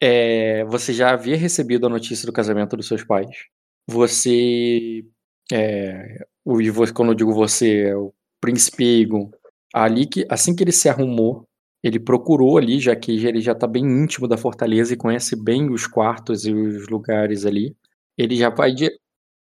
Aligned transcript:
é, 0.00 0.64
você 0.64 0.92
já 0.92 1.10
havia 1.12 1.36
recebido 1.36 1.86
a 1.86 1.90
notícia 1.90 2.26
do 2.26 2.32
casamento 2.32 2.76
dos 2.76 2.88
seus 2.88 3.04
pais. 3.04 3.46
Você. 3.86 5.04
É, 5.52 6.24
o, 6.44 6.58
quando 6.94 7.10
eu 7.10 7.14
digo 7.14 7.32
você, 7.32 7.88
é 7.88 7.96
o 7.96 8.12
príncipe 8.40 9.02
Egon. 9.02 9.30
Ali 9.74 10.06
que, 10.06 10.26
assim 10.28 10.54
que 10.56 10.64
ele 10.64 10.72
se 10.72 10.88
arrumou, 10.88 11.46
ele 11.82 12.00
procurou 12.00 12.58
ali, 12.58 12.80
já 12.80 12.96
que 12.96 13.12
ele 13.26 13.40
já 13.40 13.52
está 13.52 13.66
bem 13.66 13.84
íntimo 13.84 14.26
da 14.28 14.36
fortaleza 14.36 14.94
e 14.94 14.96
conhece 14.96 15.36
bem 15.36 15.70
os 15.70 15.86
quartos 15.86 16.44
e 16.46 16.52
os 16.52 16.88
lugares 16.88 17.46
ali. 17.46 17.76
Ele 18.18 18.36
já 18.36 18.50
vai 18.50 18.72
de, 18.74 18.90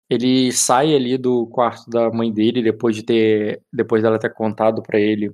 ele 0.10 0.52
sai 0.52 0.96
ali 0.96 1.18
do 1.18 1.48
quarto 1.48 1.90
da 1.90 2.12
mãe 2.12 2.32
dele 2.32 2.62
depois 2.64 2.96
de 2.96 3.04
ter 3.04 3.62
depois 3.72 4.04
dela 4.04 4.20
ter 4.20 4.34
contado 4.34 4.82
para 4.84 5.00
ele 5.00 5.34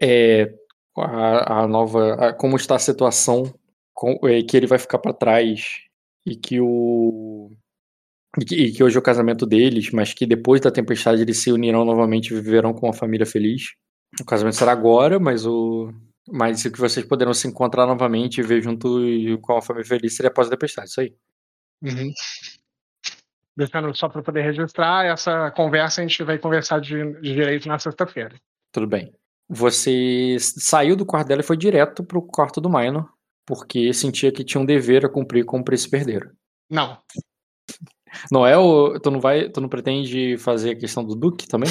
é, 0.00 0.52
a, 0.96 1.62
a 1.62 1.68
nova 1.68 2.14
a, 2.14 2.32
como 2.34 2.56
está 2.56 2.76
a 2.76 2.78
situação 2.78 3.52
com, 3.96 4.20
é, 4.28 4.42
que 4.42 4.54
ele 4.54 4.66
vai 4.66 4.78
ficar 4.78 4.98
para 4.98 5.14
trás 5.14 5.80
e 6.24 6.36
que 6.36 6.60
o 6.60 7.50
e 8.38 8.44
que, 8.44 8.54
e 8.54 8.72
que, 8.72 8.84
hoje 8.84 8.94
é 8.94 8.98
o 8.98 9.02
casamento 9.02 9.46
deles, 9.46 9.90
mas 9.90 10.12
que 10.12 10.26
depois 10.26 10.60
da 10.60 10.70
tempestade 10.70 11.22
eles 11.22 11.38
se 11.38 11.50
unirão 11.50 11.86
novamente 11.86 12.30
e 12.30 12.34
viverão 12.34 12.74
com 12.74 12.86
uma 12.86 12.92
família 12.92 13.24
feliz. 13.24 13.74
O 14.20 14.24
casamento 14.26 14.56
será 14.56 14.72
agora, 14.72 15.18
mas 15.18 15.46
o 15.46 15.90
mas 16.28 16.64
o 16.64 16.72
que 16.72 16.78
vocês 16.78 17.06
poderão 17.06 17.32
se 17.32 17.48
encontrar 17.48 17.86
novamente 17.86 18.38
e 18.38 18.42
ver 18.42 18.60
junto 18.60 18.98
com 19.40 19.56
a 19.56 19.62
família 19.62 19.88
feliz 19.88 20.14
seria 20.14 20.28
após 20.28 20.48
a 20.48 20.50
tempestade, 20.50 20.90
isso 20.90 21.00
aí. 21.00 21.14
Uhum. 21.82 22.12
Deixando 23.56 23.94
só 23.96 24.08
para 24.08 24.22
poder 24.22 24.42
registrar, 24.42 25.06
essa 25.06 25.50
conversa 25.52 26.02
a 26.02 26.06
gente 26.06 26.22
vai 26.24 26.36
conversar 26.38 26.80
de, 26.80 27.12
de 27.20 27.32
direito 27.32 27.68
na 27.68 27.78
sexta-feira. 27.78 28.34
Tudo 28.72 28.86
bem. 28.86 29.14
Você 29.48 30.36
saiu 30.40 30.96
do 30.96 31.06
quarto 31.06 31.28
dela 31.28 31.40
e 31.40 31.44
foi 31.44 31.56
direto 31.56 32.04
pro 32.04 32.20
quarto 32.20 32.60
do 32.60 32.68
Minor, 32.68 33.08
porque 33.46 33.92
sentia 33.92 34.32
que 34.32 34.44
tinha 34.44 34.60
um 34.60 34.66
dever 34.66 35.06
a 35.06 35.08
cumprir 35.08 35.44
com 35.44 35.60
o 35.60 35.64
príncipe 35.64 35.96
herdeiro. 35.96 36.30
Não. 36.68 36.98
Não 38.30 38.46
é 38.46 38.56
o. 38.58 38.98
Tu 38.98 39.10
não 39.10 39.20
vai. 39.20 39.48
Tu 39.48 39.60
não 39.60 39.68
pretende 39.68 40.36
fazer 40.38 40.70
a 40.70 40.76
questão 40.76 41.04
do 41.04 41.14
Duque 41.14 41.46
também? 41.46 41.70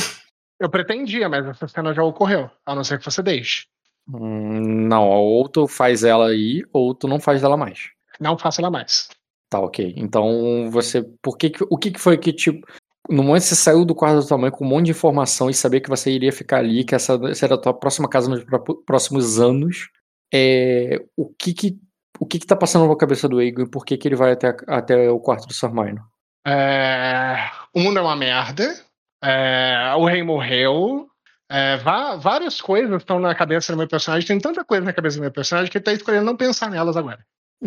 Eu 0.59 0.69
pretendia, 0.69 1.27
mas 1.27 1.45
essa 1.45 1.67
cena 1.67 1.93
já 1.93 2.03
ocorreu, 2.03 2.49
a 2.65 2.73
não 2.73 2.83
ser 2.83 2.97
que 2.97 3.05
você 3.05 3.21
deixe. 3.21 3.65
Hum, 4.07 4.87
não, 4.87 5.09
ou 5.09 5.49
tu 5.49 5.67
faz 5.67 6.03
ela 6.03 6.29
aí, 6.29 6.63
ou 6.71 6.93
tu 6.93 7.07
não 7.07 7.19
faz 7.19 7.41
dela 7.41 7.57
mais. 7.57 7.89
Não 8.19 8.37
faça 8.37 8.61
ela 8.61 8.71
mais. 8.71 9.09
Tá, 9.49 9.59
ok. 9.59 9.93
Então 9.97 10.69
você. 10.71 11.03
Por 11.21 11.37
que, 11.37 11.51
o 11.69 11.77
que, 11.77 11.91
que 11.91 11.99
foi 11.99 12.17
que, 12.17 12.31
tipo. 12.31 12.65
No 13.07 13.21
momento 13.21 13.43
que 13.43 13.49
você 13.49 13.55
saiu 13.55 13.85
do 13.85 13.93
quarto 13.93 14.21
da 14.21 14.27
tua 14.27 14.37
mãe 14.37 14.49
com 14.49 14.65
um 14.65 14.67
monte 14.67 14.85
de 14.85 14.91
informação 14.91 15.47
e 15.47 15.53
saber 15.53 15.79
que 15.79 15.89
você 15.89 16.09
iria 16.09 16.31
ficar 16.31 16.57
ali, 16.57 16.83
que 16.83 16.95
essa, 16.95 17.13
essa 17.29 17.45
era 17.45 17.53
a 17.53 17.57
tua 17.57 17.71
próxima 17.71 18.09
casa 18.09 18.27
nos 18.27 18.43
próximos 18.83 19.39
anos, 19.39 19.89
é, 20.35 21.05
o 21.15 21.33
que 21.33 21.53
que. 21.53 21.79
O 22.17 22.25
que 22.25 22.39
que 22.39 22.47
tá 22.47 22.55
passando 22.55 22.87
na 22.87 22.95
cabeça 22.95 23.27
do 23.27 23.41
Egon 23.41 23.63
e 23.63 23.69
por 23.69 23.85
que 23.85 23.97
que 23.97 24.07
ele 24.07 24.15
vai 24.15 24.31
até, 24.31 24.55
até 24.67 25.09
o 25.09 25.19
quarto 25.19 25.47
do 25.47 25.53
Sr. 25.53 25.73
Minor? 25.73 26.05
É, 26.47 27.49
o 27.73 27.79
mundo 27.81 27.99
é 27.99 28.01
uma 28.01 28.15
merda. 28.15 28.73
É, 29.21 29.93
o 29.97 30.05
rei 30.05 30.23
morreu. 30.23 31.07
É, 31.51 31.77
várias 31.77 32.61
coisas 32.61 33.01
estão 33.01 33.19
na 33.19 33.35
cabeça 33.35 33.73
do 33.73 33.77
meu 33.77 33.87
personagem. 33.87 34.25
Tem 34.25 34.39
tanta 34.39 34.63
coisa 34.63 34.85
na 34.85 34.93
cabeça 34.93 35.17
do 35.17 35.21
meu 35.21 35.31
personagem 35.31 35.69
que 35.69 35.77
ele 35.77 35.83
tá 35.83 35.91
escolhendo 35.91 36.25
não 36.25 36.37
pensar 36.37 36.69
nelas 36.69 36.95
agora. 36.95 37.19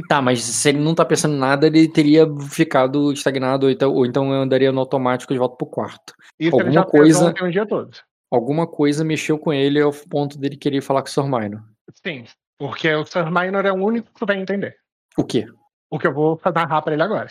Tá, 0.09 0.23
mas 0.23 0.43
se 0.43 0.69
ele 0.69 0.79
não 0.79 0.95
tá 0.95 1.05
pensando 1.05 1.35
em 1.35 1.39
nada, 1.39 1.67
ele 1.67 1.89
teria 1.89 2.27
ficado 2.51 3.13
estagnado, 3.13 3.67
ou 3.67 3.73
então, 3.73 3.93
ou 3.93 4.07
então 4.07 4.33
andaria 4.33 4.73
no 4.73 4.81
automático 4.81 5.33
de 5.33 5.39
volta 5.39 5.57
pro 5.57 5.67
quarto. 5.67 6.15
Isso 6.39 6.55
alguma 6.55 6.69
ele 6.69 6.75
já 6.75 6.85
coisa, 6.85 7.35
um 7.43 7.51
dia 7.51 7.67
todo. 7.67 7.91
Alguma 8.31 8.67
coisa 8.67 9.05
mexeu 9.05 9.39
com 9.39 9.53
ele 9.53 9.81
ao 9.81 9.93
ponto 9.93 10.39
dele 10.39 10.57
querer 10.57 10.81
falar 10.81 11.03
com 11.03 11.09
o 11.09 11.11
Sr. 11.11 11.25
Minor. 11.25 11.63
Sim, 12.05 12.25
porque 12.59 12.93
o 12.93 13.07
Sr. 13.07 13.31
Minor 13.31 13.65
é 13.65 13.73
o 13.73 13.77
único 13.77 14.13
que 14.13 14.27
vai 14.27 14.37
entender. 14.37 14.77
O 15.17 15.25
quê? 15.25 15.47
O 15.91 15.99
que 15.99 16.07
eu 16.07 16.13
vou 16.13 16.41
narrar 16.55 16.83
pra 16.83 16.93
ele 16.93 17.03
agora. 17.03 17.29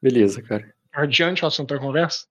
Beleza, 0.00 0.42
cara. 0.42 0.72
Adiante 0.92 1.44
o 1.44 1.48
assunto 1.48 1.74
da 1.74 1.80
conversa? 1.80 2.26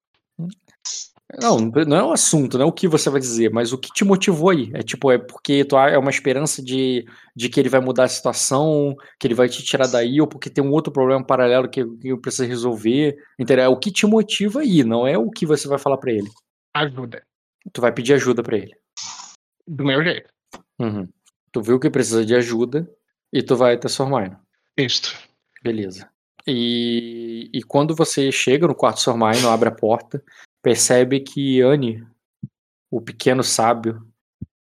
Não, 1.39 1.57
não 1.59 1.97
é 1.97 2.03
o 2.03 2.11
assunto, 2.11 2.57
não 2.57 2.65
é 2.65 2.67
o 2.67 2.73
que 2.73 2.87
você 2.87 3.09
vai 3.09 3.19
dizer, 3.19 3.49
mas 3.51 3.71
o 3.71 3.77
que 3.77 3.91
te 3.93 4.03
motivou 4.03 4.49
aí. 4.49 4.69
É 4.73 4.83
tipo, 4.83 5.11
é 5.11 5.17
porque 5.17 5.63
tu 5.63 5.77
é 5.77 5.97
uma 5.97 6.09
esperança 6.09 6.61
de, 6.61 7.05
de 7.35 7.49
que 7.49 7.59
ele 7.59 7.69
vai 7.69 7.79
mudar 7.79 8.03
a 8.03 8.09
situação, 8.09 8.95
que 9.19 9.27
ele 9.27 9.33
vai 9.33 9.47
te 9.47 9.63
tirar 9.63 9.87
daí, 9.87 10.19
ou 10.19 10.27
porque 10.27 10.49
tem 10.49 10.63
um 10.63 10.71
outro 10.71 10.91
problema 10.91 11.25
paralelo 11.25 11.69
que, 11.69 11.85
que 11.85 12.15
precisa 12.17 12.45
resolver. 12.45 13.15
Entendeu? 13.39 13.65
É 13.65 13.69
o 13.69 13.79
que 13.79 13.91
te 13.91 14.05
motiva 14.05 14.59
aí, 14.59 14.83
não 14.83 15.07
é 15.07 15.17
o 15.17 15.29
que 15.29 15.45
você 15.45 15.67
vai 15.67 15.79
falar 15.79 15.97
para 15.97 16.11
ele. 16.11 16.29
Ajuda. 16.73 17.23
Tu 17.71 17.79
vai 17.79 17.93
pedir 17.93 18.13
ajuda 18.13 18.43
para 18.43 18.57
ele. 18.57 18.75
Do 19.67 19.85
meu 19.85 20.03
jeito. 20.03 20.29
Uhum. 20.79 21.07
Tu 21.51 21.61
viu 21.61 21.79
que 21.79 21.89
precisa 21.89 22.25
de 22.25 22.35
ajuda 22.35 22.89
e 23.31 23.41
tu 23.43 23.55
vai 23.55 23.77
transformar. 23.77 24.41
Isto. 24.77 25.17
Beleza. 25.63 26.09
E, 26.47 27.49
e 27.53 27.61
quando 27.63 27.95
você 27.95 28.31
chega 28.31 28.67
no 28.67 28.75
quarto 28.75 28.97
do 28.97 29.01
Sormaino, 29.01 29.49
abre 29.49 29.69
a 29.69 29.71
porta, 29.71 30.23
percebe 30.61 31.19
que 31.19 31.61
Anne, 31.61 32.03
o 32.89 33.01
pequeno 33.01 33.43
sábio, 33.43 34.05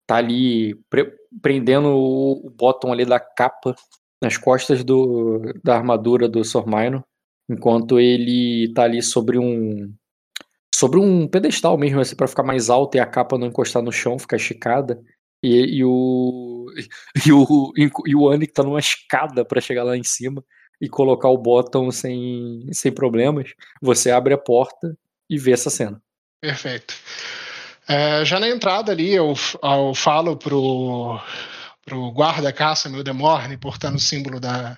tá 0.05 0.17
ali 0.17 0.75
pre 0.89 1.11
prendendo 1.41 1.87
o, 1.87 2.45
o 2.45 2.49
bottom 2.51 2.93
ali 2.93 3.05
da 3.05 3.19
capa 3.19 3.75
nas 4.21 4.37
costas 4.37 4.83
do, 4.83 5.41
da 5.63 5.75
armadura 5.75 6.29
do 6.29 6.43
Sormaino, 6.43 7.03
enquanto 7.49 7.99
ele 7.99 8.71
tá 8.73 8.83
ali 8.83 9.01
sobre 9.01 9.39
um 9.39 9.91
sobre 10.75 10.99
um 10.99 11.27
pedestal 11.27 11.77
mesmo, 11.77 11.99
assim, 11.99 12.15
para 12.15 12.27
ficar 12.27 12.43
mais 12.43 12.69
alto 12.69 12.95
e 12.95 12.99
a 12.99 13.05
capa 13.05 13.37
não 13.37 13.47
encostar 13.47 13.81
no 13.81 13.91
chão, 13.91 14.19
ficar 14.19 14.37
esticada. 14.37 15.01
E, 15.43 15.77
e 15.77 15.83
o 15.83 16.65
e 17.25 17.31
o 17.31 17.73
e 18.07 18.15
o 18.15 18.39
que 18.39 18.47
tá 18.47 18.63
numa 18.63 18.79
escada 18.79 19.43
para 19.43 19.61
chegar 19.61 19.83
lá 19.83 19.97
em 19.97 20.03
cima 20.03 20.43
e 20.81 20.89
colocar 20.89 21.29
o 21.29 21.37
bottom 21.37 21.91
sem, 21.91 22.67
sem 22.71 22.91
problemas. 22.91 23.53
Você 23.81 24.09
abre 24.11 24.33
a 24.33 24.37
porta 24.37 24.97
e 25.29 25.37
ver 25.37 25.53
essa 25.53 25.69
cena. 25.69 26.01
Perfeito. 26.41 26.93
É, 27.87 28.23
já 28.25 28.39
na 28.39 28.47
entrada 28.47 28.91
ali, 28.91 29.13
eu, 29.13 29.33
eu 29.61 29.93
falo 29.93 30.37
pro, 30.37 31.19
pro 31.85 32.11
guarda-caça 32.11 32.89
meu 32.89 33.03
Demorne, 33.03 33.57
portando 33.57 33.97
o 33.97 33.99
símbolo 33.99 34.39
da, 34.39 34.77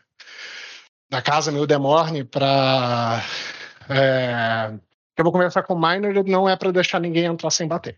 da 1.10 1.22
casa 1.22 1.52
meu 1.52 1.68
Demorne, 1.68 2.24
para 2.24 3.24
é, 3.90 4.72
eu 5.18 5.24
vou 5.24 5.32
conversar 5.32 5.64
com 5.64 5.74
o 5.74 5.80
Miner, 5.80 6.24
não 6.26 6.50
é 6.50 6.56
para 6.56 6.72
deixar 6.72 7.00
ninguém 7.00 7.26
entrar 7.26 7.50
sem 7.50 7.68
bater. 7.68 7.98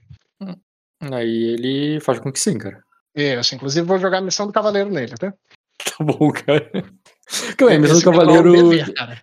Aí 1.02 1.54
ele 1.54 2.00
faz 2.00 2.20
com 2.20 2.32
que 2.32 2.40
sim, 2.40 2.58
cara. 2.58 2.84
Isso, 3.16 3.56
inclusive 3.56 3.86
vou 3.86 3.98
jogar 3.98 4.20
a 4.20 4.22
missão 4.22 4.48
do 4.48 4.54
cavaleiro 4.54 4.90
nele, 4.90 5.16
tá? 5.16 5.34
Tá 5.98 6.04
bom, 6.04 6.32
cara. 6.32 6.72
Calma 7.56 7.74
aí, 7.74 7.80
missão 7.80 8.00
do 8.00 8.04
cavaleiro 8.04 8.70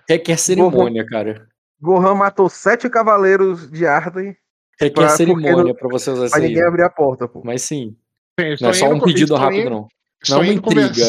requer 0.09 0.39
cerimônia, 0.39 1.05
cara. 1.05 1.49
Gohan 1.81 2.15
matou 2.15 2.49
sete 2.49 2.89
cavaleiros 2.89 3.71
de 3.71 3.87
Arden. 3.87 4.37
É 4.81 4.89
que 4.89 5.03
é 5.03 5.09
cerimônia 5.09 5.75
pra 5.75 5.89
você 5.89 6.11
usar 6.11 6.31
Pra 6.31 6.41
ninguém 6.41 6.63
abrir 6.63 6.83
a 6.83 6.91
porta, 6.91 7.29
pô. 7.29 7.43
Mas 7.45 7.63
sim. 7.63 7.97
sim 8.41 8.57
não 8.61 8.71
é 8.71 8.73
só 8.73 8.89
um 8.89 9.01
pedido 9.01 9.35
rápido, 9.35 9.71
não. 9.71 9.89
Não 10.29 10.39
é 10.39 10.41
uma 10.41 10.53
intriga. 10.53 11.05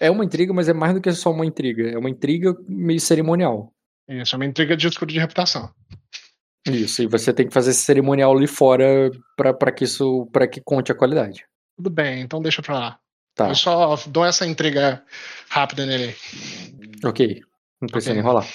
É, 0.00 0.06
é 0.06 0.10
uma 0.10 0.24
intriga, 0.24 0.52
mas 0.52 0.68
é 0.68 0.72
mais 0.72 0.94
do 0.94 1.00
que 1.00 1.12
só 1.12 1.30
uma 1.30 1.46
intriga. 1.46 1.88
É 1.88 1.98
uma 1.98 2.10
intriga 2.10 2.56
meio 2.68 3.00
cerimonial. 3.00 3.72
Isso, 4.08 4.34
é 4.34 4.36
uma 4.36 4.46
intriga 4.46 4.76
de 4.76 4.88
escudo 4.88 5.12
de 5.12 5.18
reputação. 5.18 5.70
Isso, 6.66 7.02
e 7.02 7.06
você 7.06 7.32
tem 7.32 7.46
que 7.46 7.54
fazer 7.54 7.70
esse 7.70 7.82
cerimonial 7.82 8.36
ali 8.36 8.46
fora 8.46 9.10
para 9.36 9.72
que 9.72 9.84
isso 9.84 10.26
para 10.32 10.48
que 10.48 10.60
conte 10.60 10.90
a 10.90 10.94
qualidade. 10.94 11.44
Tudo 11.76 11.90
bem, 11.90 12.20
então 12.20 12.42
deixa 12.42 12.62
pra 12.62 12.78
lá. 12.78 12.98
Tá. 13.34 13.48
Eu 13.48 13.54
só 13.54 13.96
dou 14.06 14.24
essa 14.24 14.46
intriga 14.46 15.02
rápida 15.48 15.84
nele. 15.84 16.16
Ok. 17.04 17.42
Não 17.80 17.88
precisa 17.88 18.12
okay. 18.12 18.22
nem 18.22 18.30
rolar. 18.30 18.46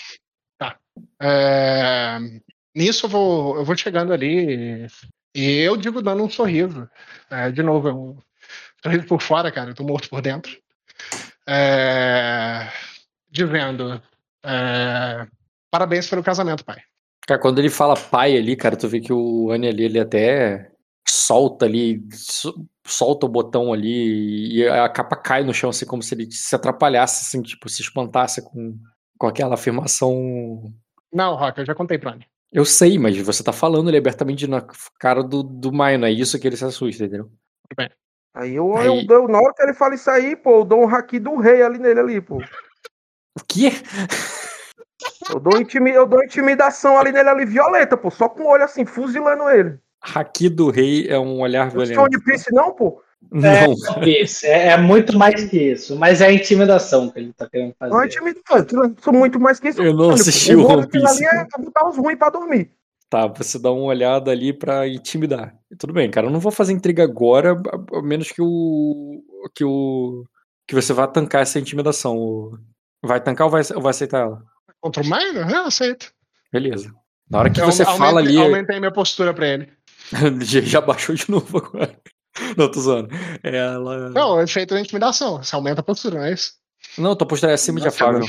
É, 1.21 2.17
nisso 2.75 3.05
eu 3.05 3.09
vou, 3.09 3.57
eu 3.57 3.65
vou 3.65 3.77
chegando 3.77 4.11
ali 4.11 4.87
e 5.35 5.59
eu 5.59 5.77
digo 5.77 6.01
dando 6.01 6.23
um 6.23 6.29
sorriso. 6.29 6.89
É, 7.29 7.51
de 7.51 7.63
novo, 7.63 7.87
é 7.87 7.93
um 7.93 8.17
sorriso 8.83 9.05
por 9.05 9.21
fora, 9.21 9.51
cara, 9.51 9.71
eu 9.71 9.75
tô 9.75 9.83
morto 9.83 10.09
por 10.09 10.21
dentro. 10.21 10.57
É, 11.47 12.67
dizendo: 13.29 14.01
é, 14.43 15.27
parabéns 15.69 16.09
pelo 16.09 16.23
casamento, 16.23 16.65
pai. 16.65 16.81
Cara, 17.31 17.39
quando 17.39 17.59
ele 17.59 17.69
fala 17.69 17.95
pai 17.95 18.35
ali, 18.35 18.57
cara, 18.57 18.75
tu 18.75 18.89
vê 18.89 18.99
que 18.99 19.13
o 19.13 19.51
Annie 19.51 19.69
ali, 19.69 19.85
ele 19.85 19.97
até 19.97 20.69
solta 21.07 21.65
ali, 21.65 22.03
solta 22.85 23.25
o 23.25 23.29
botão 23.29 23.71
ali 23.71 24.57
e 24.57 24.67
a 24.67 24.89
capa 24.89 25.15
cai 25.15 25.41
no 25.41 25.53
chão, 25.53 25.69
assim, 25.69 25.85
como 25.85 26.03
se 26.03 26.13
ele 26.13 26.29
se 26.29 26.53
atrapalhasse, 26.53 27.23
assim, 27.25 27.41
tipo, 27.41 27.69
se 27.69 27.83
espantasse 27.83 28.41
com, 28.41 28.77
com 29.17 29.27
aquela 29.27 29.53
afirmação. 29.53 30.73
Não, 31.13 31.35
Rock, 31.35 31.59
eu 31.59 31.65
já 31.65 31.73
contei 31.73 31.97
pra 31.97 32.11
ele. 32.15 32.25
Eu 32.51 32.65
sei, 32.65 32.99
mas 32.99 33.17
você 33.17 33.41
tá 33.41 33.53
falando 33.53 33.89
ele 33.89 33.97
abertamente 33.97 34.45
na 34.45 34.61
cara 34.99 35.23
do, 35.23 35.41
do 35.41 35.71
Maio, 35.71 35.99
não 35.99 36.09
é 36.09 36.11
isso 36.11 36.37
que 36.37 36.45
ele 36.45 36.57
se 36.57 36.65
assusta, 36.65 37.05
entendeu? 37.05 37.31
Tudo 37.69 37.77
bem. 37.77 37.89
Aí 38.33 38.55
eu, 38.55 38.75
aí 38.75 39.07
eu, 39.07 39.27
na 39.29 39.37
hora 39.37 39.53
que 39.53 39.63
ele 39.63 39.73
fala 39.73 39.95
isso 39.95 40.11
aí, 40.11 40.35
pô, 40.35 40.59
eu 40.59 40.65
dou 40.65 40.81
um 40.81 40.89
haki 40.93 41.17
do 41.17 41.37
rei 41.37 41.61
ali 41.61 41.79
nele 41.79 42.01
ali, 42.01 42.19
pô. 42.19 42.39
O 43.39 43.43
quê? 43.47 43.71
Eu 45.29 45.39
dou, 45.39 45.59
intimi, 45.59 45.91
eu 45.91 46.05
dou 46.05 46.23
intimidação 46.23 46.97
ali 46.97 47.11
nele 47.11 47.29
ali, 47.29 47.45
violenta, 47.45 47.95
pô, 47.95 48.11
só 48.11 48.27
com 48.27 48.43
o 48.43 48.47
olho 48.47 48.63
assim, 48.63 48.85
fuzilando 48.85 49.49
ele. 49.49 49.77
Haki 50.01 50.49
do 50.49 50.69
rei 50.69 51.07
é 51.07 51.17
um 51.17 51.39
olhar 51.39 51.69
violento. 51.69 51.95
Não 51.95 52.03
é 52.03 52.05
One 52.05 52.23
Piece 52.23 52.51
não, 52.51 52.73
pô? 52.73 53.01
É, 53.33 53.67
Não. 53.67 53.75
talvez. 53.85 54.43
É, 54.43 54.69
é 54.69 54.77
muito 54.77 55.17
mais 55.17 55.45
que 55.45 55.57
isso. 55.57 55.95
Mas 55.95 56.21
é 56.21 56.27
a 56.27 56.33
intimidação 56.33 57.09
que 57.09 57.19
ele 57.19 57.33
tá 57.33 57.47
querendo 57.47 57.73
fazer. 57.77 57.91
Não 57.91 58.01
é 58.01 58.05
intimidante, 58.07 58.75
eu 58.75 58.95
sou 58.99 59.13
muito 59.13 59.39
mais 59.39 59.59
que 59.59 59.69
isso. 59.69 59.81
Eu 59.81 59.93
não 59.93 60.09
assisti 60.11 60.55
o 60.55 60.67
One 60.67 60.87
Piece. 60.87 61.05
ali 61.05 61.25
é 61.25 61.45
botar 61.59 61.87
os 61.87 61.97
ruins 61.97 62.17
pra 62.17 62.29
dormir. 62.29 62.71
Tá, 63.09 63.27
você 63.27 63.59
dá 63.59 63.71
uma 63.71 63.85
olhada 63.85 64.31
ali 64.31 64.53
pra 64.53 64.87
intimidar. 64.87 65.53
Tudo 65.77 65.93
bem, 65.93 66.09
cara. 66.09 66.27
Eu 66.27 66.31
não 66.31 66.39
vou 66.39 66.51
fazer 66.51 66.73
intriga 66.73 67.03
agora, 67.03 67.55
a 67.93 68.01
menos 68.01 68.31
que 68.31 68.41
o. 68.41 69.21
que 69.53 69.63
o. 69.63 70.23
que 70.67 70.73
você 70.73 70.93
vá 70.93 71.05
tancar 71.07 71.41
essa 71.41 71.59
intimidação. 71.59 72.57
Vai 73.03 73.21
tancar 73.21 73.47
ou 73.47 73.51
vai, 73.51 73.61
ou 73.75 73.81
vai 73.81 73.89
aceitar 73.89 74.21
ela? 74.21 74.41
Contra 74.81 75.03
o 75.03 75.05
Minor? 75.05 75.49
Eu 75.49 75.65
aceito. 75.65 76.11
Beleza. 76.51 76.91
Na 77.29 77.39
hora 77.39 77.49
que 77.49 77.61
Eu 77.61 77.65
você 77.65 77.83
aumentei- 77.83 78.05
fala 78.07 78.19
ali. 78.19 78.37
Aumentei 78.37 78.79
minha 78.79 78.91
postura 78.91 79.33
pra 79.33 79.47
ele. 79.47 79.71
já 80.43 80.59
já 80.61 80.81
baixou 80.81 81.15
de 81.15 81.29
novo 81.29 81.57
agora. 81.59 81.97
Não, 82.57 82.69
tô 82.71 82.79
zoando. 82.81 83.09
Ela. 83.43 84.09
Não, 84.09 84.35
o 84.37 84.41
efeito 84.41 84.73
da 84.73 84.81
intimidação. 84.81 85.43
Você 85.43 85.55
aumenta 85.55 85.81
a 85.81 85.83
postura, 85.83 86.17
não 86.19 86.25
é 86.25 86.33
isso? 86.33 86.53
Não, 86.97 87.15
tua 87.15 87.27
postura 87.27 87.51
é 87.51 87.55
acima 87.55 87.79
de 87.79 87.85
Nossa, 87.85 88.03
afável. 88.03 88.25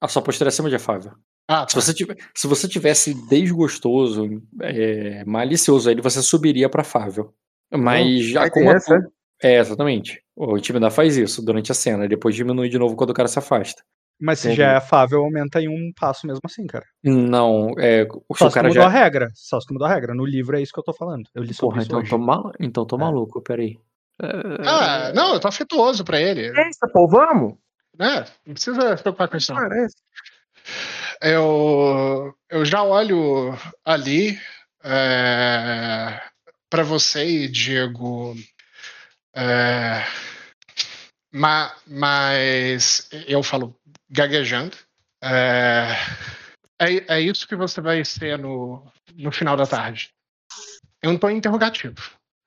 A 0.00 0.08
sua 0.08 0.22
postura 0.22 0.48
é 0.48 0.50
acima 0.52 0.68
de 0.70 0.76
afável. 0.76 1.12
Ah, 1.48 1.66
Se 1.68 1.74
tá. 1.74 1.80
você, 1.80 1.92
tive- 1.92 2.16
se 2.34 2.46
você 2.46 2.68
tivesse 2.68 3.12
desgostoso, 3.28 4.40
é, 4.62 5.24
malicioso, 5.24 5.88
aí 5.90 6.00
você 6.00 6.22
subiria 6.22 6.68
pra 6.68 6.82
afável. 6.82 7.34
Mas 7.72 8.26
já 8.26 8.42
tem 8.48 8.50
como 8.64 8.70
essa, 8.76 8.98
É, 9.42 9.58
exatamente. 9.58 10.22
O 10.36 10.56
intimidar 10.56 10.90
faz 10.92 11.16
isso 11.16 11.42
durante 11.44 11.72
a 11.72 11.74
cena, 11.74 12.04
e 12.04 12.08
depois 12.08 12.34
diminui 12.36 12.68
de 12.68 12.78
novo 12.78 12.94
quando 12.96 13.10
o 13.10 13.14
cara 13.14 13.28
se 13.28 13.38
afasta. 13.38 13.82
Mas 14.20 14.38
se 14.40 14.48
Entendi. 14.48 14.58
já 14.62 14.72
é 14.72 14.76
afável, 14.76 15.20
aumenta 15.24 15.60
em 15.62 15.68
um 15.68 15.90
passo 15.98 16.26
mesmo 16.26 16.40
assim, 16.44 16.66
cara. 16.66 16.84
Não, 17.02 17.70
é. 17.78 18.06
O 18.28 18.36
Só 18.36 18.48
se 18.50 18.54
cara 18.54 18.68
mudou 18.68 18.82
a 18.82 18.90
já. 18.90 18.98
regra. 19.02 19.30
Só 19.34 19.58
se 19.60 19.72
mudou 19.72 19.86
a 19.88 19.94
regra. 19.94 20.14
No 20.14 20.26
livro 20.26 20.58
é 20.58 20.62
isso 20.62 20.72
que 20.72 20.78
eu 20.78 20.84
tô 20.84 20.92
falando. 20.92 21.24
Eu 21.34 21.42
li 21.42 21.54
sobre 21.54 21.76
Porra, 21.76 21.82
isso 21.82 21.86
então 21.88 22.00
hoje. 22.00 22.10
tô, 22.10 22.18
mal... 22.18 22.52
então 22.60 22.84
tô 22.86 22.96
É. 22.96 22.98
maluco, 22.98 23.40
peraí. 23.40 23.78
Ah, 24.66 25.12
não, 25.14 25.32
eu 25.32 25.40
tô 25.40 25.48
afetuoso 25.48 26.04
pra 26.04 26.20
ele. 26.20 26.48
É 26.48 26.68
isso, 26.68 26.80
pô, 26.92 27.08
vamos? 27.08 27.54
Né? 27.98 28.26
Não 28.46 28.52
precisa 28.52 28.94
se 28.96 29.02
preocupar 29.02 29.28
com 29.28 29.36
isso, 29.38 29.54
não. 29.54 29.60
Parece. 29.62 29.96
Eu, 31.22 32.34
eu 32.50 32.64
já 32.64 32.82
olho 32.82 33.54
ali 33.84 34.38
é, 34.84 36.20
para 36.68 36.82
você 36.82 37.24
e 37.24 37.48
Diego. 37.48 38.34
é, 39.34 40.04
ma- 41.32 41.72
mas 41.86 43.08
eu 43.26 43.42
falo 43.42 43.74
gaguejando. 44.10 44.76
É, 45.22 45.92
é, 46.80 47.16
é 47.16 47.20
isso 47.20 47.46
que 47.46 47.54
você 47.54 47.80
vai 47.80 48.04
ser 48.04 48.38
no, 48.38 48.84
no 49.14 49.30
final 49.30 49.56
da 49.56 49.66
tarde. 49.66 50.10
Eu 51.02 51.12
não 51.12 51.18
tô 51.18 51.30
interrogativo. 51.30 51.96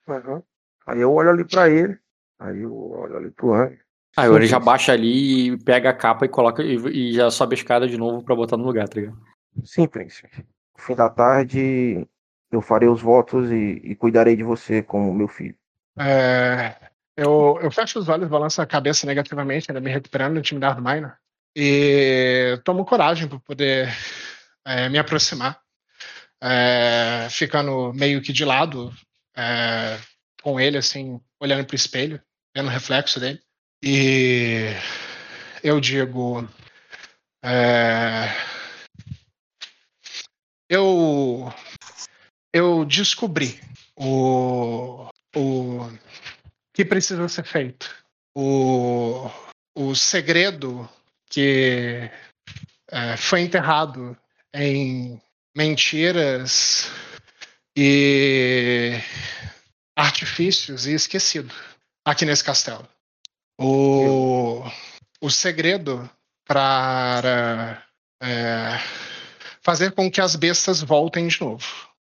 Aham. 0.07 0.44
Aí 0.86 1.00
eu 1.00 1.13
olho 1.13 1.30
ali 1.30 1.45
pra 1.45 1.69
ele. 1.69 1.98
Aí 2.39 2.62
eu 2.62 2.75
olho 2.92 3.18
ali 3.18 3.31
pro 3.31 3.54
Anjo. 3.54 3.80
Aí 4.15 4.30
ele 4.30 4.45
já 4.45 4.60
baixa 4.60 4.92
ali 4.92 5.54
e 5.54 5.57
pega 5.57 5.89
a 5.89 5.94
capa 5.94 6.25
e 6.25 6.30
coloca 6.30 6.62
e, 6.62 6.75
e 6.75 7.13
já 7.13 7.31
sobe 7.31 7.56
a 7.56 7.57
escada 7.57 7.88
de 7.88 7.98
novo 7.98 8.24
pra 8.24 8.36
botar 8.36 8.57
no 8.57 8.63
lugar, 8.63 8.88
tá 8.88 9.00
ligado? 9.00 9.18
Sim, 9.63 9.88
príncipe. 9.88 10.30
No 10.77 10.83
fim 10.83 10.95
da 10.95 11.10
tarde, 11.10 12.07
eu 12.51 12.62
farei 12.62 12.88
os 12.88 13.01
votos 13.01 13.50
e, 13.51 13.81
e 13.83 13.95
cuidarei 13.95 14.36
de 14.36 14.44
você 14.44 14.83
como 14.83 15.13
meu 15.13 15.27
filho. 15.27 15.56
É, 15.98 16.75
eu, 17.18 17.57
eu 17.62 17.71
fecho 17.71 17.98
os 17.98 18.07
olhos, 18.07 18.30
balanço 18.30 18.62
a 18.62 18.68
cabeça 18.68 19.07
negativamente, 19.07 19.71
ainda 19.71 19.81
me 19.81 19.92
recuperando 19.92 20.33
do 20.33 20.39
intimidar 20.39 20.75
do 20.75 20.81
Minor. 20.81 21.18
E 21.55 22.59
tomo 22.63 22.85
coragem 22.85 23.27
para 23.27 23.39
poder 23.39 23.95
é, 24.65 24.89
me 24.89 24.97
aproximar, 24.97 25.61
é, 26.41 27.27
ficando 27.29 27.94
meio 27.94 28.21
que 28.21 28.33
de 28.33 28.44
lado 28.44 28.94
é, 29.35 30.00
com 30.41 30.59
ele, 30.59 30.77
assim, 30.77 31.21
olhando 31.39 31.65
para 31.65 31.73
o 31.73 31.75
espelho, 31.75 32.21
vendo 32.55 32.67
o 32.67 32.71
reflexo 32.71 33.19
dele. 33.19 33.41
E 33.83 34.67
eu 35.63 35.79
digo. 35.79 36.47
é, 37.44 38.29
eu 40.69 41.53
eu 42.53 42.85
descobri 42.85 43.59
o, 43.95 45.09
o 45.35 45.89
que 46.73 46.85
precisa 46.85 47.27
ser 47.27 47.44
feito. 47.44 47.89
O, 48.35 49.29
o 49.75 49.95
segredo 49.95 50.88
que 51.33 52.09
é, 52.91 53.18
foi 53.18 53.41
enterrado 53.41 54.15
em 54.53 55.19
mentiras 55.56 56.91
e 57.75 58.94
artifícios 59.97 60.85
e 60.85 60.94
esquecido 60.94 61.53
aqui 62.06 62.25
nesse 62.25 62.44
castelo. 62.44 62.88
O, 63.59 64.63
o 65.21 65.30
segredo 65.30 66.09
para 66.47 67.83
é, 68.21 68.77
fazer 69.62 69.91
com 69.94 70.12
que 70.12 70.21
as 70.21 70.36
bestas 70.36 70.81
voltem 70.81 71.27
de 71.27 71.41
novo. 71.41 71.65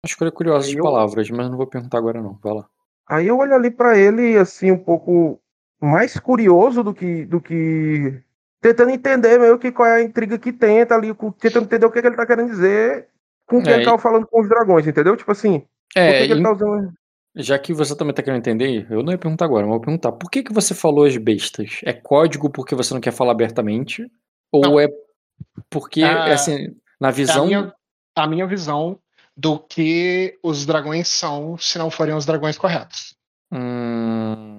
Acho 0.04 0.18
que 0.18 0.24
ele 0.24 0.30
é 0.30 0.34
curioso 0.34 0.70
de 0.70 0.78
Eu- 0.78 0.84
palavras, 0.84 1.30
mas 1.30 1.50
não 1.50 1.58
vou 1.58 1.68
perguntar 1.68 1.98
agora 1.98 2.22
não. 2.22 2.34
Vai 2.42 2.54
lá. 2.54 2.68
Aí 3.08 3.28
eu 3.28 3.38
olho 3.38 3.54
ali 3.54 3.70
pra 3.70 3.98
ele, 3.98 4.38
assim, 4.38 4.72
um 4.72 4.84
pouco 4.84 5.40
mais 5.80 6.20
curioso 6.20 6.84
do 6.84 6.94
que. 6.94 7.26
Do 7.26 7.40
que... 7.40 8.22
Tentando 8.66 8.90
entender 8.92 9.38
meio 9.40 9.60
que 9.60 9.72
qual 9.72 9.88
é 9.88 9.98
a 9.98 10.02
intriga 10.04 10.40
que 10.40 10.52
tenta 10.52 10.96
ali, 10.96 11.14
tentando 11.40 11.66
entender 11.66 11.86
o 11.86 11.92
que, 11.92 12.02
que 12.02 12.08
ele 12.08 12.16
tá 12.16 12.26
querendo 12.26 12.50
dizer 12.50 13.08
com 13.46 13.60
o 13.60 13.64
que 13.64 13.70
É, 13.70 13.76
ele 13.76 13.84
tava 13.86 14.00
falando 14.00 14.26
com 14.26 14.42
os 14.42 14.50
dragões, 14.50 14.88
entendeu? 14.88 15.16
Tipo 15.16 15.32
assim, 15.32 15.60
por 15.60 15.68
É, 15.96 16.14
que, 16.16 16.26
que 16.26 16.32
ele 16.34 16.42
tá 16.42 16.52
usando. 16.52 16.92
já 17.36 17.60
que 17.60 17.74
você 17.74 17.96
também 17.96 18.14
tá 18.14 18.24
querendo 18.24 18.40
entender, 18.40 18.88
eu 18.90 19.04
não 19.04 19.12
ia 19.12 19.18
perguntar 19.18 19.46
agora, 19.46 19.64
mas 19.68 19.74
eu 19.74 19.78
vou 19.78 19.82
perguntar. 19.86 20.12
Por 20.14 20.32
que, 20.32 20.42
que 20.44 20.54
você 20.54 20.74
falou 20.74 21.06
as 21.06 21.16
bestas? 21.18 21.82
É 21.84 21.94
código 21.94 22.50
porque 22.50 22.74
você 22.76 22.94
não 22.94 23.02
quer 23.02 23.12
falar 23.12 23.34
abertamente? 23.34 24.10
Ou 24.52 24.62
Não. 24.62 24.80
é 24.80 24.88
porque, 25.70 26.02
Ah, 26.04 26.34
assim, 26.34 26.76
na 27.00 27.10
É 27.10 27.12
visão... 27.12 27.44
a 27.44 27.48
minha, 27.48 27.74
a 28.16 28.28
minha 28.28 28.48
visão 28.48 28.98
do 29.38 29.60
que 29.60 30.38
os 30.42 30.66
dragões 30.66 31.08
são 31.10 31.58
se 31.58 31.78
não 31.78 31.92
forem 31.92 32.16
os 32.16 32.26
dragões 32.26 32.58
corretos. 32.58 33.14
Hum, 33.52 34.58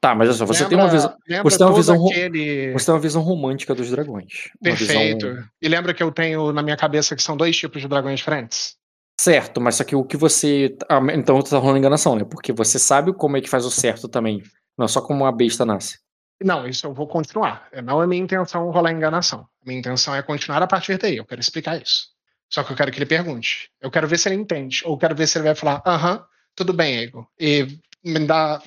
Tá, 0.00 0.14
mas 0.14 0.28
olha 0.28 0.36
só, 0.38 0.44
você 0.46 0.64
tem 0.68 0.76
uma 0.76 0.84
Lembra- 0.84 0.98
visão... 0.98 1.16
lembra 1.28 1.50
você 1.50 1.58
tem 1.58 1.66
uma 1.66 1.74
visão 1.76 2.06
aquele... 2.06 2.72
Você 2.72 2.84
tem 2.86 2.94
uma 2.94 3.00
visão 3.00 3.22
romântica 3.22 3.74
dos 3.74 3.90
dragões. 3.90 4.50
Perfeito. 4.62 5.26
visão- 5.28 5.44
E 5.60 5.68
lembra 5.68 5.94
que 5.94 6.02
eu 6.02 6.12
tenho 6.12 6.52
na 6.52 6.62
minha 6.62 6.76
cabeça 6.76 7.16
que 7.16 7.22
são 7.22 7.36
dois 7.36 7.56
tipos 7.56 7.80
de 7.82 7.88
dragões 7.88 8.18
diferentes? 8.18 8.76
Certo, 9.18 9.60
mas 9.60 9.76
só 9.76 9.84
que 9.84 9.96
o 9.96 10.04
que 10.04 10.16
você. 10.16 10.76
ah, 10.90 11.00
Então 11.14 11.36
você 11.36 11.50
tá 11.50 11.58
rolando 11.58 11.78
enganação, 11.78 12.14
né? 12.14 12.24
Porque 12.24 12.52
você 12.52 12.78
sabe 12.78 13.14
como 13.14 13.36
é 13.38 13.40
que 13.40 13.48
faz 13.48 13.64
o 13.64 13.70
certo 13.70 14.06
também. 14.08 14.42
Não 14.76 14.84
é 14.84 14.88
só 14.88 15.00
como 15.00 15.24
uma 15.24 15.32
besta 15.32 15.64
nasce. 15.64 15.98
Não, 16.44 16.68
isso 16.68 16.86
eu 16.86 16.92
vou 16.92 17.06
continuar. 17.08 17.66
Não 17.82 18.02
é 18.02 18.06
minha 18.06 18.22
intenção 18.22 18.70
rolar 18.70 18.92
enganação. 18.92 19.46
Minha 19.64 19.78
intenção 19.78 20.14
é 20.14 20.20
continuar 20.22 20.62
a 20.62 20.66
partir 20.66 20.98
daí. 20.98 21.16
Eu 21.16 21.24
quero 21.24 21.40
explicar 21.40 21.80
isso. 21.80 22.08
Só 22.52 22.62
que 22.62 22.72
eu 22.72 22.76
quero 22.76 22.92
que 22.92 22.98
ele 22.98 23.06
pergunte. 23.06 23.70
Eu 23.80 23.90
quero 23.90 24.06
ver 24.06 24.18
se 24.18 24.28
ele 24.28 24.36
entende. 24.36 24.82
Ou 24.84 24.98
quero 24.98 25.14
ver 25.16 25.26
se 25.26 25.38
ele 25.38 25.46
vai 25.46 25.54
falar, 25.54 25.82
aham, 25.86 26.22
tudo 26.54 26.74
bem, 26.74 26.98
Ego. 26.98 27.26
E 27.40 27.66
me 28.04 28.20
dá. 28.26 28.60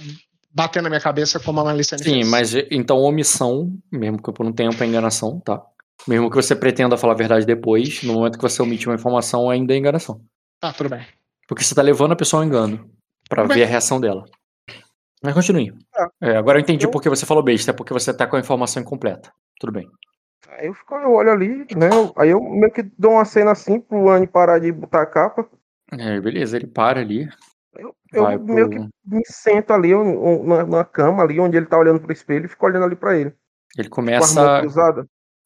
Bater 0.53 0.81
na 0.81 0.89
minha 0.89 1.01
cabeça 1.01 1.39
como 1.39 1.59
a 1.59 1.63
Malicene 1.63 2.03
Sim, 2.03 2.13
fez. 2.15 2.27
mas 2.29 2.53
então 2.71 2.97
omissão, 2.99 3.71
mesmo 3.91 4.21
que 4.21 4.31
por 4.31 4.45
um 4.45 4.51
tempo 4.51 4.81
é 4.83 4.87
enganação, 4.87 5.39
tá? 5.39 5.61
Mesmo 6.07 6.29
que 6.29 6.35
você 6.35 6.55
pretenda 6.55 6.97
falar 6.97 7.13
a 7.13 7.17
verdade 7.17 7.45
depois, 7.45 8.01
no 8.03 8.13
momento 8.13 8.37
que 8.37 8.41
você 8.41 8.61
omite 8.61 8.87
uma 8.87 8.95
informação, 8.95 9.49
ainda 9.49 9.73
é 9.73 9.77
enganação. 9.77 10.21
Tá, 10.59 10.71
tudo 10.73 10.89
bem. 10.89 11.05
Porque 11.47 11.63
você 11.63 11.75
tá 11.75 11.81
levando 11.81 12.13
a 12.13 12.15
pessoa 12.15 12.41
ao 12.41 12.47
engano. 12.47 12.89
Pra 13.27 13.43
Tudo 13.43 13.49
ver 13.53 13.59
bem. 13.59 13.63
a 13.63 13.67
reação 13.67 13.99
dela. 13.99 14.23
Mas 15.21 15.33
continue. 15.33 15.73
Tá. 15.91 16.09
É, 16.21 16.37
agora 16.37 16.57
eu 16.57 16.61
entendi 16.61 16.85
Eu- 16.85 16.91
por 16.91 17.01
que 17.01 17.09
você 17.09 17.25
falou 17.25 17.43
besta, 17.43 17.71
é 17.71 17.73
porque 17.73 17.93
você 17.93 18.13
tá 18.13 18.25
com 18.25 18.35
a 18.35 18.39
informação 18.39 18.81
incompleta. 18.81 19.31
Tudo 19.59 19.73
bem. 19.73 19.87
Aí 20.57 20.67
eu, 20.67 20.73
fico, 20.73 20.95
eu 20.95 21.11
olho 21.11 21.31
ali, 21.31 21.65
né? 21.75 21.89
Aí 22.17 22.29
eu 22.29 22.41
meio 22.41 22.71
que 22.71 22.83
dou 22.97 23.11
uma 23.11 23.25
cena 23.25 23.51
assim 23.51 23.79
pro 23.79 24.09
Anne 24.09 24.25
parar 24.27 24.59
de 24.59 24.71
botar 24.71 25.01
a 25.01 25.05
capa. 25.05 25.45
É, 25.91 26.19
beleza, 26.21 26.55
ele 26.57 26.67
para 26.67 27.01
ali. 27.01 27.27
Eu, 28.11 28.23
Vai 28.23 28.37
meio 28.37 28.69
pro- 28.69 28.79
que 28.79 28.89
me 29.05 29.21
sento 29.25 29.71
ali 29.71 29.91
eu- 29.91 30.43
na, 30.43 30.65
na 30.65 30.83
cama 30.85 31.21
ali, 31.23 31.39
onde 31.39 31.55
ele 31.57 31.65
tá 31.67 31.77
olhando 31.77 31.99
pro 32.01 32.11
espelho 32.11 32.45
e 32.45 32.49
fico 32.49 32.65
olhando 32.65 32.85
ali 32.85 32.95
pra 32.95 33.15
ele. 33.17 33.33
Ele 33.77 33.87
começa. 33.89 34.63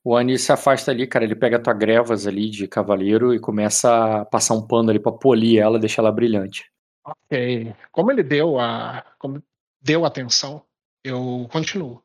O 0.06 0.16
Ani 0.16 0.38
se 0.38 0.52
afasta 0.52 0.92
ali, 0.92 1.08
cara. 1.08 1.24
Ele 1.26 1.36
pega 1.36 1.58
a 1.58 1.60
tua 1.62 1.74
grevas 1.74 2.26
ali 2.28 2.50
de 2.50 2.68
cavaleiro 2.68 3.34
e 3.34 3.40
começa 3.40 4.22
a 4.22 4.26
passar 4.26 4.54
um 4.54 4.66
pano 4.66 4.90
ali 4.90 5.00
pra 5.00 5.12
polir 5.12 5.60
ela, 5.62 5.80
deixar 5.80 6.02
ela 6.02 6.12
brilhante. 6.12 6.70
Ok. 7.06 7.74
Como 7.92 8.12
ele 8.12 8.24
deu 8.24 8.60
a. 8.60 9.06
Como 9.20 9.42
deu 9.82 10.06
atenção, 10.06 10.62
eu 11.04 11.48
continuo. 11.52 12.02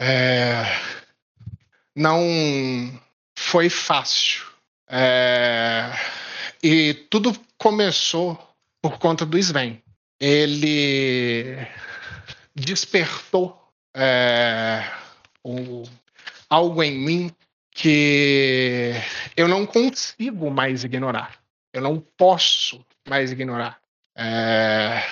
É, 0.00 0.62
Não 1.96 2.20
foi 3.36 3.68
fácil. 3.70 4.44
É, 4.88 5.90
E 6.62 6.94
tudo 7.10 7.32
começou 7.58 8.38
por 8.84 8.98
conta 8.98 9.24
do 9.24 9.38
Sven. 9.38 9.82
Ele 10.20 11.56
despertou 12.54 13.58
é, 13.96 14.84
o- 15.42 15.84
algo 16.50 16.82
em 16.82 16.92
mim 16.98 17.30
que 17.74 18.92
eu 19.34 19.48
não 19.48 19.64
consigo 19.64 20.50
mais 20.50 20.84
ignorar. 20.84 21.38
Eu 21.72 21.80
não 21.80 21.98
posso 21.98 22.84
mais 23.08 23.32
ignorar. 23.32 23.80
É, 24.18 25.02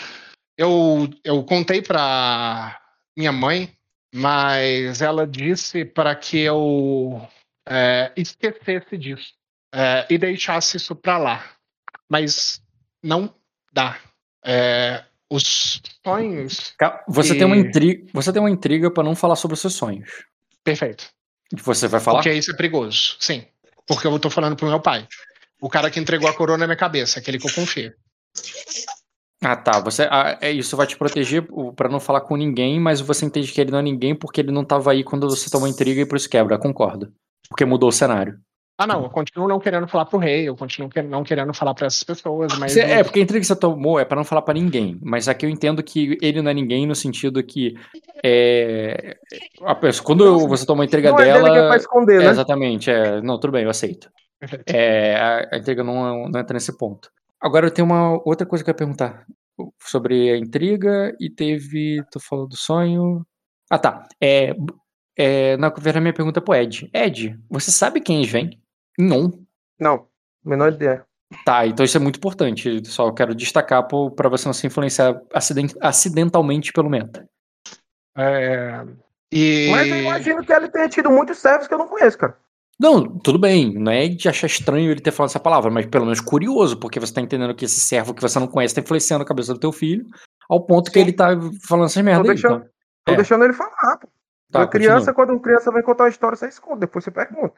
Eu, 0.59 1.09
eu 1.25 1.43
contei 1.43 1.81
pra 1.81 2.79
minha 3.17 3.33
mãe, 3.33 3.73
mas 4.15 5.01
ela 5.01 5.27
disse 5.27 5.83
para 5.83 6.15
que 6.15 6.39
eu 6.39 7.27
é, 7.67 8.13
esquecesse 8.15 8.99
disso 8.99 9.33
é, 9.75 10.07
e 10.11 10.19
deixasse 10.19 10.77
isso 10.77 10.95
pra 10.95 11.17
lá. 11.17 11.43
Mas 12.11 12.63
não 13.03 13.35
dá. 13.73 13.99
É, 14.45 15.05
os 15.31 15.81
sonhos. 16.05 16.75
Você 17.09 17.35
E- 17.35 17.39
tem 17.39 17.47
uma 17.47 17.57
intriga, 17.57 18.07
você 18.13 18.33
tem 18.33 18.41
uma 18.43 18.51
intriga 18.51 18.91
para 18.91 19.03
não 19.05 19.15
falar 19.17 19.37
sobre 19.37 19.55
os 19.55 19.61
seus 19.61 19.75
sonhos. 19.75 20.09
Perfeito. 20.63 21.07
Você 21.63 21.89
vai 21.89 22.01
falar? 22.01 22.19
Porque 22.19 22.33
isso 22.33 22.51
é 22.51 22.57
perigoso. 22.57 23.17
Sim. 23.21 23.45
Porque 23.87 24.07
eu 24.07 24.19
tô 24.19 24.31
falando 24.31 24.57
pro 24.57 24.69
meu 24.69 24.81
pai. 24.81 25.07
O 25.61 25.69
cara 25.69 25.91
que 25.91 26.01
entregou 26.01 26.29
a 26.29 26.35
coroa 26.35 26.59
na 26.59 26.67
minha 26.67 26.77
cabeça, 26.77 27.19
aquele 27.19 27.39
que 27.39 27.47
eu 27.49 27.55
confio. 27.55 27.93
Ah, 29.45 29.57
tá. 29.57 29.81
Você, 29.81 30.05
ah, 30.11 30.39
é 30.41 30.51
isso 30.53 30.77
vai 30.77 30.87
te 30.87 30.97
proteger 30.97 31.47
para 31.77 31.89
não 31.89 31.99
falar 31.99 32.21
com 32.21 32.37
ninguém, 32.37 32.79
mas 32.79 33.01
você 33.01 33.25
entende 33.27 33.51
que 33.53 33.61
ele 33.61 33.71
não 33.73 33.81
é 33.81 33.83
ninguém 33.83 34.15
porque 34.15 34.41
ele 34.41 34.53
não 34.53 34.65
tava 34.65 34.93
aí 34.93 35.03
quando 35.03 35.29
você 35.29 35.51
tomou 35.51 35.67
intriga 35.69 36.01
e 36.01 36.07
por 36.07 36.17
isso 36.17 36.29
quebra. 36.31 36.59
Concordo. 36.59 37.13
Porque 37.49 37.65
mudou 37.65 37.89
o 37.89 37.93
cenário. 37.93 38.39
Ah, 38.79 38.87
não, 38.87 39.05
eu 39.05 39.11
continuo 39.11 39.47
não 39.47 39.61
querendo 39.61 39.87
falar 39.87 40.07
pro 40.07 40.19
rei, 40.19 40.49
eu 40.49 40.57
continuo 40.57 40.91
não 41.09 41.23
querendo 41.23 41.53
falar 41.55 41.75
pra 41.75 41.87
essas 41.87 42.03
pessoas, 42.03 42.59
mas. 42.59 42.77
É, 42.77 43.05
porque 43.05 43.21
a 43.21 43.23
intriga 43.23 43.41
que 43.41 43.47
você 43.47 43.55
tomou 43.55 44.01
é 44.01 44.05
para 44.05 44.17
não 44.17 44.25
falar 44.25 44.43
para 44.43 44.55
ninguém. 44.55 44.99
Mas 45.03 45.29
aqui 45.29 45.47
eu 45.47 45.51
entendo 45.51 45.83
que 45.83 46.19
ele 46.21 46.43
não 46.43 46.51
é 46.51 46.55
ninguém 46.55 46.87
no 46.87 46.95
sentido 46.95 47.43
que. 47.45 47.75
É, 48.25 49.17
pessoa- 49.81 50.05
quando 50.07 50.49
você 50.49 50.65
toma 50.67 50.83
a 50.83 50.87
intriga 50.87 51.11
Não 51.11 51.19
é 51.19 51.25
dele 51.25 51.33
que 51.51 51.57
é 51.57 51.61
dela. 51.61 51.77
esconder, 51.77 52.21
É, 52.21 52.25
né? 52.25 52.31
exatamente. 52.31 52.91
É, 52.91 53.21
não, 53.21 53.39
tudo 53.39 53.53
bem, 53.53 53.65
eu 53.65 53.71
aceito. 53.71 54.11
É, 54.67 55.15
a, 55.17 55.49
a 55.53 55.59
intriga 55.59 55.85
não, 55.85 56.29
não 56.29 56.41
entra 56.41 56.55
nesse 56.55 56.77
ponto. 56.77 57.11
Agora 57.41 57.67
eu 57.67 57.71
tenho 57.71 57.87
uma 57.87 58.21
outra 58.25 58.47
coisa 58.47 58.65
que 58.65 58.71
eu 58.71 58.73
ia 58.73 58.77
perguntar 58.77 59.27
sobre 59.81 60.31
a 60.31 60.37
intriga 60.39 61.15
e 61.21 61.29
teve. 61.31 62.03
Tu 62.11 62.19
falou 62.21 62.49
do 62.49 62.57
sonho. 62.57 63.25
Ah, 63.71 63.79
tá. 63.79 64.07
É, 64.21 64.55
é, 65.17 65.57
na 65.57 65.69
verdade, 65.69 65.99
a 65.99 66.01
minha 66.01 66.13
pergunta 66.15 66.41
é 66.41 66.43
pro 66.43 66.55
Ed. 66.55 66.89
Ed, 66.93 67.39
você 67.51 67.71
sabe 67.71 68.01
quem 68.01 68.23
vêm? 68.25 68.59
Não. 68.99 69.33
Não, 69.79 70.07
menor 70.45 70.73
ideia. 70.73 71.05
Tá, 71.47 71.67
então 71.67 71.85
isso 71.85 71.97
é 71.97 72.01
muito 72.01 72.17
importante. 72.17 72.85
Só 72.87 73.11
quero 73.13 73.35
destacar 73.35 73.87
para 73.89 74.29
você 74.29 74.47
não 74.47 74.53
se 74.53 74.67
influenciar 74.67 75.21
aciden- 75.33 75.75
acidentalmente 75.81 76.73
pelo 76.73 76.91
meta. 76.91 77.27
É, 78.17 78.85
E. 79.33 79.69
Mas 79.71 79.89
eu 79.89 79.97
imagino 79.97 80.45
que 80.45 80.53
ele 80.53 80.69
tenha 80.69 80.89
tido 80.89 81.11
muitos 81.11 81.39
servos 81.39 81.67
que 81.67 81.73
eu 81.73 81.79
não 81.79 81.89
conheço, 81.89 82.19
cara. 82.19 82.37
Não, 82.79 83.19
tudo 83.19 83.39
bem, 83.39 83.73
não 83.79 83.93
é 83.93 84.09
de 84.09 84.29
achar 84.29 84.47
estranho 84.47 84.91
ele 84.91 85.01
ter 85.01 85.11
falado 85.13 85.31
essa 85.31 85.41
palavra, 85.41 85.71
mas 85.71 85.87
pelo 85.87 86.05
menos 86.05 86.21
curioso, 86.21 86.77
porque 86.79 86.99
você 87.01 87.15
tá 87.15 87.21
entendendo 87.21 87.55
que 87.55 87.65
esse 87.65 87.81
servo 87.81 88.13
que 88.13 88.21
você 88.21 88.39
não 88.39 88.47
conhece 88.49 88.75
tá 88.75 88.81
influenciando 88.81 89.23
a 89.23 89.27
cabeça 89.27 89.55
do 89.55 89.61
teu 89.61 89.73
filho, 89.73 90.05
ao 90.51 90.61
ponto 90.67 90.91
que 90.91 90.99
Sim. 90.99 91.01
ele 91.07 91.13
tá 91.13 91.29
falando 91.67 91.87
essas 91.87 92.03
merda 92.03 92.23
aí. 92.23 92.29
deixando- 92.29 92.57
Então. 92.57 92.69
Tô 93.07 93.13
É. 93.15 93.17
deixando 93.17 93.45
ele 93.45 93.53
falar, 93.53 93.97
pô. 93.99 94.09
Tá, 94.51 94.67
criança, 94.67 95.13
continua. 95.13 95.15
quando 95.15 95.41
criança 95.41 95.73
vem 95.73 95.83
contar 95.83 96.05
uma 96.05 96.11
história, 96.11 96.37
você 96.37 96.49
esconde, 96.49 96.81
depois 96.81 97.03
você 97.05 97.11
pergunta. 97.11 97.55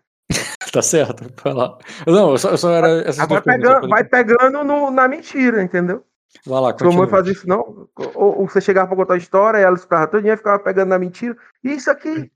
Tá 0.75 0.83
certo, 0.83 1.25
vai 1.43 1.53
lá. 1.53 1.79
Não, 2.07 2.33
eu 2.33 2.39
só, 2.39 2.51
eu 2.51 2.59
só 2.59 2.73
era 2.73 2.89
essas 3.03 3.21
Agora 3.21 3.41
pegando, 3.43 3.89
vai 3.89 4.03
pegando 4.03 4.65
no- 4.65 4.91
na 4.91 5.07
mentira, 5.07 5.63
entendeu? 5.63 6.05
Vai 6.45 6.61
lá, 6.61 6.77
Sua 6.77 6.89
mãe 6.89 6.97
continua. 6.97 7.07
fazia 7.09 7.33
isso, 7.33 7.49
não. 7.49 7.89
Ou, 8.15 8.41
ou 8.41 8.49
você 8.49 8.61
chegava 8.61 8.89
pra 8.89 8.97
contar 8.97 9.15
a 9.15 9.19
história, 9.19 9.59
e 9.59 9.63
ela 9.63 9.77
escutava 9.77 10.09
todinha 10.09 10.35
e 10.35 10.37
ficava 10.37 10.59
pegando 10.59 10.89
na 10.89 10.99
mentira. 10.99 11.37
Isso 11.63 11.89
aqui, 11.91 12.29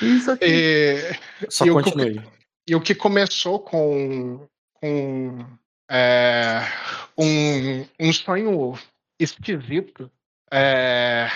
isso 0.00 0.30
aqui. 0.30 0.46
E, 0.46 1.50
Só 1.50 1.66
e 1.66 1.70
o 1.70 1.74
que 1.74 1.78
eu- 1.80 1.84
continue. 1.84 2.22
e 2.66 2.74
o 2.74 2.80
que 2.80 2.94
começou 2.94 3.60
com, 3.60 4.48
com 4.80 5.44
é, 5.90 6.62
um, 7.18 7.86
um 8.00 8.10
sonho 8.12 8.72
esquisito 9.20 10.10
é, 10.50 11.28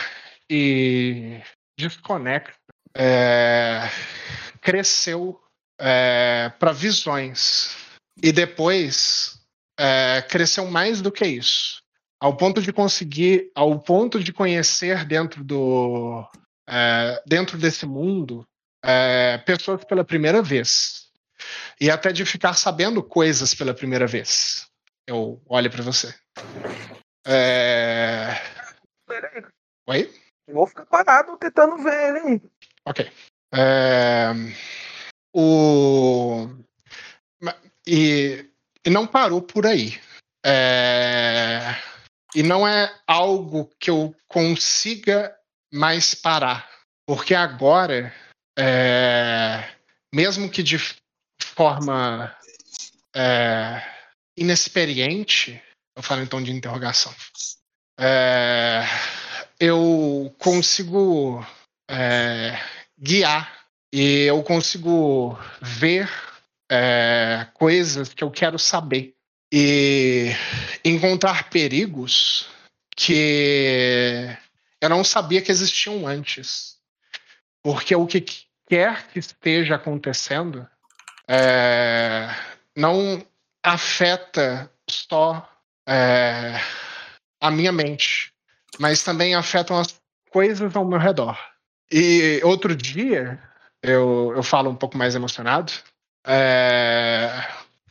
e 0.49 1.39
desconecto 1.79 2.57
é, 5.78 6.52
para 6.59 6.73
visões 6.73 7.76
e 8.23 8.33
depois 8.33 9.40
é, 9.78 10.23
cresceu 10.23 10.66
mais 10.66 11.00
do 11.00 11.12
que 11.12 11.26
isso 11.26 11.83
ao 12.21 12.37
ponto 12.37 12.62
de 12.62 12.73
conseguir 12.73 13.50
ao 13.54 13.78
ponto 13.78 14.23
de 14.23 14.33
conhecer 14.33 15.04
dentro 15.04 15.45
do 15.45 16.26
é, 16.68 17.23
dentro 17.26 17.59
desse 17.59 17.85
mundo 17.85 18.47
é, 18.85 19.38
pessoas 19.38 19.85
pela 19.85 20.04
primeira 20.04 20.42
vez 20.42 21.06
e 21.80 21.90
até 21.90 22.12
de 22.12 22.25
ficar 22.25 22.54
sabendo 22.54 23.02
coisas 23.02 23.54
pela 23.54 23.75
primeira 23.75 24.06
vez. 24.06 24.66
Eu 25.06 25.40
olho 25.47 25.71
para 25.71 25.83
você. 25.83 26.14
É... 27.26 28.35
Oi? 29.88 30.12
eu 30.47 30.54
vou 30.54 30.66
ficar 30.66 30.87
parado 30.87 31.37
tentando 31.37 31.76
ver 31.78 32.16
ele. 32.16 32.42
Ok. 32.85 33.11
É, 33.52 34.33
O... 35.38 36.49
E... 37.87 38.47
e 38.83 38.90
não 38.90 39.07
parou 39.07 39.43
por 39.43 39.66
aí. 39.66 40.00
É, 40.45 41.76
E 42.35 42.43
não 42.43 42.66
é 42.66 42.90
algo 43.07 43.71
que 43.78 43.90
eu 43.90 44.16
consiga 44.26 45.37
mais 45.71 46.14
parar. 46.14 46.66
Porque 47.07 47.35
agora, 47.35 48.14
é, 48.59 49.73
mesmo 50.12 50.50
que 50.50 50.62
de 50.62 50.78
forma 51.43 52.35
é, 53.14 53.83
inexperiente, 54.38 55.62
eu 55.95 56.02
falo 56.02 56.23
em 56.23 56.26
tom 56.26 56.43
de 56.43 56.50
interrogação, 56.50 57.14
é, 58.00 58.85
eu 59.61 60.35
consigo 60.38 61.47
é, 61.90 62.59
guiar 62.99 63.66
e 63.99 64.26
eu 64.26 64.43
consigo 64.43 65.38
ver 65.62 66.07
é, 66.71 67.47
coisas 67.55 68.12
que 68.12 68.23
eu 68.23 68.31
quero 68.31 68.59
saber 68.59 69.15
e 69.50 70.33
encontrar 70.85 71.49
perigos 71.49 72.47
que 72.95 74.37
eu 74.83 74.91
não 74.91 75.03
sabia 75.03 75.41
que 75.41 75.50
existiam 75.50 76.07
antes. 76.07 76.76
Porque 77.62 77.97
o 77.97 78.07
que 78.07 78.23
quer 78.69 79.09
que 79.09 79.19
esteja 79.19 79.76
acontecendo 79.76 80.69
é, 81.26 82.29
não 82.76 83.26
afeta 83.62 84.71
só 84.91 85.50
é, 85.88 86.61
a 87.41 87.50
minha 87.50 87.73
mente, 87.73 88.31
mas 88.79 89.03
também 89.03 89.35
afetam 89.35 89.79
as 89.79 89.99
coisas 90.31 90.76
ao 90.76 90.85
meu 90.85 90.99
redor. 90.99 91.38
E 91.91 92.43
outro 92.45 92.76
dia, 92.76 93.41
eu, 93.83 94.33
eu 94.35 94.42
falo 94.42 94.71
um 94.71 94.75
pouco 94.76 94.97
mais 94.97 95.14
emocionado, 95.14 95.73
é, 96.26 97.28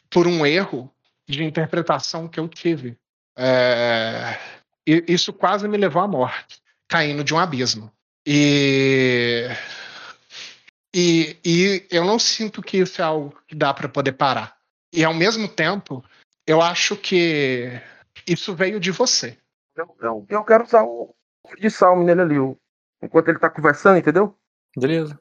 por 0.09 0.27
um 0.27 0.45
erro 0.45 0.91
de 1.27 1.43
interpretação 1.43 2.27
que 2.27 2.39
eu 2.39 2.47
tive. 2.47 2.97
É, 3.37 4.37
e 4.87 5.03
isso 5.07 5.33
quase 5.33 5.67
me 5.67 5.77
levou 5.77 6.01
à 6.01 6.07
morte, 6.07 6.61
caindo 6.87 7.23
de 7.23 7.33
um 7.33 7.39
abismo. 7.39 7.91
E, 8.25 9.47
e, 10.93 11.37
e 11.45 11.87
eu 11.91 12.05
não 12.05 12.17
sinto 12.17 12.61
que 12.61 12.77
isso 12.77 13.01
é 13.01 13.05
algo 13.05 13.37
que 13.47 13.55
dá 13.55 13.73
para 13.73 13.89
poder 13.89 14.13
parar. 14.13 14.55
E 14.93 15.03
ao 15.03 15.13
mesmo 15.13 15.47
tempo, 15.47 16.03
eu 16.47 16.61
acho 16.61 16.95
que 16.95 17.81
isso 18.27 18.55
veio 18.55 18.79
de 18.79 18.91
você. 18.91 19.37
Eu, 19.75 19.95
eu, 20.01 20.25
eu 20.29 20.43
quero 20.43 20.63
usar 20.63 20.83
o 20.83 21.13
de 21.59 21.69
salmo 21.69 22.03
nele 22.03 22.21
ali, 22.21 22.39
o- 22.39 22.57
enquanto 23.01 23.27
ele 23.27 23.39
tá 23.39 23.49
conversando, 23.49 23.97
entendeu? 23.97 24.35
Beleza. 24.75 25.19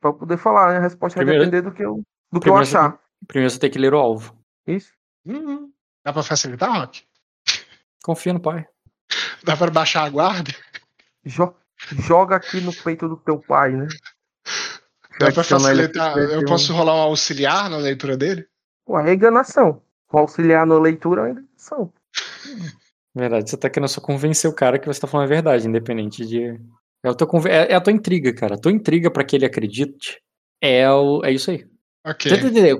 Pra 0.00 0.10
eu 0.10 0.14
poder 0.14 0.36
falar, 0.36 0.72
né? 0.72 0.78
A 0.78 0.80
resposta 0.82 1.16
vai 1.18 1.24
Primeiro- 1.24 1.44
depender 1.50 1.62
do 1.68 1.74
que 1.74 1.82
eu, 1.82 2.02
do 2.30 2.40
que 2.40 2.48
eu 2.48 2.56
achar. 2.56 2.98
Primeiro 3.26 3.50
você 3.50 3.58
tem 3.58 3.70
que 3.70 3.78
ler 3.78 3.94
o 3.94 3.98
alvo. 3.98 4.36
Isso. 4.66 4.92
Uhum. 5.24 5.70
Dá 6.04 6.12
para 6.12 6.22
facilitar, 6.22 6.72
Rock? 6.72 7.02
Confia 8.04 8.32
no 8.32 8.40
pai. 8.40 8.66
Dá 9.44 9.56
para 9.56 9.70
baixar 9.70 10.04
a 10.04 10.10
guarda? 10.10 10.52
Jo- 11.24 11.54
joga 11.90 12.36
aqui 12.36 12.60
no 12.60 12.72
peito 12.74 13.08
do 13.08 13.16
teu 13.16 13.38
pai, 13.38 13.72
né? 13.72 13.86
Dá 15.18 15.28
aqui, 15.28 15.36
facilitar? 15.42 16.14
vai 16.14 16.34
Eu 16.34 16.40
um- 16.40 16.44
posso 16.44 16.72
rolar 16.74 16.94
um 16.96 17.00
auxiliar 17.00 17.70
na 17.70 17.76
leitura 17.76 18.16
dele? 18.16 18.46
Pô, 18.84 18.98
é 18.98 19.12
enganação. 19.14 19.80
O 20.12 20.18
auxiliar 20.18 20.66
na 20.66 20.78
leitura 20.78 21.28
é 21.28 21.30
enganação. 21.32 21.92
Verdade, 23.14 23.48
você 23.50 23.56
tá 23.56 23.70
querendo 23.70 23.88
só 23.88 24.00
convencer 24.00 24.50
o 24.50 24.54
cara 24.54 24.78
que 24.78 24.86
você 24.86 25.00
tá 25.00 25.06
falando 25.06 25.26
a 25.26 25.28
verdade, 25.28 25.68
independente 25.68 26.26
de. 26.26 26.58
É, 27.04 27.10
o 27.10 27.14
teu 27.14 27.26
conven- 27.26 27.52
é- 27.52 27.72
é 27.72 27.74
a 27.74 27.80
tua 27.80 27.92
intriga, 27.92 28.32
cara. 28.34 28.54
A 28.54 28.58
tua 28.58 28.72
intriga 28.72 29.10
pra 29.10 29.24
que 29.24 29.34
ele 29.36 29.44
acredite 29.46 30.20
é, 30.62 30.88
o... 30.90 31.24
é 31.24 31.30
isso 31.32 31.50
aí. 31.50 31.64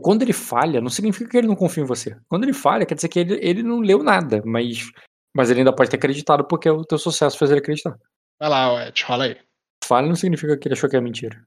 Quando 0.00 0.22
ele 0.22 0.32
falha, 0.32 0.80
não 0.80 0.90
significa 0.90 1.30
que 1.30 1.36
ele 1.36 1.46
não 1.46 1.54
confia 1.56 1.82
em 1.82 1.86
você. 1.86 2.16
Quando 2.28 2.42
ele 2.44 2.52
falha, 2.52 2.84
quer 2.86 2.94
dizer 2.94 3.08
que 3.08 3.18
ele, 3.20 3.38
ele 3.42 3.62
não 3.62 3.80
leu 3.80 4.02
nada, 4.02 4.42
mas, 4.44 4.90
mas 5.34 5.50
ele 5.50 5.60
ainda 5.60 5.72
pode 5.74 5.90
ter 5.90 5.96
acreditado 5.96 6.44
porque 6.44 6.68
o 6.68 6.84
teu 6.84 6.98
sucesso 6.98 7.38
fez 7.38 7.50
ele 7.50 7.60
acreditar. 7.60 7.96
Vai 8.40 8.48
lá, 8.48 8.88
Ed, 8.88 9.04
rola 9.04 9.24
aí. 9.24 9.36
Falha 9.84 10.08
não 10.08 10.16
significa 10.16 10.56
que 10.56 10.66
ele 10.66 10.74
achou 10.74 10.88
que 10.90 10.96
é 10.96 11.00
mentira. 11.00 11.40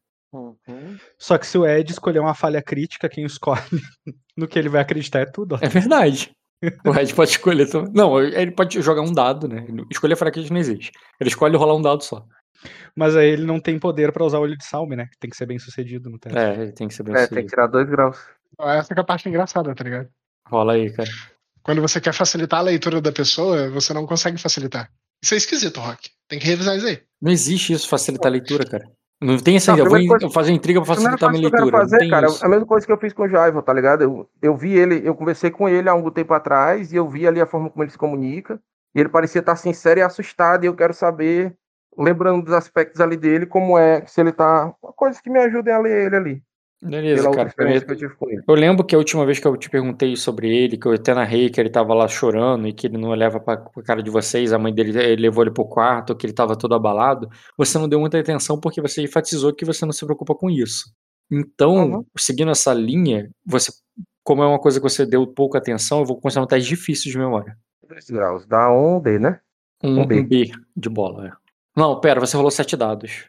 Só 1.17 1.38
que 1.38 1.48
se 1.48 1.58
o 1.58 1.65
Ed 1.65 1.91
escolher 1.91 2.20
uma 2.20 2.34
falha 2.34 2.62
crítica, 2.62 3.08
quem 3.10 3.25
escolhe 3.25 3.62
no 4.38 4.48
que 4.48 4.60
ele 4.60 4.70
vai 4.70 4.82
acreditar 4.82 5.20
é 5.20 5.25
tudo. 5.25 5.55
ó. 5.55 5.60
É 5.62 5.67
verdade. 5.70 6.32
O 6.86 6.91
Red 6.91 7.13
pode 7.13 7.32
escolher. 7.32 7.67
Não, 7.94 8.20
ele 8.20 8.51
pode 8.51 8.82
jogar 8.82 9.01
um 9.01 9.13
dado, 9.13 9.48
né? 9.48 9.67
Escolher 9.91 10.15
fraqueza 10.15 10.50
não 10.50 10.58
existe. 10.58 10.91
Ele 11.20 11.29
escolhe 11.29 11.55
rolar 11.55 11.75
um 11.75 11.82
dado 11.82 12.01
só. 12.03 12.25
Mas 12.96 13.16
aí 13.16 13.28
ele 13.30 13.46
não 13.46 13.60
tem 13.60 13.78
poder 13.80 14.12
pra 14.12 14.24
usar 14.26 14.40
o 14.40 14.42
olho 14.42 14.58
de 14.58 14.66
salme, 14.66 14.96
né? 14.96 15.08
Tem 15.20 15.30
que 15.30 15.36
ser 15.38 15.46
bem 15.46 15.60
sucedido 15.60 16.10
no 16.10 16.18
teste. 16.18 16.38
É, 16.38 16.54
ele 16.62 16.72
tem 16.72 16.88
que 16.88 16.94
ser 16.94 17.04
bem 17.04 17.14
É, 17.14 17.18
tem 17.18 17.24
sucedido. 17.28 17.48
que 17.50 17.56
tirar 17.56 17.68
dois 17.68 17.90
graus. 17.90 18.18
Essa 18.60 18.94
é 18.94 19.00
a 19.00 19.04
parte 19.04 19.28
engraçada, 19.28 19.74
tá 19.76 19.84
ligado? 19.84 20.08
Rola 20.48 20.74
aí, 20.74 20.92
cara. 20.94 21.10
Quando 21.62 21.82
você 21.82 22.00
quer 22.00 22.14
facilitar 22.14 22.60
a 22.60 22.64
leitura 22.64 23.02
da 23.02 23.12
pessoa, 23.12 23.70
você 23.70 23.94
não 23.94 24.06
consegue 24.06 24.38
facilitar. 24.38 24.90
Isso 25.24 25.34
é 25.34 25.38
esquisito, 25.38 25.80
Rock. 25.80 26.10
Tem 26.28 26.38
que 26.40 26.46
revisar 26.46 26.78
isso 26.78 26.86
aí. 26.88 27.02
Não 27.22 27.32
existe 27.32 27.74
isso, 27.74 27.90
facilitar 27.90 28.28
a 28.28 28.32
leitura, 28.32 28.66
cara. 28.66 28.86
Não 29.22 29.38
tem 29.38 29.56
essa 29.56 29.72
Não. 29.72 29.80
Eu 29.80 29.86
vou 29.90 30.08
coisa- 30.08 30.30
fazer 30.30 30.52
intriga 30.52 30.80
pra 30.84 30.94
facilitar 30.94 31.30
a 31.30 31.32
minha 31.32 31.42
que 31.42 31.48
eu 31.48 31.52
quero 31.52 31.64
leitura. 31.64 31.84
fazer, 31.84 31.98
tem 31.98 32.10
cara, 32.10 32.28
isso. 32.28 32.44
é 32.44 32.48
a 32.48 32.50
mesma 32.50 32.66
coisa 32.66 32.86
que 32.86 32.92
eu 32.92 32.98
fiz 33.00 33.14
com 33.14 33.24
o 33.24 33.30
Jaivo, 33.30 33.62
tá 33.62 33.74
ligado? 33.74 34.04
Eu, 34.04 34.30
eu 34.42 34.56
vi 34.56 34.74
ele, 34.74 35.02
eu 35.08 35.16
conversei 35.16 35.50
com 35.50 35.68
ele 35.68 35.90
há 35.90 35.94
algum 35.94 36.12
tempo 36.12 36.34
atrás 36.34 36.92
e 36.94 36.98
eu 36.98 37.10
vi 37.10 37.26
ali 37.28 37.40
a 37.42 37.46
forma 37.48 37.70
como 37.70 37.84
ele 37.84 37.92
se 37.92 37.98
comunica. 37.98 38.60
E 38.94 39.00
ele 39.00 39.10
parecia 39.10 39.40
estar 39.40 39.56
sincero 39.56 40.00
e 40.00 40.04
assustado. 40.04 40.64
E 40.64 40.68
eu 40.68 40.76
quero 40.76 40.94
saber, 40.94 41.56
lembrando 41.98 42.44
dos 42.46 42.54
aspectos 42.54 43.00
ali 43.02 43.18
dele, 43.18 43.46
como 43.46 43.78
é, 43.78 44.06
se 44.06 44.22
ele 44.22 44.32
tá. 44.32 44.74
Coisas 44.96 45.22
que 45.22 45.30
me 45.30 45.40
ajudem 45.40 45.74
a 45.74 45.80
ler 45.80 46.08
ele 46.08 46.16
ali. 46.16 46.44
Beleza, 46.82 47.32
cara. 47.32 47.52
eu. 47.58 48.44
Eu 48.48 48.54
lembro 48.54 48.86
que 48.86 48.94
a 48.94 48.98
última 48.98 49.25
vez 49.25 49.40
que 49.40 49.48
eu 49.48 49.58
te 49.58 49.70
perguntei 49.70 50.16
sobre 50.16 50.56
ele, 50.56 50.78
que 50.78 50.86
eu 50.86 50.92
até 50.94 51.14
narrei 51.16 51.50
que 51.50 51.60
ele 51.60 51.70
tava 51.70 51.94
lá 51.94 52.08
chorando 52.08 52.68
e 52.68 52.74
que 52.74 52.86
ele 52.88 52.98
não 52.98 53.10
olhava 53.10 53.40
pra, 53.40 53.58
pra 53.58 53.82
cara 53.82 54.04
de 54.04 54.12
vocês, 54.12 54.54
a 54.54 54.60
mãe 54.60 54.74
dele 54.74 54.98
ele 55.00 55.22
levou 55.24 55.44
ele 55.44 55.52
pro 55.54 55.66
quarto, 55.66 56.16
que 56.16 56.25
ele 56.28 56.34
tava 56.34 56.56
todo 56.56 56.75
abalado, 56.75 57.30
você 57.58 57.80
não 57.80 57.88
deu 57.90 58.00
muita 58.00 58.20
atenção 58.20 58.60
porque 58.60 58.82
você 58.82 59.02
enfatizou 59.02 59.54
que 59.54 59.66
você 59.66 59.86
não 59.86 59.94
se 59.94 60.06
preocupa 60.06 60.36
com 60.36 60.50
isso. 60.50 60.94
Então, 61.32 61.75
Uhum. 61.75 62.06
seguindo 62.18 62.52
essa 62.52 62.72
linha, 62.74 63.32
você, 63.44 63.72
como 64.24 64.44
é 64.44 64.46
uma 64.48 64.60
coisa 64.60 64.80
que 64.80 64.88
você 64.88 65.06
deu 65.06 65.25
pouca 65.25 65.58
atenção, 65.58 66.00
eu 66.00 66.06
vou 66.06 66.20
considerar 66.20 66.44
um 66.44 66.48
teste 66.48 66.70
difícil 66.70 67.12
de 67.12 67.18
memória. 67.18 67.58
Dois 67.88 68.08
graus. 68.10 68.46
Dá 68.46 68.72
um 68.72 69.00
D, 69.00 69.18
né? 69.18 69.40
Um, 69.84 70.02
Um 70.02 70.06
B. 70.06 70.20
um 70.20 70.28
B 70.28 70.52
de 70.75 70.90
bola, 70.90 71.28
é. 71.28 71.45
Não, 71.75 72.00
pera, 72.00 72.20
você 72.20 72.36
rolou 72.38 72.51
sete 72.51 72.77
dados. 72.77 73.27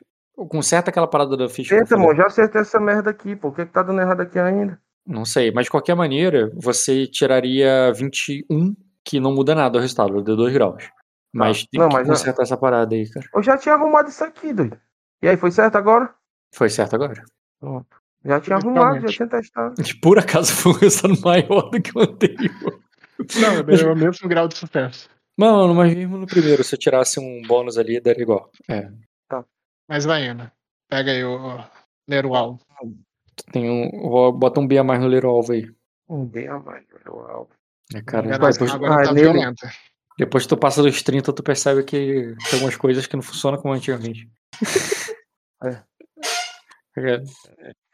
Conserta 0.48 0.90
aquela 0.90 1.08
parada 1.08 1.36
da 1.36 1.48
ficha. 1.48 1.74
Eita, 1.74 1.94
amor, 1.94 2.14
já 2.14 2.26
acertei 2.26 2.60
essa 2.60 2.78
merda 2.78 3.10
aqui. 3.10 3.38
O 3.42 3.52
que, 3.52 3.64
que 3.64 3.72
tá 3.72 3.82
dando 3.82 4.00
errado 4.00 4.20
aqui 4.20 4.38
ainda? 4.38 4.78
Não 5.06 5.24
sei, 5.24 5.50
mas 5.50 5.64
de 5.64 5.70
qualquer 5.70 5.94
maneira, 5.94 6.50
você 6.54 7.06
tiraria 7.06 7.92
21, 7.92 8.74
que 9.04 9.18
não 9.18 9.32
muda 9.34 9.54
nada 9.54 9.78
o 9.78 9.80
resultado, 9.80 10.22
deu 10.22 10.36
2 10.36 10.52
graus. 10.52 10.90
Mas 11.32 11.64
tem 11.66 11.80
Não, 11.80 11.88
que 11.88 11.94
mas 11.94 12.08
consertar 12.08 12.42
essa 12.42 12.56
parada 12.56 12.94
aí, 12.94 13.08
cara. 13.10 13.26
Eu 13.34 13.42
já 13.42 13.56
tinha 13.56 13.74
arrumado 13.74 14.08
isso 14.08 14.24
aqui, 14.24 14.52
doido. 14.52 14.78
E 15.22 15.28
aí, 15.28 15.36
foi 15.36 15.50
certo 15.50 15.76
agora? 15.76 16.12
Foi 16.52 16.68
certo 16.68 16.94
agora. 16.94 17.22
Pronto. 17.60 17.86
Já 18.24 18.40
tinha 18.40 18.56
arrumado, 18.56 19.00
já 19.00 19.08
tinha 19.08 19.28
testado. 19.28 19.74
Que 19.82 19.94
por 20.00 20.18
acaso 20.18 20.52
foi 20.52 20.72
um 20.72 20.74
resultado 20.76 21.20
maior 21.22 21.70
do 21.70 21.80
que 21.80 21.96
o 21.96 22.02
anterior. 22.02 22.80
Não, 23.36 23.54
é 23.54 23.92
o 23.92 23.96
mesmo 23.96 24.28
grau 24.28 24.48
de 24.48 24.58
sucesso. 24.58 25.08
Mano, 25.36 25.74
mas 25.74 25.94
mesmo 25.94 26.16
no 26.16 26.26
primeiro, 26.26 26.64
se 26.64 26.74
eu 26.74 26.78
tirasse 26.78 27.20
um 27.20 27.42
bônus 27.46 27.76
ali, 27.76 28.00
daria 28.00 28.22
igual. 28.22 28.50
É. 28.68 28.88
Mas 29.88 30.04
vai 30.04 30.26
indo. 30.28 30.50
Pega 30.88 31.12
aí 31.12 31.22
o 31.24 31.58
Lerual. 32.08 32.58
Tem 33.52 33.70
um. 33.70 33.90
Vou 34.08 34.32
botar 34.32 34.60
um 34.60 34.66
B 34.66 34.78
a 34.78 34.84
mais 34.84 35.00
no 35.00 35.06
Leiro 35.06 35.28
Alvo 35.28 35.52
aí. 35.52 35.70
Um 36.08 36.24
D 36.26 36.48
a 36.48 36.58
mais, 36.58 36.84
velho. 36.88 37.14
Uau. 37.14 37.50
É, 37.94 38.02
cara, 38.02 38.34
Agora, 38.34 38.52
depois, 38.52 38.70
agora 38.72 38.94
Ah, 38.94 39.04
tá 39.04 39.12
violenta. 39.12 39.68
depois 40.18 40.42
que 40.44 40.48
tu 40.48 40.56
passa 40.56 40.82
dos 40.82 41.02
30, 41.02 41.32
tu 41.32 41.42
percebe 41.42 41.84
que 41.84 42.34
tem 42.48 42.54
algumas 42.54 42.76
coisas 42.76 43.06
que 43.06 43.14
não 43.14 43.22
funcionam 43.22 43.60
como 43.60 43.74
antigamente. 43.74 44.28
É. 45.62 45.82
É. 46.98 47.22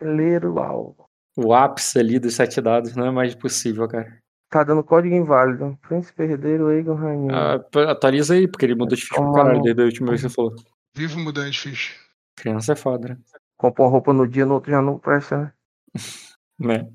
Ler 0.01 0.47
o 0.47 0.59
alvo. 0.61 1.07
O 1.37 1.53
ápice 1.53 1.99
ali 1.99 2.19
dos 2.19 2.35
sete 2.35 2.61
dados 2.61 2.95
não 2.95 3.07
é 3.07 3.11
mais 3.11 3.35
possível, 3.35 3.87
cara. 3.89 4.22
Tá 4.53 4.63
dando 4.63 4.85
código 4.85 5.15
inválido. 5.15 5.79
Príncipe 5.89 6.25
herdeiro, 6.25 6.71
Egon 6.71 6.95
Rainha. 6.95 7.33
Ah, 7.33 7.55
atualiza 7.91 8.35
aí, 8.35 8.47
porque 8.47 8.67
ele 8.67 8.75
mudou 8.75 8.95
de 8.95 9.01
ficha 9.01 9.15
pra 9.15 9.25
Toma 9.25 9.35
caralho 9.35 9.63
desde 9.63 9.81
a 9.81 9.85
última 9.87 10.09
vez 10.11 10.21
que 10.21 10.29
você 10.29 10.35
falou. 10.35 10.55
Vivo 10.95 11.19
mudando 11.21 11.51
de 11.51 11.59
ficha. 11.59 11.95
Criança 12.37 12.75
é 12.75 12.77
foda, 12.77 13.09
né? 13.09 13.19
Compra 13.57 13.83
uma 13.83 13.91
roupa 13.91 14.13
no 14.13 14.29
dia, 14.29 14.45
no 14.45 14.53
outro 14.53 14.71
já 14.71 14.83
não 14.83 14.99
presta, 14.99 15.39
né? 15.39 15.53
né? 16.85 16.91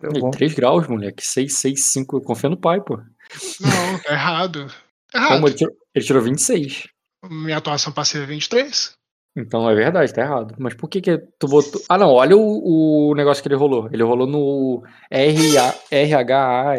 Deu 0.00 0.12
E 0.14 0.20
bom. 0.20 0.30
3 0.30 0.54
graus, 0.54 0.86
moleque. 0.86 1.26
6, 1.26 1.52
6, 1.52 1.84
5. 1.84 2.20
Confia 2.20 2.48
no 2.48 2.56
pai, 2.56 2.80
pô. 2.80 2.96
Não, 2.96 3.98
tá 4.04 4.12
errado. 4.12 4.68
Tá 5.10 5.18
errado. 5.18 5.32
Como 5.32 5.48
ele 5.48 5.56
tirou, 5.56 5.76
ele 5.92 6.04
tirou 6.04 6.22
26. 6.22 6.86
Minha 7.28 7.56
atuação 7.56 7.92
passiva 7.92 8.22
é 8.22 8.26
23. 8.28 8.96
Então 9.34 9.68
é 9.68 9.74
verdade, 9.74 10.12
tá 10.12 10.22
errado. 10.22 10.54
Mas 10.58 10.74
por 10.74 10.88
que 10.88 11.00
que 11.00 11.18
tu 11.38 11.48
botou. 11.48 11.80
Ah, 11.88 11.96
não, 11.96 12.10
olha 12.10 12.36
o, 12.36 13.10
o 13.10 13.14
negócio 13.14 13.42
que 13.42 13.48
ele 13.48 13.56
rolou. 13.56 13.88
Ele 13.90 14.02
rolou 14.02 14.26
no 14.26 14.82
RHAR. 15.10 16.78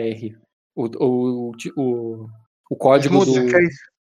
O, 0.75 0.85
o, 0.85 1.51
o, 1.75 2.27
o 2.69 2.75
código 2.75 3.15
Muda, 3.15 3.31
do. 3.31 3.47
Que 3.47 3.55
é 3.55 3.63
isso? 3.63 3.93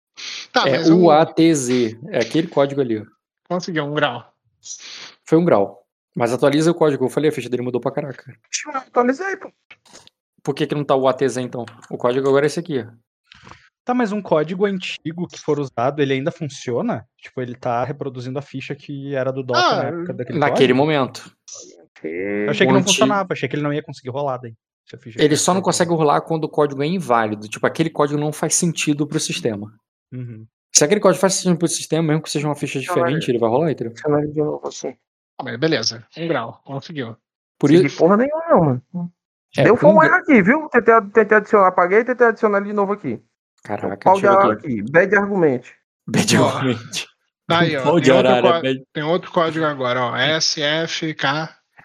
Tá, 0.52 0.68
É 0.68 0.80
um, 0.80 1.04
UATZ. 1.06 1.96
É 2.10 2.18
aquele 2.18 2.46
código 2.46 2.80
ali, 2.80 3.02
conseguiu 3.48 3.84
um 3.84 3.94
grau. 3.94 4.32
Foi 5.24 5.38
um 5.38 5.44
grau. 5.44 5.82
Mas 6.14 6.32
atualiza 6.32 6.70
o 6.70 6.74
código. 6.74 7.06
Eu 7.06 7.10
falei, 7.10 7.30
a 7.30 7.32
ficha 7.32 7.48
dele 7.48 7.62
mudou 7.62 7.80
pra 7.80 7.90
caraca. 7.90 8.24
Deixa 8.24 8.68
eu 8.68 8.76
atualizar 8.76 9.38
pô. 9.38 9.50
Por 10.42 10.54
que, 10.54 10.66
que 10.66 10.74
não 10.74 10.84
tá 10.84 10.94
o 10.94 11.08
ATZ 11.08 11.38
então? 11.38 11.64
O 11.88 11.96
código 11.96 12.28
agora 12.28 12.44
é 12.44 12.48
esse 12.48 12.60
aqui, 12.60 12.80
ó. 12.80 12.86
Tá, 13.84 13.92
mas 13.94 14.12
um 14.12 14.22
código 14.22 14.64
antigo 14.64 15.26
que 15.26 15.38
for 15.38 15.58
usado, 15.58 16.00
ele 16.00 16.14
ainda 16.14 16.30
funciona? 16.30 17.04
Tipo, 17.18 17.40
ele 17.40 17.54
tá 17.54 17.82
reproduzindo 17.84 18.38
a 18.38 18.42
ficha 18.42 18.74
que 18.76 19.14
era 19.14 19.32
do 19.32 19.42
Dota 19.42 19.58
Ah, 19.60 19.76
na 19.76 19.88
época 19.88 20.12
daquele 20.14 20.38
Naquele 20.38 20.72
código? 20.72 20.78
momento. 20.78 21.36
Eu 22.04 22.50
achei 22.50 22.66
que 22.66 22.72
não 22.72 22.82
funcionava, 22.82 23.32
achei 23.32 23.48
que 23.48 23.56
ele 23.56 23.62
não 23.62 23.72
ia 23.72 23.82
conseguir 23.82 24.10
rolar 24.10 24.38
daí. 24.38 24.54
Ele 25.16 25.36
só 25.36 25.54
não 25.54 25.62
consegue 25.62 25.90
rolar 25.92 26.20
quando 26.20 26.44
o 26.44 26.48
código 26.48 26.82
é 26.82 26.86
inválido. 26.86 27.48
Tipo, 27.48 27.66
aquele 27.66 27.90
código 27.90 28.20
não 28.20 28.32
faz 28.32 28.54
sentido 28.54 29.06
pro 29.06 29.18
sistema. 29.18 29.72
Uhum. 30.12 30.46
Se 30.74 30.84
aquele 30.84 31.00
código 31.00 31.20
faz 31.20 31.34
sentido 31.34 31.56
pro 31.56 31.68
sistema, 31.68 32.02
mesmo 32.02 32.22
que 32.22 32.30
seja 32.30 32.46
uma 32.48 32.54
ficha 32.54 32.78
diferente, 32.80 33.30
ele 33.30 33.38
vai 33.38 33.48
rolar, 33.48 33.70
entendeu? 33.70 33.92
Aqui. 33.92 34.98
Ah, 35.38 35.44
mas 35.44 35.58
beleza. 35.58 36.06
Um 36.16 36.28
grau. 36.28 36.60
Conseguiu. 36.64 37.16
Por 37.58 37.70
isso. 37.70 37.98
porra 37.98 38.16
nenhuma, 38.16 38.42
não, 38.50 38.64
mano. 38.64 39.12
É, 39.56 39.64
Deu 39.64 39.76
foi 39.76 39.90
um 39.90 40.02
erro 40.02 40.14
aqui, 40.14 40.42
viu? 40.42 40.68
Tentei, 40.68 40.94
tentei 41.12 41.36
adicionar, 41.36 41.68
apaguei 41.68 42.00
e 42.00 42.04
tentei 42.04 42.26
adicionar 42.26 42.58
ele 42.58 42.68
de 42.68 42.72
novo 42.72 42.92
aqui. 42.92 43.22
Caraca, 43.64 43.96
Pau 44.10 44.18
de 44.18 44.26
eu 44.26 44.32
aqui. 44.50 44.82
Bad 44.90 45.16
argumente. 45.16 45.72
Bad 46.06 46.36
argument. 46.36 47.04
Tá 47.46 47.60
aí, 47.60 47.76
ó. 47.76 47.82
Tem 47.82 47.92
outro, 47.92 48.16
arara, 48.18 48.42
có- 48.42 48.62
bad- 48.62 48.84
tem 48.92 49.02
outro 49.04 49.30
código 49.32 49.64
agora, 49.64 50.00
ó. 50.00 50.16
SFK. 50.40 51.24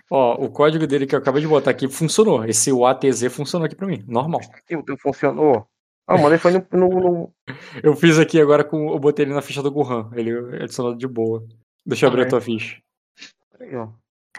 Ó, 0.09 0.35
o 0.45 0.49
código 0.49 0.87
dele 0.87 1.05
que 1.05 1.13
eu 1.13 1.19
acabei 1.19 1.41
de 1.41 1.47
botar 1.47 1.71
aqui 1.71 1.87
funcionou. 1.89 2.45
Esse 2.45 2.71
UATZ 2.71 3.25
funcionou 3.31 3.65
aqui 3.65 3.75
pra 3.75 3.85
mim. 3.87 4.03
Normal. 4.07 4.39
Aqui, 4.53 4.75
o 4.75 4.83
teu 4.83 4.97
funcionou. 4.97 5.67
Ah, 6.07 6.15
mano, 6.15 6.29
ele 6.29 6.37
foi 6.37 6.51
no. 6.53 6.65
no, 6.71 6.87
no... 6.89 7.33
Eu 7.83 7.93
fiz 7.95 8.17
aqui 8.17 8.39
agora 8.39 8.63
com. 8.63 8.89
Eu 8.91 8.99
botei 8.99 9.25
ele 9.25 9.33
na 9.33 9.41
ficha 9.41 9.61
do 9.61 9.69
Gohan. 9.69 10.09
Ele 10.13 10.31
adicionou 10.63 10.95
de 10.95 11.05
boa. 11.07 11.45
Deixa 11.85 12.05
eu 12.05 12.09
abrir 12.09 12.21
a 12.21 12.23
Ah, 12.23 12.27
é. 12.27 12.29
tua 12.29 12.41
ficha. 12.41 12.77
Aí, 13.59 13.75
ó. 13.75 13.89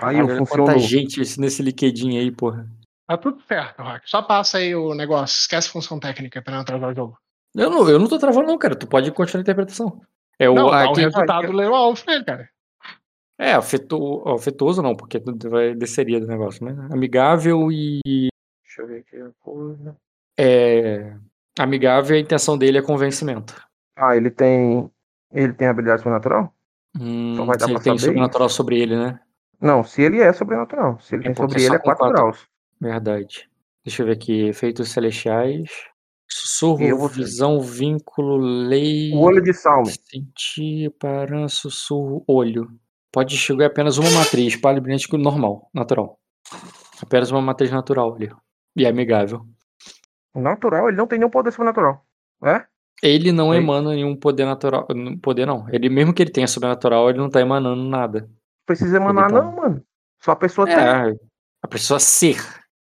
Aí, 0.00 0.16
olha 0.22 0.38
funcionou. 0.38 0.66
quanta 0.66 0.78
gente 0.78 1.20
esse- 1.20 1.38
nesse 1.38 1.62
liquidinho 1.62 2.18
aí, 2.20 2.30
porra. 2.30 2.66
Tá 3.06 3.18
tudo 3.18 3.42
certo, 3.46 3.82
Rock. 3.82 4.08
Só 4.08 4.22
passa 4.22 4.56
aí 4.58 4.74
o 4.74 4.94
negócio. 4.94 5.36
Esquece 5.40 5.68
função 5.68 6.00
técnica 6.00 6.40
pra 6.40 6.54
não 6.54 6.60
atrasar 6.62 6.90
o 6.90 6.94
jogo. 6.94 7.18
Eu 7.54 7.70
não, 7.70 7.88
eu 7.88 7.98
não 7.98 8.08
tô 8.08 8.18
travando, 8.18 8.46
não, 8.46 8.58
cara. 8.58 8.76
Tu 8.76 8.86
pode 8.86 9.10
continuar 9.12 9.40
a 9.40 9.42
interpretação. 9.42 10.00
É 10.38 10.48
o. 10.48 10.54
não, 10.54 10.66
o 10.66 10.70
aqui- 10.72 11.00
resultado 11.00 11.46
do 11.46 11.52
Leroy 11.52 11.74
Alves 11.76 12.02
pra 12.02 12.14
ele, 12.14 12.24
cara. 12.24 12.48
É, 13.40 13.52
afeto, 13.52 14.22
afetoso 14.28 14.82
não, 14.82 14.96
porque 14.96 15.22
vai 15.48 15.74
desceria 15.74 16.20
do 16.20 16.26
negócio, 16.26 16.64
né? 16.64 16.88
Amigável 16.92 17.70
e. 17.70 18.00
Deixa 18.64 18.82
eu 18.82 18.86
ver 18.86 18.98
aqui 19.00 19.16
a 19.16 19.30
coisa. 19.40 19.96
É, 20.38 21.14
amigável, 21.58 22.16
a 22.16 22.20
intenção 22.20 22.56
dele 22.58 22.78
é 22.78 22.82
convencimento. 22.82 23.54
Ah, 23.96 24.16
ele 24.16 24.30
tem. 24.30 24.90
Ele 25.32 25.52
tem 25.52 25.68
habilidade 25.68 26.00
sobrenatural? 26.02 26.52
Hum, 26.98 27.32
Então 27.34 27.46
vai 27.46 27.56
dar 27.56 27.66
se 27.66 27.72
ele 27.72 27.80
tem 27.80 27.98
sobrenatural 27.98 28.48
sobre 28.48 28.80
ele, 28.80 28.96
né? 28.96 29.20
Não, 29.60 29.82
se 29.84 30.00
ele 30.02 30.20
é 30.20 30.32
sobrenatural. 30.32 30.98
Se 31.00 31.14
ele 31.16 31.24
É 31.24 31.26
tem 31.26 31.34
sobre 31.34 31.62
ele, 31.64 31.74
é 31.74 31.78
com 31.78 31.84
4 31.84 31.98
quatro. 31.98 32.14
graus. 32.16 32.46
Verdade. 32.80 33.48
Deixa 33.84 34.02
eu 34.02 34.06
ver 34.06 34.12
aqui. 34.12 34.48
Efeitos 34.48 34.88
celestiais. 34.90 35.70
Sussurro, 36.30 36.82
Eu 36.82 37.08
visão, 37.08 37.60
vínculo, 37.60 38.36
lei. 38.36 39.12
O 39.14 39.20
olho 39.20 39.42
de 39.42 39.52
salme. 39.54 39.90
Sentir, 39.90 40.90
paran, 40.98 41.48
sussurro, 41.48 42.22
olho. 42.26 42.68
Pode 43.10 43.34
enxergar 43.34 43.66
apenas 43.66 43.96
uma 43.96 44.10
matriz, 44.10 44.54
palha 44.54 44.80
brilhante 44.80 45.10
normal, 45.16 45.70
natural. 45.72 46.18
Apenas 47.02 47.30
uma 47.30 47.40
matriz 47.40 47.70
natural 47.70 48.14
ali. 48.14 48.30
E 48.76 48.84
é 48.84 48.88
amigável. 48.88 49.46
Natural, 50.34 50.88
ele 50.88 50.96
não 50.96 51.06
tem 51.06 51.18
nenhum 51.18 51.30
poder 51.30 51.50
sobrenatural. 51.50 52.04
É? 52.44 52.64
Ele 53.02 53.32
não 53.32 53.54
Ei. 53.54 53.60
emana 53.60 53.90
nenhum 53.90 54.14
poder 54.14 54.44
natural. 54.44 54.86
Poder 55.22 55.46
não. 55.46 55.66
Ele, 55.70 55.88
mesmo 55.88 56.12
que 56.12 56.22
ele 56.22 56.30
tenha 56.30 56.46
sobrenatural, 56.46 57.08
ele 57.08 57.18
não 57.18 57.30
tá 57.30 57.40
emanando 57.40 57.82
nada. 57.82 58.28
Precisa 58.66 58.96
emanar, 58.96 59.30
tá- 59.30 59.42
não, 59.42 59.56
mano. 59.56 59.82
Só 60.20 60.32
a 60.32 60.36
pessoa 60.36 60.66
tem. 60.66 60.76
É, 60.76 61.14
a 61.62 61.68
pessoa 61.68 61.98
ser. 61.98 62.36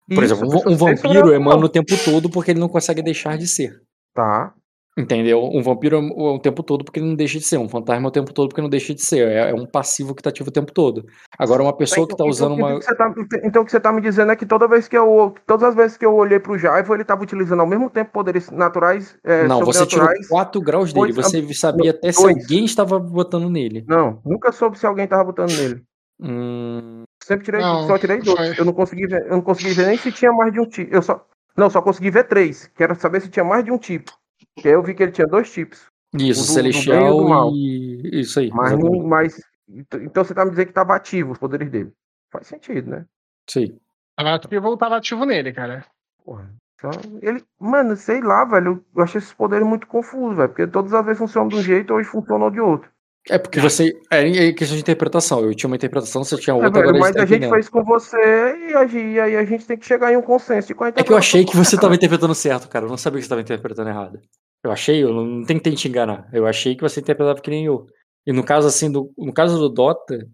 Por 0.07 0.23
Isso, 0.23 0.33
exemplo, 0.33 0.49
um, 0.49 0.55
um 0.57 0.61
ser 0.71 0.75
vampiro 0.75 0.97
sobrenatural. 0.97 1.33
emana 1.33 1.65
o 1.65 1.69
tempo 1.69 1.93
todo 2.03 2.29
porque 2.29 2.51
ele 2.51 2.59
não 2.59 2.69
consegue 2.69 3.01
deixar 3.01 3.37
de 3.37 3.47
ser. 3.47 3.81
Tá. 4.13 4.53
Entendeu? 4.95 5.41
Um 5.51 5.63
vampiro 5.63 5.97
é 5.97 5.99
o 5.99 6.37
tempo 6.37 6.61
todo 6.61 6.85
porque 6.85 6.99
ele 6.99 7.07
não 7.07 7.15
deixa 7.15 7.39
de 7.39 7.45
ser. 7.45 7.57
Um 7.57 7.67
fantasma 7.67 8.05
é 8.05 8.09
o 8.09 8.11
tempo 8.11 8.31
todo 8.31 8.49
porque 8.49 8.61
não 8.61 8.69
deixa 8.69 8.93
de 8.93 9.01
ser. 9.01 9.27
É, 9.27 9.49
é 9.49 9.53
um 9.55 9.65
passivo 9.65 10.13
que 10.13 10.21
tá 10.21 10.29
ativo 10.29 10.49
o 10.49 10.53
tempo 10.53 10.71
todo. 10.71 11.03
Agora, 11.39 11.63
uma 11.63 11.75
pessoa 11.75 12.05
que 12.05 12.11
tá 12.15 12.17
Então, 12.23 12.27
usando 12.27 12.53
então, 12.53 12.67
uma. 12.69 12.79
que 12.79 12.95
tá- 12.95 13.13
então 13.43 13.61
o 13.63 13.65
que 13.65 13.71
você 13.71 13.79
tá 13.79 13.91
me 13.91 14.01
dizendo 14.01 14.31
é 14.31 14.35
que 14.35 14.45
toda 14.45 14.67
vez 14.67 14.87
que 14.87 14.95
eu. 14.95 15.33
Todas 15.47 15.69
as 15.69 15.73
vezes 15.75 15.97
que 15.97 16.05
eu 16.05 16.13
olhei 16.13 16.39
pro 16.39 16.59
Jaivo, 16.59 16.93
ele 16.93 17.03
tava 17.03 17.23
utilizando 17.23 17.61
ao 17.61 17.65
mesmo 17.65 17.89
tempo 17.89 18.11
poderes 18.11 18.51
naturais. 18.51 19.15
é, 19.23 19.47
Não, 19.47 19.61
você 19.65 19.79
tirou 19.87 20.05
sobrenaturais. 20.05 20.27
4 20.27 20.61
graus 20.61 20.93
dele. 20.93 21.11
Dois- 21.11 21.27
Você 21.31 21.53
sabia 21.55 21.89
até 21.89 22.11
se 22.11 22.23
alguém 22.23 22.63
estava 22.65 22.99
botando 22.99 23.49
nele. 23.49 23.83
Não, 23.87 24.21
nunca 24.23 24.51
soube 24.51 24.77
se 24.77 24.85
alguém 24.85 25.07
tava 25.07 25.23
botando 25.23 25.49
nele. 25.57 25.81
Hum, 26.21 27.03
Sempre 27.23 27.45
tirei, 27.45 27.61
Não, 27.61 27.87
só 27.87 27.97
tirei 27.97 28.19
dois. 28.19 28.37
foi. 28.37 28.59
Eu 28.59 28.65
não 28.65 28.73
consegui 28.73 29.07
ver, 29.07 29.23
eu 29.23 29.31
não 29.31 29.41
consegui 29.41 29.73
ver 29.73 29.87
nem 29.87 29.97
se 29.97 30.11
tinha 30.11 30.31
mais 30.31 30.51
de 30.51 30.59
um 30.59 30.65
tipo. 30.67 30.93
Eu 30.93 31.01
só, 31.01 31.25
não, 31.55 31.69
só 31.69 31.81
consegui 31.81 32.09
ver 32.11 32.25
três. 32.25 32.67
Quero 32.75 32.95
saber 32.95 33.21
se 33.21 33.29
tinha 33.29 33.45
mais 33.45 33.63
de 33.63 33.71
um 33.71 33.77
tipo. 33.77 34.11
Porque 34.55 34.67
aí 34.67 34.73
eu 34.73 34.83
vi 34.83 34.93
que 34.93 35.03
ele 35.03 35.11
tinha 35.11 35.27
dois 35.27 35.51
tipos. 35.51 35.87
isso, 36.13 36.41
do- 36.41 36.47
do 36.47 36.53
celestial 36.53 37.13
e 37.15 37.17
do 37.23 37.27
mal. 37.29 37.49
e. 37.53 38.19
Isso 38.21 38.39
aí. 38.39 38.49
Mas 38.51 38.77
não, 38.77 38.91
mas 39.07 39.41
então 39.69 40.01
então 40.01 40.23
você 40.23 40.33
tá 40.33 40.43
me 40.43 40.51
dizendo 40.51 40.67
que 40.67 40.73
tava 40.73 40.95
ativo 40.95 41.31
os 41.31 41.37
poderes 41.37 41.69
dele. 41.71 41.91
Faz 42.31 42.47
sentido, 42.47 42.89
né? 42.91 43.05
Isso 43.47 43.59
aí. 43.59 43.77
Tava 44.17 44.33
ativo 44.35 44.67
ou 44.67 44.77
tava 44.77 44.97
ativo 44.97 45.25
nele, 45.25 45.53
cara. 45.53 45.85
Porra. 46.25 46.49
Então, 46.75 46.91
ele, 47.21 47.41
mano, 47.57 47.95
sei 47.95 48.19
lá, 48.21 48.43
velho. 48.43 48.83
Eu 48.95 49.03
achei 49.03 49.17
esses 49.19 49.33
poderes 49.33 49.65
muito 49.65 49.87
confusos, 49.87 50.35
velho. 50.35 50.49
Porque 50.49 50.67
todas 50.67 50.93
as 50.93 51.05
vezes 51.05 51.19
funcionam 51.19 51.47
de 51.47 51.55
um 51.55 51.61
jeito, 51.63 51.93
hoje 51.93 52.09
funcionam 52.09 52.51
de 52.51 52.59
outro. 52.59 52.89
É 53.29 53.37
porque 53.37 53.59
você. 53.59 53.97
É 54.11 54.47
é 54.49 54.53
questão 54.53 54.75
de 54.75 54.81
interpretação. 54.81 55.39
Eu 55.41 55.55
tinha 55.55 55.69
uma 55.69 55.75
interpretação, 55.77 56.23
você 56.23 56.35
tinha 56.37 56.53
É, 56.53 56.57
outra, 56.57 56.71
velho, 56.71 56.89
agora 56.89 56.99
mas 56.99 57.15
tá 57.15 57.23
a 57.23 57.25
gente 57.25 57.49
fez 57.49 57.69
com 57.69 57.83
você 57.83 58.17
e, 58.17 59.19
aí 59.19 59.37
a 59.37 59.45
gente 59.45 59.65
tem 59.65 59.77
que 59.77 59.85
chegar 59.85 60.11
em 60.11 60.17
um 60.17 60.21
consenso. 60.21 60.73
É 60.95 61.03
que 61.03 61.11
eu 61.11 61.17
achei 61.17 61.45
que 61.45 61.55
você 61.55 61.75
interpretação 61.75 61.79
tava 61.79 61.95
interpretando 61.95 62.35
certo, 62.35 62.67
cara. 62.67 62.85
Eu 62.85 62.89
não 62.89 62.97
sabia 62.97 63.19
que 63.19 63.23
você 63.23 63.29
tava 63.29 63.41
interpretando 63.41 63.89
errado. 63.89 64.19
Eu 64.63 64.71
achei, 64.71 65.03
eu 65.03 65.13
não 65.13 65.45
tentei 65.45 65.73
te 65.73 65.87
enganar. 65.87 66.27
Eu 66.33 66.45
achei 66.45 66.75
que 66.75 66.81
você 66.81 66.99
interpretava 66.99 67.39
que 67.39 67.49
nem 67.49 67.65
eu. 67.65 67.87
E 68.25 68.31
no 68.33 68.43
caso, 68.43 68.67
assim, 68.67 68.91
do, 68.91 69.11
no 69.17 69.33
caso 69.33 69.57
do 69.57 69.69
Dota, 69.69 70.27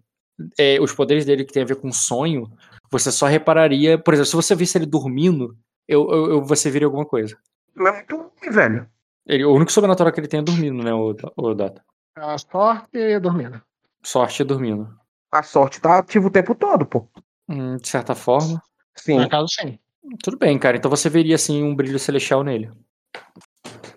é, 0.58 0.80
os 0.80 0.92
poderes 0.92 1.24
dele 1.24 1.44
que 1.44 1.52
tem 1.52 1.62
a 1.62 1.66
ver 1.66 1.76
com 1.76 1.92
sonho, 1.92 2.50
você 2.90 3.12
só 3.12 3.26
repararia. 3.26 3.98
Por 3.98 4.14
exemplo, 4.14 4.30
se 4.30 4.36
você 4.36 4.54
visse 4.54 4.78
ele 4.78 4.86
dormindo, 4.86 5.56
eu, 5.86 6.08
eu, 6.10 6.30
eu- 6.30 6.44
você 6.44 6.70
viria 6.70 6.86
alguma 6.86 7.04
coisa. 7.04 7.36
Não 7.74 7.86
é 7.88 7.92
muito 7.92 8.16
ruim, 8.16 8.50
velho. 8.50 8.86
Ele, 9.26 9.44
o 9.44 9.52
único 9.52 9.70
sobrenatural 9.70 10.12
que 10.12 10.18
ele 10.20 10.28
tem 10.28 10.40
é 10.40 10.42
dormindo, 10.42 10.82
né, 10.82 10.92
o, 10.92 11.14
o 11.36 11.54
Dota. 11.54 11.82
A 12.16 12.36
sorte 12.38 12.98
e 12.98 13.18
dormindo. 13.20 13.60
Sorte 14.02 14.42
é 14.42 14.44
dormindo. 14.44 14.88
A 15.32 15.42
sorte 15.42 15.80
tá 15.80 15.98
ativa 15.98 16.26
o 16.26 16.30
tempo 16.30 16.54
todo, 16.54 16.84
pô. 16.84 17.08
Hum, 17.48 17.76
de 17.76 17.88
certa 17.88 18.14
forma. 18.14 18.60
Sim. 18.96 19.18
No 19.20 19.28
caso, 19.28 19.46
sim. 19.48 19.78
Tudo 20.22 20.36
bem, 20.38 20.58
cara. 20.58 20.76
Então 20.76 20.90
você 20.90 21.08
veria, 21.08 21.34
assim, 21.36 21.62
um 21.62 21.74
brilho 21.74 21.98
celestial 21.98 22.42
nele. 22.42 22.70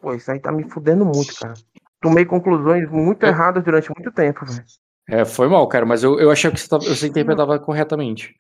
Pô, 0.02 0.14
isso 0.14 0.30
aí 0.32 0.40
tá 0.40 0.52
me 0.52 0.70
fudendo 0.70 1.06
muito, 1.06 1.34
cara. 1.40 1.54
Tomei 2.02 2.26
conclusões 2.26 2.90
muito 2.92 3.24
Eu- 3.24 3.30
erradas 3.30 3.64
durante 3.64 3.90
muito 3.90 4.12
tempo, 4.12 4.46
velho. 4.46 4.64
É, 5.10 5.26
foi 5.26 5.48
mal, 5.50 5.68
cara, 5.68 5.86
mas 5.86 6.04
eu, 6.04 6.20
eu 6.20 6.30
achei 6.32 6.50
que 6.52 6.60
você, 6.60 6.68
tava- 6.68 6.84
você 6.86 7.08
interpretava 7.08 7.58
corretamente. 7.60 8.36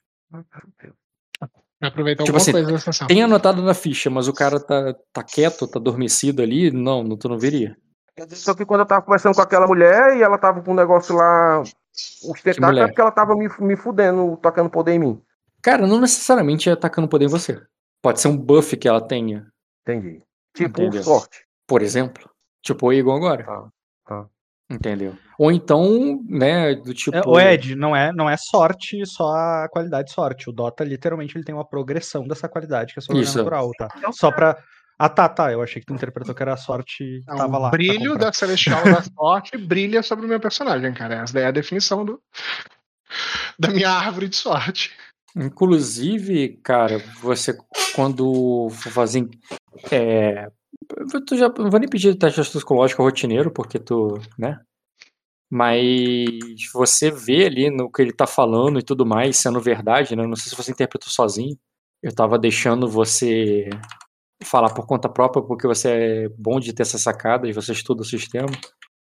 Aproveitar 1.81 2.23
Tipo 2.23 2.37
alguma 2.37 2.41
assim, 2.41 2.51
coisa. 2.79 3.07
Tem 3.07 3.21
anotado 3.23 3.61
na 3.61 3.73
ficha, 3.73 4.09
mas 4.09 4.27
o 4.29 4.33
cara 4.33 4.59
tá, 4.59 4.93
tá 5.11 5.23
quieto, 5.23 5.67
tá 5.67 5.79
adormecido 5.79 6.41
ali, 6.41 6.71
não, 6.71 7.03
não 7.03 7.17
tu 7.17 7.27
não 7.27 7.37
veria. 7.37 7.75
Só 8.31 8.53
que 8.53 8.65
quando 8.65 8.81
eu 8.81 8.85
tava 8.85 9.01
conversando 9.01 9.35
com 9.35 9.41
aquela 9.41 9.67
mulher 9.67 10.17
e 10.17 10.21
ela 10.21 10.37
tava 10.37 10.61
com 10.61 10.71
um 10.71 10.75
negócio 10.75 11.15
lá, 11.15 11.61
os 11.61 12.41
tentáculos, 12.41 12.81
é 12.81 12.87
porque 12.87 13.01
ela 13.01 13.11
tava 13.11 13.35
me, 13.35 13.49
me 13.59 13.75
fudendo, 13.75 14.37
tocando 14.37 14.69
poder 14.69 14.93
em 14.93 14.99
mim. 14.99 15.21
Cara, 15.61 15.87
não 15.87 15.99
necessariamente 15.99 16.69
é 16.69 16.73
atacando 16.73 17.07
poder 17.07 17.25
em 17.25 17.29
você. 17.29 17.61
Pode 18.01 18.19
ser 18.19 18.27
um 18.27 18.37
buff 18.37 18.75
que 18.77 18.87
ela 18.87 19.01
tenha, 19.01 19.47
Entendi. 19.81 20.21
Tipo, 20.53 20.81
Entendeu. 20.81 21.03
sorte. 21.03 21.45
por 21.67 21.81
exemplo. 21.81 22.29
Tipo 22.61 22.87
o 22.87 22.93
Egon 22.93 23.15
agora. 23.15 23.43
Tá, 23.43 23.69
tá. 24.05 24.25
Entendeu? 24.69 25.15
Ou 25.37 25.51
então, 25.51 26.23
né, 26.27 26.75
do 26.75 26.93
tipo. 26.93 27.17
É, 27.17 27.21
o 27.25 27.39
Ed, 27.39 27.75
não 27.75 27.95
é, 27.95 28.11
não 28.13 28.29
é 28.29 28.37
sorte 28.37 29.05
só 29.05 29.35
a 29.35 29.67
qualidade 29.69 30.11
sorte. 30.11 30.49
O 30.49 30.53
Dota, 30.53 30.83
literalmente, 30.83 31.37
ele 31.37 31.43
tem 31.43 31.53
uma 31.53 31.65
progressão 31.65 32.27
dessa 32.27 32.47
qualidade 32.47 32.93
que 32.93 32.99
é 32.99 33.01
sobrenatural, 33.01 33.71
tá? 33.77 33.89
Só 34.11 34.31
pra. 34.31 34.57
Ah, 34.97 35.09
tá, 35.09 35.27
tá. 35.27 35.51
Eu 35.51 35.61
achei 35.61 35.81
que 35.81 35.85
tu 35.85 35.93
interpretou 35.93 36.33
que 36.33 36.41
era 36.41 36.53
a 36.53 36.57
sorte 36.57 36.97
que 36.97 37.23
tava 37.25 37.57
o 37.57 37.61
lá. 37.61 37.69
pra 37.69 37.77
brilho 37.77 38.11
comprar. 38.11 38.25
da 38.27 38.33
Celestial 38.33 38.83
da 38.83 39.01
sorte 39.01 39.57
brilha 39.57 40.03
sobre 40.03 40.25
o 40.25 40.29
meu 40.29 40.39
personagem, 40.39 40.93
cara. 40.93 41.15
Essa 41.15 41.33
daí 41.33 41.43
é 41.43 41.47
a 41.47 41.51
definição 41.51 42.05
do, 42.05 42.21
da 43.57 43.69
minha 43.69 43.89
árvore 43.89 44.27
de 44.27 44.35
sorte. 44.35 44.91
Inclusive, 45.35 46.59
cara, 46.63 46.99
você 47.21 47.57
quando 47.95 48.69
for 48.69 48.91
fazer. 48.91 49.27
É, 49.91 50.47
tu 51.25 51.35
já, 51.35 51.49
não 51.49 51.71
vou 51.71 51.79
nem 51.79 51.89
pedir 51.89 52.15
teste 52.15 52.39
astrológico 52.39 53.03
rotineiro, 53.03 53.51
porque 53.51 53.79
tu. 53.79 54.19
né? 54.37 54.59
Mas 55.51 56.29
você 56.73 57.11
vê 57.11 57.45
ali 57.45 57.69
no 57.69 57.91
que 57.91 58.01
ele 58.01 58.11
tá 58.11 58.25
falando 58.25 58.79
e 58.79 58.83
tudo 58.83 59.05
mais, 59.05 59.37
sendo 59.37 59.59
verdade, 59.59 60.15
né? 60.15 60.25
Não 60.25 60.35
sei 60.35 60.49
se 60.49 60.55
você 60.55 60.71
interpretou 60.71 61.09
sozinho. 61.09 61.57
Eu 62.01 62.13
tava 62.13 62.37
deixando 62.37 62.87
você 62.87 63.69
falar 64.43 64.73
por 64.73 64.85
conta 64.85 65.09
própria, 65.09 65.43
porque 65.43 65.67
você 65.67 65.89
é 65.89 66.29
bom 66.29 66.59
de 66.59 66.73
ter 66.73 66.83
essa 66.83 66.97
sacada 66.97 67.47
e 67.47 67.53
você 67.53 67.71
estuda 67.71 68.01
o 68.01 68.05
sistema. 68.05 68.47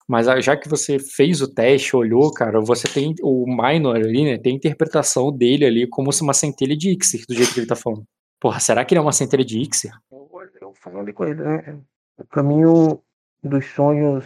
Mas 0.08 0.28
ah, 0.28 0.42
já 0.42 0.58
que 0.58 0.68
você 0.68 0.98
fez 0.98 1.40
o 1.40 1.48
teste, 1.48 1.96
olhou, 1.96 2.34
cara, 2.34 2.60
você 2.60 2.88
tem 2.88 3.14
o 3.22 3.46
minor 3.46 3.96
ali, 3.96 4.26
né? 4.26 4.38
Tem 4.40 4.54
a 4.54 4.56
interpretação 4.56 5.32
dele 5.32 5.66
ali 5.66 5.88
como 5.88 6.12
se 6.12 6.24
uma 6.24 6.34
centelha 6.34 6.76
de 6.76 6.90
Ixir, 6.90 7.26
do 7.28 7.36
jeito 7.36 7.54
que 7.54 7.60
ele 7.60 7.68
tá 7.68 7.76
falando. 7.76 8.04
Porra, 8.40 8.60
será 8.60 8.84
que 8.84 8.94
ele 8.94 9.00
é 9.00 9.02
uma 9.02 9.12
centelha 9.12 9.46
de 9.46 9.60
Ixir? 9.60 9.92
Eu, 10.12 10.28
eu 10.62 10.74
falei 10.74 11.14
com 11.14 11.26
ele, 11.26 11.44
né? 11.44 11.80
O 12.18 12.26
caminho 12.26 13.04
dos 13.44 13.66
sonhos 13.68 14.26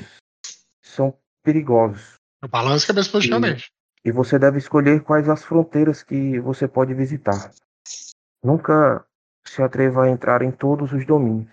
são 0.81 1.13
perigosos. 1.43 2.13
Eu 2.41 2.47
balanço 2.47 2.85
a 2.85 2.87
cabeça 2.87 3.11
positivamente. 3.11 3.69
E 4.05 4.11
você 4.11 4.39
deve 4.39 4.59
escolher 4.59 5.01
quais 5.01 5.27
as 5.27 5.43
fronteiras 5.43 6.01
que 6.01 6.39
você 6.39 6.65
pode 6.65 6.93
visitar. 6.93 7.51
Nunca 8.41 9.05
se 9.47 9.61
atreva 9.61 10.03
a 10.05 10.09
entrar 10.09 10.41
em 10.41 10.51
todos 10.51 10.91
os 10.93 11.05
domínios. 11.05 11.51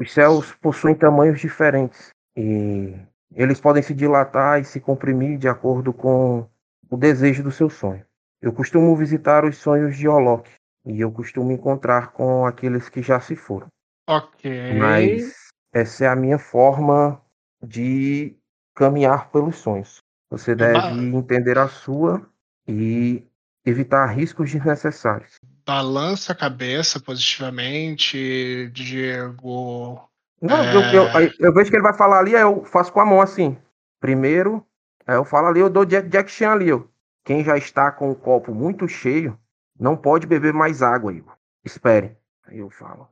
Os 0.00 0.12
céus 0.12 0.52
possuem 0.54 0.94
tamanhos 0.94 1.40
diferentes 1.40 2.10
e 2.36 2.94
eles 3.34 3.60
podem 3.60 3.82
se 3.82 3.94
dilatar 3.94 4.60
e 4.60 4.64
se 4.64 4.80
comprimir 4.80 5.38
de 5.38 5.48
acordo 5.48 5.92
com 5.92 6.48
o 6.88 6.96
desejo 6.96 7.42
do 7.42 7.50
seu 7.50 7.68
sonho. 7.68 8.04
Eu 8.40 8.52
costumo 8.52 8.94
visitar 8.96 9.44
os 9.44 9.56
sonhos 9.58 9.96
de 9.96 10.08
Olok 10.08 10.48
e 10.86 11.00
eu 11.00 11.10
costumo 11.10 11.50
encontrar 11.52 12.12
com 12.12 12.46
aqueles 12.46 12.88
que 12.88 13.02
já 13.02 13.20
se 13.20 13.34
foram. 13.34 13.66
Ok. 14.08 14.72
Mas 14.78 15.48
essa 15.72 16.04
é 16.04 16.08
a 16.08 16.16
minha 16.16 16.38
forma 16.38 17.20
de 17.62 18.36
caminhar 18.74 19.30
pelos 19.30 19.56
sonhos. 19.56 19.98
Você 20.30 20.54
deve 20.54 20.80
Ba- 20.80 21.18
entender 21.18 21.58
a 21.58 21.68
sua 21.68 22.24
e 22.66 23.26
evitar 23.66 24.06
riscos 24.06 24.50
desnecessários. 24.52 25.34
Balança 25.68 26.32
a 26.32 26.34
cabeça 26.34 26.98
positivamente, 26.98 28.70
Diego. 28.72 30.00
Não, 30.40 30.56
É. 30.56 30.74
eu, 30.74 30.80
eu- 31.04 31.16
aí 31.16 31.30
eu 31.38 31.52
vejo 31.52 31.68
que 31.68 31.76
ele 31.76 31.82
vai 31.82 31.92
falar 31.92 32.20
ali, 32.20 32.34
aí 32.34 32.40
eu 32.40 32.64
faço 32.64 32.90
com 32.90 33.00
a 33.00 33.04
mão 33.04 33.20
assim. 33.20 33.54
Primeiro, 34.00 34.64
aí 35.06 35.16
eu 35.16 35.26
falo 35.26 35.48
ali, 35.48 35.60
eu 35.60 35.68
dou 35.68 35.84
Jack, 35.84 36.08
Jack 36.08 36.30
Chan 36.30 36.52
ali. 36.52 36.72
Ó. 36.72 36.80
Quem 37.22 37.44
já 37.44 37.58
está 37.58 37.92
com 37.92 38.10
o 38.10 38.14
copo 38.14 38.54
muito 38.54 38.88
cheio, 38.88 39.38
não 39.78 39.94
pode 39.94 40.26
beber 40.26 40.54
mais 40.54 40.80
água, 40.82 41.12
Igor. 41.12 41.34
Espere. 41.62 42.16
Aí 42.46 42.60
eu 42.60 42.70
falo. 42.70 43.06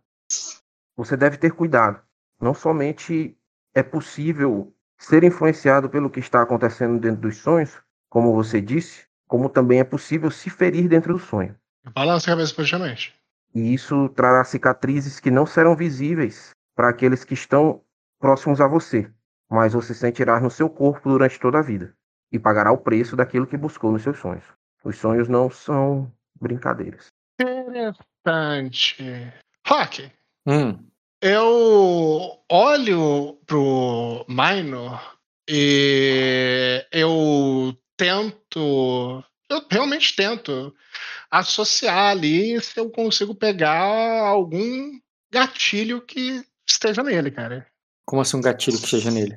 Você 0.97 1.15
deve 1.15 1.37
ter 1.37 1.53
cuidado. 1.53 2.01
Não 2.41 2.55
somente 2.55 3.37
é 3.75 3.83
possível 3.83 4.73
ser 4.97 5.25
influenciado 5.25 5.91
pelo 5.91 6.09
que 6.09 6.21
está 6.21 6.41
acontecendo 6.41 6.99
dentro 6.99 7.21
dos 7.21 7.37
sonhos, 7.37 7.77
como 8.09 8.33
você 8.33 8.63
disse, 8.63 9.05
como 9.29 9.51
também 9.51 9.81
é 9.81 9.85
possível 9.85 10.31
se 10.31 10.49
ferir 10.49 10.89
dentro 10.89 11.13
do 11.13 11.19
sonho. 11.19 11.55
Balança 11.93 12.31
a 12.31 12.35
cabeça 12.35 12.55
positivamente. 12.55 13.15
E 13.55 13.73
isso 13.73 14.09
trará 14.11 14.45
cicatrizes 14.45 15.19
que 15.21 15.31
não 15.31 15.47
serão 15.47 15.75
visíveis 15.77 16.51
para 16.75 16.89
aqueles 16.91 17.25
que 17.25 17.35
estão 17.35 17.83
próximos 18.19 18.61
a 18.61 18.69
você, 18.69 19.11
mas 19.49 19.73
você 19.73 19.95
sentirá 19.95 20.41
no 20.41 20.51
seu 20.51 20.69
corpo 20.69 21.09
durante 21.09 21.41
toda 21.41 21.59
a 21.59 21.63
vida 21.63 21.95
e 22.31 22.39
pagará 22.39 22.73
o 22.73 22.79
preço 22.79 23.17
daquilo 23.17 23.47
que 23.47 23.57
buscou 23.57 23.93
nos 23.93 24.03
seus 24.03 24.19
sonhos. 24.19 24.45
Os 24.85 24.99
sonhos 24.99 25.29
não 25.29 25.51
são 25.51 26.13
brincadeiras. 26.41 27.07
Interessante. 27.41 29.33
Rock, 29.67 30.11
Hum, 30.49 30.79
eu 31.21 32.41
olho 32.49 33.37
pro 33.47 34.25
Minor 34.29 35.19
e 35.49 36.87
eu 36.93 37.77
tento. 37.97 39.25
Eu 39.49 39.65
realmente 39.71 40.15
tento 40.15 40.75
associar 41.31 42.11
ali 42.11 42.61
se 42.61 42.79
eu 42.79 42.91
consigo 42.91 43.35
pegar 43.35 43.81
algum 43.81 44.99
gatilho 45.33 46.01
que 46.01 46.43
esteja 46.67 47.03
nele, 47.03 47.31
cara. 47.31 47.67
como 48.05 48.23
assim 48.23 48.37
um 48.37 48.41
gatilho 48.41 48.81
que 48.81 48.89
seja 48.89 49.11
nele? 49.11 49.37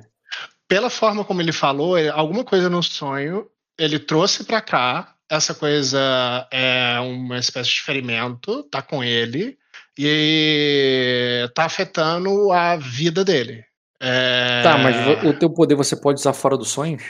Pela 0.66 0.90
forma 0.90 1.24
como 1.24 1.40
ele 1.40 1.52
falou, 1.52 1.96
alguma 2.12 2.44
coisa 2.44 2.68
no 2.68 2.82
sonho 2.82 3.48
ele 3.78 3.98
trouxe 3.98 4.44
pra 4.44 4.60
cá. 4.60 5.14
Essa 5.28 5.54
coisa 5.54 6.46
é 6.50 6.98
uma 7.00 7.38
espécie 7.38 7.70
de 7.70 7.82
ferimento, 7.82 8.64
tá 8.64 8.82
com 8.82 9.02
ele 9.02 9.56
e 9.96 11.48
tá 11.54 11.64
afetando 11.64 12.50
a 12.52 12.76
vida 12.76 13.24
dele. 13.24 13.64
É... 14.00 14.62
Tá, 14.62 14.78
mas 14.78 15.24
o 15.24 15.32
teu 15.34 15.50
poder 15.50 15.74
você 15.74 15.94
pode 15.94 16.20
usar 16.20 16.32
fora 16.32 16.56
dos 16.56 16.70
sonhos? 16.70 17.02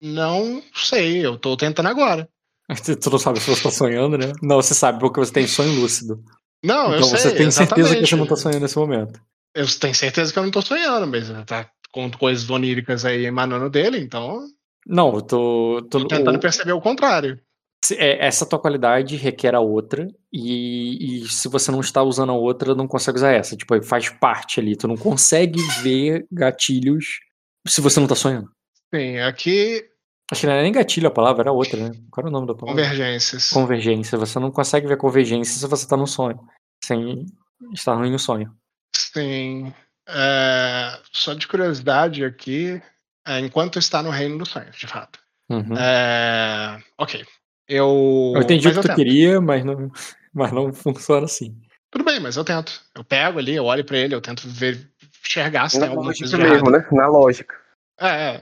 Não 0.00 0.62
sei, 0.74 1.24
eu 1.24 1.38
tô 1.38 1.56
tentando 1.56 1.88
agora. 1.88 2.28
Tu 3.00 3.10
não 3.10 3.18
sabe 3.18 3.40
se 3.40 3.48
você 3.48 3.62
tá 3.62 3.70
sonhando, 3.70 4.18
né? 4.18 4.32
Não, 4.42 4.56
você 4.56 4.74
sabe 4.74 4.98
porque 4.98 5.20
você 5.20 5.32
tem 5.32 5.46
sonho 5.46 5.80
lúcido. 5.80 6.22
Não, 6.64 6.86
então 6.86 6.98
eu 6.98 7.04
sei. 7.04 7.18
você 7.18 7.34
tem 7.34 7.46
exatamente. 7.46 7.88
certeza 7.88 8.00
que 8.00 8.06
você 8.06 8.16
não 8.16 8.26
tá 8.26 8.36
sonhando 8.36 8.62
nesse 8.62 8.78
momento. 8.78 9.20
Eu 9.54 9.66
tenho 9.78 9.94
certeza 9.94 10.32
que 10.32 10.38
eu 10.38 10.42
não 10.42 10.50
tô 10.50 10.60
sonhando, 10.60 11.06
mas 11.06 11.28
tá 11.46 11.70
com 11.92 12.10
coisas 12.10 12.48
oníricas 12.50 13.04
aí 13.04 13.24
emanando 13.24 13.70
dele, 13.70 13.98
então. 13.98 14.44
Não, 14.86 15.14
eu 15.14 15.22
tô. 15.22 15.82
tô, 15.90 16.00
tô 16.00 16.08
tentando 16.08 16.36
o... 16.36 16.40
perceber 16.40 16.72
o 16.72 16.80
contrário. 16.80 17.40
É, 17.92 18.26
essa 18.26 18.44
tua 18.44 18.58
qualidade 18.58 19.16
requer 19.16 19.54
a 19.54 19.60
outra, 19.60 20.08
e, 20.32 21.22
e, 21.22 21.28
se 21.28 21.48
você 21.48 21.70
não 21.70 21.80
está 21.80 22.02
usando 22.02 22.32
a 22.32 22.34
outra, 22.34 22.74
não 22.74 22.88
consegue 22.88 23.18
usar 23.18 23.32
essa. 23.32 23.56
Tipo, 23.56 23.80
faz 23.82 24.08
parte 24.08 24.60
ali. 24.60 24.76
Tu 24.76 24.88
não 24.88 24.96
consegue 24.96 25.60
ver 25.82 26.26
gatilhos 26.30 27.20
se 27.66 27.80
você 27.80 28.00
não 28.00 28.06
tá 28.06 28.14
sonhando. 28.14 28.50
Sim, 28.94 29.18
aqui. 29.20 29.84
Acho 30.30 30.40
que 30.40 30.46
não 30.46 30.54
era 30.54 30.62
nem 30.62 30.72
gatilho 30.72 31.06
a 31.06 31.10
palavra, 31.10 31.42
era 31.42 31.52
outra, 31.52 31.78
né? 31.78 31.90
Qual 32.10 32.22
era 32.22 32.28
o 32.28 32.32
nome 32.32 32.46
da 32.48 32.54
palavra? 32.54 32.82
Convergências. 32.82 33.50
Convergência. 33.50 34.18
Você 34.18 34.38
não 34.40 34.50
consegue 34.50 34.86
ver 34.86 34.96
convergência 34.96 35.58
se 35.58 35.66
você 35.66 35.86
tá 35.86 35.96
no 35.96 36.06
sonho. 36.06 36.40
Sem 36.84 37.26
estar 37.72 37.94
ruim 37.94 38.10
no 38.10 38.18
sonho. 38.18 38.52
Sim. 38.94 39.72
É, 40.08 40.98
só 41.12 41.34
de 41.34 41.46
curiosidade 41.46 42.24
aqui, 42.24 42.80
é, 43.26 43.40
enquanto 43.40 43.78
está 43.78 44.02
no 44.02 44.10
reino 44.10 44.38
dos 44.38 44.48
sonhos, 44.48 44.76
de 44.76 44.86
fato. 44.86 45.18
Uhum. 45.50 45.76
É, 45.76 46.78
ok. 46.98 47.24
Eu. 47.68 48.32
Eu 48.36 48.42
entendi 48.42 48.68
o 48.68 48.72
que 48.72 48.78
eu 48.78 48.82
tu 48.82 48.86
tento. 48.88 48.96
queria, 48.96 49.40
mas 49.40 49.64
não, 49.64 49.90
mas 50.32 50.52
não 50.52 50.72
funciona 50.72 51.24
assim. 51.24 51.60
Tudo 51.90 52.04
bem, 52.04 52.20
mas 52.20 52.36
eu 52.36 52.44
tento. 52.44 52.80
Eu 52.94 53.04
pego 53.04 53.38
ali, 53.38 53.54
eu 53.54 53.64
olho 53.64 53.84
pra 53.84 53.96
ele, 53.98 54.14
eu 54.14 54.20
tento 54.20 54.48
ver, 54.48 54.88
enxergar 55.24 55.68
se 55.68 55.78
Na 55.78 55.86
tem 55.86 55.90
alguma 55.96 56.12
coisa 56.14 56.36
mesmo, 56.38 56.54
errado. 56.54 56.70
né? 56.70 56.88
Na 56.92 57.08
lógica. 57.08 57.54
É, 57.98 58.40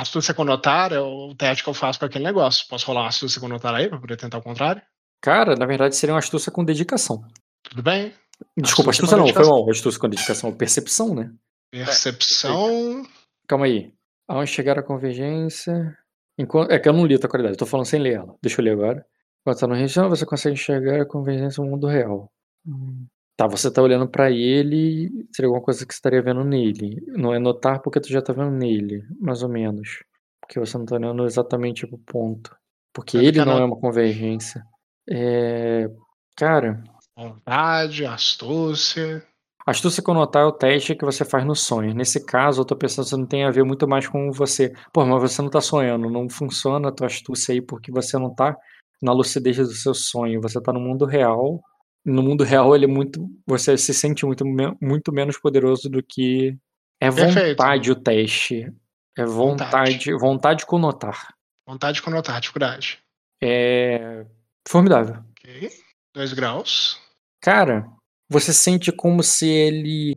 astúcia 0.00 0.34
com 0.34 0.44
notar 0.44 0.92
é 0.92 1.00
o 1.00 1.34
teste 1.34 1.62
que 1.62 1.70
eu 1.70 1.74
faço 1.74 1.98
para 1.98 2.08
aquele 2.08 2.24
negócio. 2.24 2.66
Posso 2.68 2.86
rolar 2.86 3.02
uma 3.02 3.08
astúcia 3.08 3.40
com 3.40 3.48
notar 3.48 3.74
aí 3.74 3.88
pra 3.88 3.98
poder 3.98 4.16
tentar 4.16 4.38
o 4.38 4.42
contrário? 4.42 4.82
Cara, 5.20 5.54
na 5.54 5.66
verdade 5.66 5.96
seria 5.96 6.14
uma 6.14 6.18
astúcia 6.18 6.52
com 6.52 6.64
dedicação. 6.64 7.22
Tudo 7.62 7.82
bem? 7.82 8.12
Desculpa, 8.56 8.90
Astúcia 8.90 9.16
astúcia 9.16 9.18
com 9.18 9.26
não, 9.26 9.44
foi 9.44 9.46
mal. 9.46 9.70
Astúcia 9.70 10.00
com 10.00 10.08
dedicação. 10.08 10.56
Percepção, 10.56 11.14
né? 11.14 11.30
Percepção. 11.70 13.02
Calma 13.48 13.66
aí. 13.66 13.92
Ao 14.28 14.44
chegar 14.46 14.78
à 14.78 14.82
convergência. 14.82 15.96
Enquanto... 16.38 16.70
É 16.70 16.78
que 16.78 16.88
eu 16.88 16.92
não 16.92 17.06
li 17.06 17.14
a 17.14 17.18
tua 17.18 17.30
qualidade, 17.30 17.54
eu 17.54 17.58
tô 17.58 17.66
falando 17.66 17.86
sem 17.86 18.00
ler 18.00 18.14
ela. 18.14 18.34
Deixa 18.42 18.60
eu 18.60 18.64
ler 18.64 18.72
agora. 18.72 19.06
Enquanto 19.40 19.60
tá 19.60 19.66
no 19.66 19.74
região, 19.74 20.08
você 20.08 20.26
consegue 20.26 20.54
enxergar 20.54 21.02
a 21.02 21.06
convergência 21.06 21.62
no 21.62 21.70
mundo 21.70 21.86
real. 21.86 22.32
Hum. 22.66 23.06
Tá, 23.36 23.46
você 23.48 23.70
tá 23.70 23.82
olhando 23.82 24.08
pra 24.08 24.30
ele, 24.30 25.10
seria 25.34 25.48
alguma 25.48 25.64
coisa 25.64 25.84
que 25.84 25.92
você 25.92 25.98
estaria 25.98 26.22
vendo 26.22 26.44
nele. 26.44 27.02
Não 27.08 27.34
é 27.34 27.38
notar 27.38 27.80
porque 27.80 28.00
tu 28.00 28.08
já 28.08 28.22
tá 28.22 28.32
vendo 28.32 28.52
nele, 28.52 29.02
mais 29.20 29.42
ou 29.42 29.48
menos. 29.48 30.04
Porque 30.40 30.60
você 30.60 30.78
não 30.78 30.84
tá 30.84 30.94
olhando 30.94 31.24
exatamente 31.24 31.86
pro 31.86 31.98
ponto. 31.98 32.54
Porque 32.92 33.16
Vai 33.16 33.26
ele 33.26 33.40
ficar 33.40 33.50
não 33.50 33.58
é 33.58 33.64
uma 33.64 33.80
convergência. 33.80 34.64
É. 35.10 35.88
Cara, 36.36 36.82
Vontade, 37.16 38.04
astúcia. 38.04 39.24
Astúcia 39.64 40.02
com 40.02 40.12
notar 40.12 40.42
é 40.42 40.46
o 40.46 40.52
teste 40.52 40.96
que 40.96 41.04
você 41.04 41.24
faz 41.24 41.44
no 41.46 41.54
sonho. 41.54 41.94
Nesse 41.94 42.24
caso, 42.24 42.60
eu 42.60 42.64
tô 42.64 42.76
pensando 42.76 43.08
que 43.08 43.16
não 43.16 43.26
tem 43.26 43.44
a 43.44 43.50
ver 43.50 43.64
muito 43.64 43.86
mais 43.86 44.08
com 44.08 44.32
você. 44.32 44.72
Pô, 44.92 45.06
mas 45.06 45.22
você 45.22 45.40
não 45.40 45.48
tá 45.48 45.60
sonhando. 45.60 46.10
Não 46.10 46.28
funciona 46.28 46.88
a 46.88 46.92
tua 46.92 47.06
astúcia 47.06 47.54
aí 47.54 47.62
porque 47.62 47.92
você 47.92 48.18
não 48.18 48.34
tá 48.34 48.56
na 49.00 49.12
lucidez 49.12 49.56
do 49.56 49.72
seu 49.72 49.94
sonho. 49.94 50.40
Você 50.42 50.60
tá 50.60 50.72
no 50.72 50.80
mundo 50.80 51.06
real. 51.06 51.62
No 52.04 52.22
mundo 52.22 52.44
real, 52.44 52.74
ele 52.76 52.84
é 52.84 52.88
muito. 52.88 53.28
Você 53.46 53.76
se 53.78 53.94
sente 53.94 54.26
muito, 54.26 54.44
muito 54.80 55.12
menos 55.12 55.38
poderoso 55.38 55.88
do 55.88 56.02
que. 56.02 56.56
É 57.00 57.10
Perfeito. 57.10 57.56
vontade 57.58 57.90
o 57.90 57.96
teste. 57.96 58.72
É 59.16 59.24
vontade. 59.24 60.12
Vontade 60.14 60.66
com 60.66 60.78
notar. 60.78 61.34
Vontade 61.66 62.02
com 62.02 62.10
notar, 62.10 62.40
dificuldade. 62.40 62.98
É. 63.42 64.26
Formidável. 64.68 65.22
Ok. 65.30 65.70
Dois 66.14 66.32
graus. 66.32 67.00
Cara, 67.40 67.86
você 68.28 68.52
sente 68.52 68.90
como 68.92 69.22
se 69.22 69.48
ele. 69.48 70.14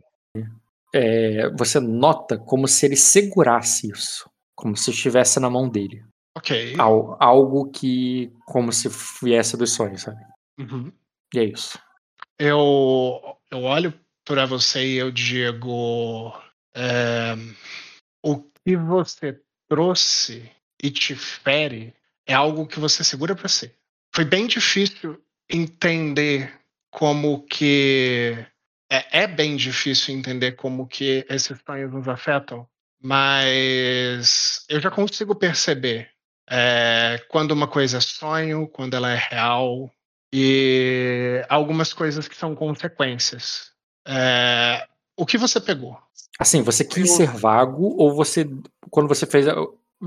é, 0.94 1.48
você 1.50 1.80
nota 1.80 2.38
como 2.38 2.66
se 2.68 2.86
ele 2.86 2.96
segurasse 2.96 3.90
isso. 3.90 4.28
Como 4.56 4.76
se 4.76 4.90
estivesse 4.90 5.38
na 5.40 5.48
mão 5.48 5.68
dele. 5.68 6.04
Ok. 6.36 6.74
Al- 6.78 7.16
algo 7.20 7.70
que. 7.70 8.32
Como 8.46 8.72
se 8.72 8.88
viesse 9.22 9.56
dos 9.56 9.72
sonhos, 9.72 10.02
sabe? 10.02 10.20
Uhum. 10.58 10.92
E 11.34 11.38
é 11.38 11.44
isso. 11.44 11.78
Eu, 12.38 13.20
eu 13.50 13.62
olho 13.62 13.92
para 14.24 14.46
você 14.46 14.84
e 14.86 14.96
eu 14.96 15.10
digo: 15.10 16.32
é, 16.74 17.34
o 18.22 18.42
que 18.42 18.76
você 18.76 19.40
trouxe 19.68 20.50
e 20.82 20.90
te 20.90 21.14
fere 21.14 21.94
é 22.26 22.34
algo 22.34 22.66
que 22.66 22.78
você 22.78 23.02
segura 23.02 23.34
para 23.34 23.48
si. 23.48 23.74
Foi 24.14 24.24
bem 24.24 24.46
difícil 24.46 25.22
entender 25.50 26.52
como 26.90 27.42
que 27.46 28.34
é, 28.90 29.22
é 29.22 29.26
bem 29.26 29.56
difícil 29.56 30.14
entender 30.14 30.52
como 30.52 30.86
que 30.86 31.26
esses 31.28 31.60
sonhos 31.64 31.92
nos 31.92 32.08
afetam, 32.08 32.66
mas 33.02 34.64
eu 34.68 34.80
já 34.80 34.90
consigo 34.90 35.34
perceber 35.34 36.10
é, 36.48 37.22
quando 37.28 37.52
uma 37.52 37.68
coisa 37.68 37.98
é 37.98 38.00
sonho, 38.00 38.66
quando 38.68 38.94
ela 38.94 39.10
é 39.10 39.16
real, 39.16 39.92
e 40.32 41.44
algumas 41.48 41.92
coisas 41.92 42.28
que 42.28 42.36
são 42.36 42.54
consequências. 42.54 43.70
É, 44.06 44.86
o 45.16 45.26
que 45.26 45.36
você 45.38 45.60
pegou? 45.60 45.96
Assim, 46.38 46.62
você 46.62 46.84
quis 46.84 47.10
Eu- 47.10 47.16
ser 47.16 47.28
vago 47.30 47.94
ou 47.98 48.14
você. 48.14 48.48
Quando 48.90 49.08
você 49.08 49.26
fez. 49.26 49.46
a- 49.48 49.54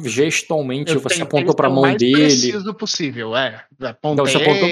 Gestualmente, 0.05 0.93
Eu 0.93 1.01
você 1.01 1.15
tentei 1.19 1.23
apontou 1.23 1.53
pra 1.53 1.67
ser 1.67 1.71
o 1.71 1.75
mão 1.75 1.81
mais 1.81 1.97
dele. 1.97 2.13
preciso 2.13 2.73
possível, 2.73 3.35
é. 3.35 3.65
Apontei. 3.81 4.25
você 4.25 4.37
apontou- 4.37 4.69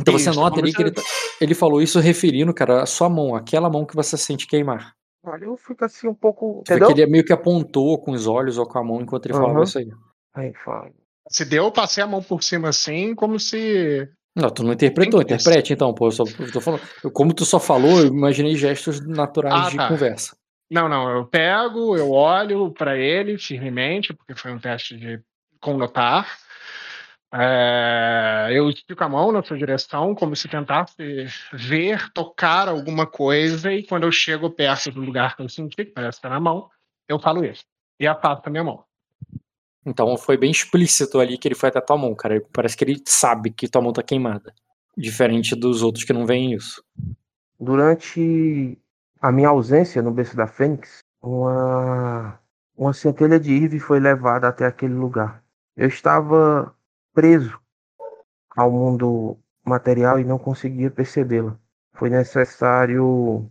Então 0.00 0.12
você 0.18 0.30
Isso, 0.30 0.40
nota 0.40 0.56
como 0.56 0.64
ali 0.64 0.74
que 0.74 0.82
ele, 0.82 0.90
tá- 0.90 1.02
ele 1.40 1.54
falou 1.54 1.80
isso 1.80 2.00
referindo, 2.00 2.52
cara, 2.52 2.82
a 2.82 2.86
sua 2.86 3.08
mão, 3.08 3.36
aquela 3.36 3.70
mão 3.70 3.84
que 3.86 3.94
você 3.94 4.16
sente 4.16 4.48
queimar. 4.48 4.96
Olha, 5.24 5.44
eu 5.44 5.56
fico 5.56 5.84
assim 5.84 6.08
um 6.08 6.14
pouco. 6.14 6.64
Você 6.66 6.80
que 6.80 6.92
ele 6.92 7.06
meio 7.06 7.24
que 7.24 7.32
apontou 7.32 7.96
com 7.98 8.10
os 8.10 8.26
olhos 8.26 8.58
ou 8.58 8.66
com 8.66 8.78
a 8.78 8.82
mão 8.84 9.00
enquanto 9.00 9.26
ele 9.26 9.34
falava 9.34 9.62
isso 9.62 9.78
aí. 9.78 9.88
Aí 10.34 10.52
fala. 10.64 10.90
Se 11.28 11.44
deu, 11.44 11.64
eu 11.64 11.70
passei 11.70 12.02
a 12.02 12.06
mão 12.08 12.20
por 12.22 12.42
cima 12.42 12.70
assim, 12.70 13.14
como 13.14 13.38
se. 13.38 14.08
Não, 14.36 14.48
tu 14.50 14.62
não 14.62 14.72
interpretou, 14.72 15.20
interprete 15.20 15.72
então, 15.72 15.92
pô. 15.92 16.06
Eu 16.06 16.12
só, 16.12 16.24
eu 16.24 16.52
tô 16.52 16.60
falando, 16.60 16.82
eu- 17.02 17.10
como 17.10 17.34
tu 17.34 17.44
só 17.44 17.58
falou, 17.58 18.00
eu 18.00 18.06
imaginei 18.06 18.54
gestos 18.54 19.04
naturais 19.04 19.66
Ah, 19.66 19.70
de 19.70 19.76
tá. 19.76 19.88
conversa. 19.88 20.36
Não, 20.70 20.88
não, 20.88 21.10
eu 21.10 21.26
pego, 21.26 21.96
eu 21.96 22.10
olho 22.10 22.70
para 22.72 22.96
ele 22.96 23.36
firmemente, 23.36 24.14
porque 24.14 24.36
foi 24.36 24.52
um 24.52 24.58
teste 24.58 24.96
de 24.96 25.20
conotar. 25.60 26.38
É, 27.32 28.48
eu 28.52 28.68
estico 28.70 29.02
a 29.04 29.08
mão 29.08 29.30
na 29.30 29.42
sua 29.42 29.56
direção, 29.56 30.14
como 30.14 30.34
se 30.34 30.48
tentasse 30.48 31.26
ver, 31.52 32.10
tocar 32.12 32.68
alguma 32.68 33.06
coisa, 33.06 33.72
e 33.72 33.84
quando 33.84 34.04
eu 34.04 34.12
chego 34.12 34.50
perto 34.50 34.90
do 34.90 35.00
lugar 35.00 35.36
que 35.36 35.42
eu 35.42 35.48
senti, 35.48 35.76
que 35.84 35.92
parece 35.92 36.18
estar 36.18 36.28
na 36.28 36.40
mão, 36.40 36.68
eu 37.08 37.18
falo 37.20 37.44
isso. 37.44 37.64
E 38.00 38.06
afasto 38.06 38.46
a 38.46 38.50
minha 38.50 38.64
mão. 38.64 38.84
Então 39.84 40.16
foi 40.16 40.36
bem 40.36 40.50
explícito 40.50 41.18
ali 41.18 41.38
que 41.38 41.48
ele 41.48 41.54
foi 41.54 41.68
até 41.68 41.80
tua 41.80 41.96
mão, 41.96 42.14
cara. 42.14 42.42
Parece 42.52 42.76
que 42.76 42.84
ele 42.84 43.02
sabe 43.06 43.50
que 43.50 43.68
tua 43.68 43.82
mão 43.82 43.92
tá 43.92 44.02
queimada. 44.02 44.54
Diferente 44.96 45.54
dos 45.56 45.82
outros 45.82 46.04
que 46.04 46.12
não 46.12 46.26
veem 46.26 46.54
isso. 46.54 46.82
Durante 47.58 48.78
a 49.20 49.32
minha 49.32 49.48
ausência 49.48 50.02
no 50.02 50.10
berço 50.10 50.36
da 50.36 50.46
Fênix, 50.46 50.98
uma, 51.22 52.38
uma 52.76 52.92
centelha 52.92 53.38
de 53.38 53.52
Irve 53.52 53.78
foi 53.78 54.00
levada 54.00 54.48
até 54.48 54.66
aquele 54.66 54.94
lugar. 54.94 55.42
Eu 55.76 55.88
estava 55.88 56.74
preso 57.14 57.58
ao 58.56 58.70
mundo 58.70 59.38
material 59.64 60.18
e 60.18 60.24
não 60.24 60.38
conseguia 60.38 60.90
percebê-la. 60.90 61.56
Foi 61.94 62.10
necessário 62.10 63.50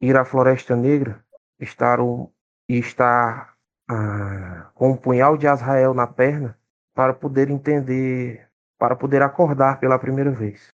ir 0.00 0.16
à 0.16 0.24
Floresta 0.24 0.74
Negra 0.74 1.22
estar 1.58 2.00
o, 2.00 2.30
e 2.68 2.78
estar 2.78 3.54
ah, 3.90 4.70
com 4.74 4.92
um 4.92 4.96
punhal 4.96 5.36
de 5.36 5.46
Azrael 5.48 5.92
na 5.92 6.06
perna 6.06 6.56
para 6.94 7.12
poder 7.12 7.50
entender, 7.50 8.46
para 8.78 8.94
poder 8.94 9.22
acordar 9.22 9.80
pela 9.80 9.98
primeira 9.98 10.30
vez. 10.30 10.68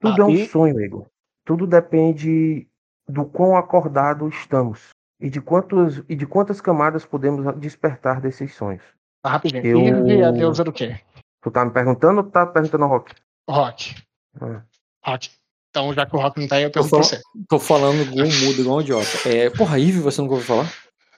Tudo 0.00 0.20
é 0.22 0.24
um 0.24 0.28
Aí- 0.28 0.46
sonho, 0.48 0.80
Igor. 0.80 1.06
Tudo 1.44 1.66
depende 1.66 2.66
do 3.08 3.24
quão 3.24 3.56
acordado 3.56 4.28
estamos 4.28 4.88
e 5.20 5.28
de, 5.30 5.40
quantos, 5.40 6.02
e 6.08 6.14
de 6.14 6.26
quantas 6.26 6.60
camadas 6.60 7.04
podemos 7.04 7.54
despertar 7.58 8.20
desses 8.20 8.54
sonhos. 8.54 8.82
Tá 9.22 9.30
rapidinho. 9.30 10.08
Eu- 10.08 10.20
é 10.20 10.24
a 10.24 10.30
deusa 10.30 10.64
do 10.64 10.72
quê? 10.72 10.98
Tu 11.42 11.50
tá 11.50 11.64
me 11.64 11.70
perguntando 11.70 12.18
ou 12.18 12.24
tu 12.24 12.30
tá 12.30 12.46
perguntando 12.46 12.84
ao 12.84 12.90
Rock? 12.90 13.14
Rock. 13.48 13.94
Ah. 14.40 14.62
Rock. 15.04 15.30
Então, 15.70 15.92
já 15.92 16.06
que 16.06 16.14
o 16.16 16.18
Rock 16.20 16.40
não 16.40 16.48
tá 16.48 16.56
aí, 16.56 16.62
eu 16.64 16.70
pergunto 16.70 16.96
pra 16.96 17.04
falo- 17.04 17.16
você. 17.16 17.22
Tô 17.48 17.58
falando 17.58 18.00
igual 18.02 18.26
um 18.26 18.46
mudo, 18.46 18.60
igual 18.60 18.76
um 18.78 18.80
idiota. 18.80 19.28
É, 19.28 19.50
porra, 19.50 19.78
Ive, 19.78 19.98
você 20.00 20.20
nunca 20.22 20.34
ouviu 20.34 20.46
falar? 20.46 20.72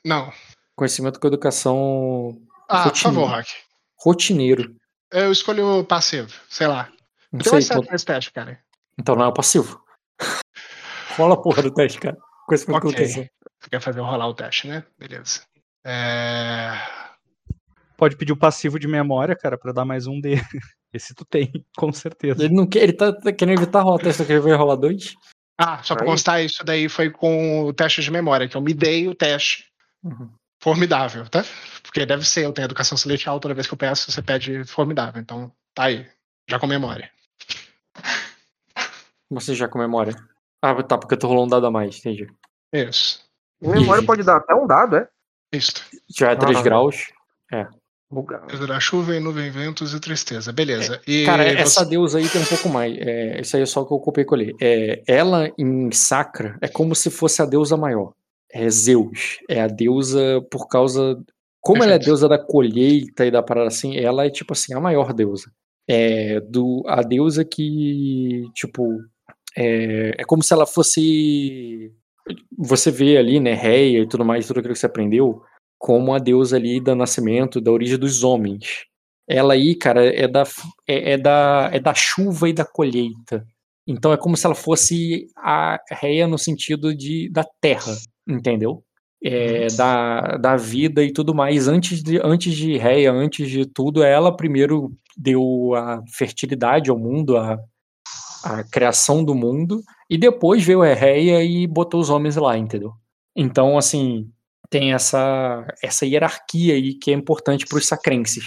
Não. 0.05 0.33
Conhecimento 0.77 1.19
com 1.19 1.27
educação 1.27 2.37
Ah, 2.69 2.83
por 2.83 2.89
Rotineiro. 2.91 3.21
favor, 3.21 3.37
Rock. 3.37 3.51
rotineiro. 3.99 4.77
Eu 5.11 5.33
escolhi 5.33 5.63
o 5.63 5.83
passivo, 5.85 6.31
sei 6.51 6.67
lá. 6.67 6.91
Não 7.33 7.41
Deu 7.41 7.53
sei, 7.53 7.63
certo 7.63 7.81
então, 7.81 7.93
nesse 7.93 8.05
teste, 8.05 8.33
cara. 8.33 8.61
então 8.99 9.17
não 9.17 9.25
é 9.25 9.29
o 9.29 9.33
passivo. 9.33 9.83
Rola 11.17 11.35
a 11.35 11.41
porra 11.41 11.63
do 11.63 11.73
teste, 11.73 11.99
cara. 11.99 12.17
que 12.49 12.55
okay. 12.55 12.77
aconteceu. 12.77 13.27
Você 13.61 13.71
quer 13.71 13.81
fazer 13.81 14.01
rolar 14.01 14.29
o 14.29 14.35
teste, 14.35 14.69
né? 14.69 14.85
Beleza. 14.99 15.41
É... 15.85 16.73
Pode 17.97 18.17
pedir 18.17 18.33
o 18.33 18.37
passivo 18.37 18.79
de 18.79 18.87
memória, 18.87 19.35
cara, 19.35 19.57
pra 19.57 19.73
dar 19.73 19.85
mais 19.85 20.07
um 20.07 20.21
D. 20.21 20.35
Esse 20.93 21.15
tu 21.15 21.25
tem, 21.25 21.51
com 21.77 21.93
certeza. 21.93 22.45
Ele 22.45 22.55
não 22.55 22.67
quer, 22.67 22.83
ele 22.83 22.93
tá, 22.93 23.13
tá 23.13 23.33
querendo 23.33 23.61
evitar 23.63 23.81
rolar 23.81 23.97
o 23.97 23.99
teste, 23.99 24.23
tá 24.23 24.27
querendo 24.27 24.57
rolar 24.57 24.77
dois? 24.77 25.15
Ah, 25.59 25.83
só 25.83 25.95
pra 25.95 26.05
Aí. 26.05 26.11
constar, 26.11 26.45
isso 26.45 26.63
daí 26.63 26.89
foi 26.89 27.11
com 27.11 27.65
o 27.65 27.73
teste 27.73 28.03
de 28.03 28.11
memória, 28.11 28.47
que 28.49 28.57
eu 28.57 28.61
me 28.61 28.75
dei 28.75 29.09
o 29.09 29.15
teste. 29.15 29.65
Uhum. 30.05 30.31
Formidável, 30.67 31.29
tá? 31.29 31.45
Porque 31.81 32.05
deve 32.05 32.29
ser, 32.29 32.45
eu 32.45 32.53
tenho 32.53 32.65
educação 32.65 32.99
celestial, 32.99 33.39
toda 33.39 33.55
vez 33.55 33.69
que 33.69 33.75
eu 33.75 33.79
peço, 33.79 34.11
você 34.11 34.21
pede 34.21 34.65
formidável. 34.65 35.23
Então, 35.23 35.53
tá 35.73 35.85
aí. 35.85 36.05
Já 36.51 36.59
com 36.59 36.67
memória. 36.67 37.09
Você 39.31 39.55
já 39.55 39.69
com 39.69 39.79
memória? 39.79 40.13
Ah, 40.61 40.83
tá, 40.83 40.99
porque 40.99 41.15
eu 41.15 41.19
tô 41.21 41.29
rolando 41.29 41.47
um 41.47 41.51
dado 41.51 41.67
a 41.67 41.71
mais, 41.71 42.01
entendi. 42.01 42.27
Isso. 42.73 43.25
memória 43.63 44.05
pode 44.05 44.25
dar 44.25 44.39
até 44.39 44.57
um 44.57 44.67
dado, 44.67 44.97
é? 44.97 45.09
Isso. 45.53 45.73
Já 46.19 46.33
é 46.33 46.37
3 46.37 46.59
ah, 46.59 46.63
graus. 46.63 47.13
É. 47.53 47.69
Da 48.67 48.81
chuva 48.81 49.15
e 49.15 49.21
nuvem, 49.21 49.49
ventos 49.53 49.95
e 49.95 50.01
tristeza. 50.01 50.53
Beleza. 50.53 51.01
É, 51.07 51.11
e 51.13 51.25
cara, 51.27 51.45
você... 51.45 51.59
essa 51.59 51.87
deusa 51.87 52.19
aí 52.19 52.29
tem 52.29 52.43
um 52.43 52.47
pouco 52.47 52.69
mais. 52.69 52.93
É, 52.99 53.41
isso 53.41 53.55
aí 53.55 53.63
é 53.63 53.67
só 53.67 53.85
que 53.85 53.93
eu 53.93 54.01
copiei 54.01 54.25
e 54.25 54.27
colhi. 54.27 54.57
É, 54.61 55.01
ela 55.07 55.49
em 55.57 55.93
Sacra 55.93 56.59
é 56.61 56.67
como 56.67 56.93
se 56.93 57.09
fosse 57.09 57.41
a 57.41 57.47
deusa 57.47 57.77
maior. 57.77 58.13
É 58.53 58.69
Zeus. 58.71 59.39
É 59.49 59.61
a 59.61 59.67
deusa 59.67 60.41
por 60.51 60.69
causa. 60.69 61.23
Como 61.61 61.83
ela 61.83 61.95
é 61.95 61.99
deusa 61.99 62.29
da 62.29 62.39
colheita 62.39 63.27
e 63.27 63.31
da 63.31 63.43
parada 63.43 63.69
assim, 63.69 63.97
ela 63.97 64.25
é 64.25 64.31
tipo 64.31 64.53
assim, 64.53 64.73
a 64.75 64.81
maior 64.81 65.13
deusa. 65.13 65.51
É 65.89 66.41
do, 66.41 66.83
a 66.87 67.03
deusa 67.03 67.45
que, 67.45 68.45
tipo, 68.55 68.99
é, 69.57 70.13
é 70.19 70.25
como 70.25 70.43
se 70.43 70.53
ela 70.53 70.67
fosse. 70.67 71.93
Você 72.59 72.91
vê 72.91 73.17
ali, 73.17 73.39
né, 73.41 73.55
Reia 73.55 74.01
e 74.01 74.09
tudo 74.09 74.25
mais, 74.25 74.47
tudo 74.47 74.59
aquilo 74.59 74.75
que 74.75 74.81
você 74.81 74.87
aprendeu 74.87 75.43
como 75.79 76.15
a 76.15 76.19
deusa 76.19 76.57
ali 76.57 76.81
do 76.81 76.95
nascimento, 76.95 77.61
da 77.61 77.71
origem 77.71 77.99
dos 77.99 78.25
homens. 78.25 78.85
Ela 79.29 79.55
aí, 79.55 79.75
cara, 79.75 80.05
é 80.05 80.27
da, 80.29 80.45
é, 80.87 81.13
é, 81.13 81.19
da, 81.19 81.71
é 81.73 81.81
da 81.81 81.95
chuva 81.95 82.49
e 82.49 82.53
da 82.53 82.65
colheita. 82.65 83.47
Então 83.87 84.13
é 84.13 84.17
como 84.17 84.37
se 84.37 84.47
ela 84.47 84.55
fosse 84.55 85.27
a 85.37 85.79
Reia 85.91 86.27
no 86.27 86.39
sentido 86.39 86.95
de 86.95 87.29
da 87.31 87.45
terra, 87.61 87.97
entendeu? 88.27 88.83
É, 89.23 89.67
da, 89.69 90.37
da 90.37 90.57
vida 90.57 91.03
e 91.03 91.13
tudo 91.13 91.35
mais. 91.35 91.69
Antes 91.69 92.03
de, 92.03 92.21
antes 92.23 92.55
de 92.55 92.77
Reia, 92.77 93.13
antes 93.13 93.49
de 93.49 93.65
tudo, 93.67 94.03
ela 94.03 94.37
primeiro 94.37 94.93
deu 95.17 95.75
a 95.75 96.03
fertilidade 96.07 96.91
ao 96.91 96.99
mundo, 96.99 97.37
a, 97.37 97.59
a 98.45 98.65
criação 98.65 99.25
do 99.25 99.35
mundo, 99.35 99.83
e 100.09 100.19
depois 100.19 100.63
veio 100.63 100.83
a 100.83 100.95
Reia 100.95 101.43
e 101.43 101.67
botou 101.67 102.01
os 102.01 102.11
homens 102.11 102.37
lá, 102.37 102.57
entendeu? 102.57 102.93
Então, 103.35 103.77
assim, 103.77 104.31
tem 104.71 104.93
essa, 104.93 105.67
essa 105.83 106.07
hierarquia 106.07 106.75
aí 106.75 106.95
que 106.95 107.11
é 107.11 107.15
importante 107.15 107.67
para 107.67 107.79
os 107.79 107.87
sacrenses. 107.87 108.45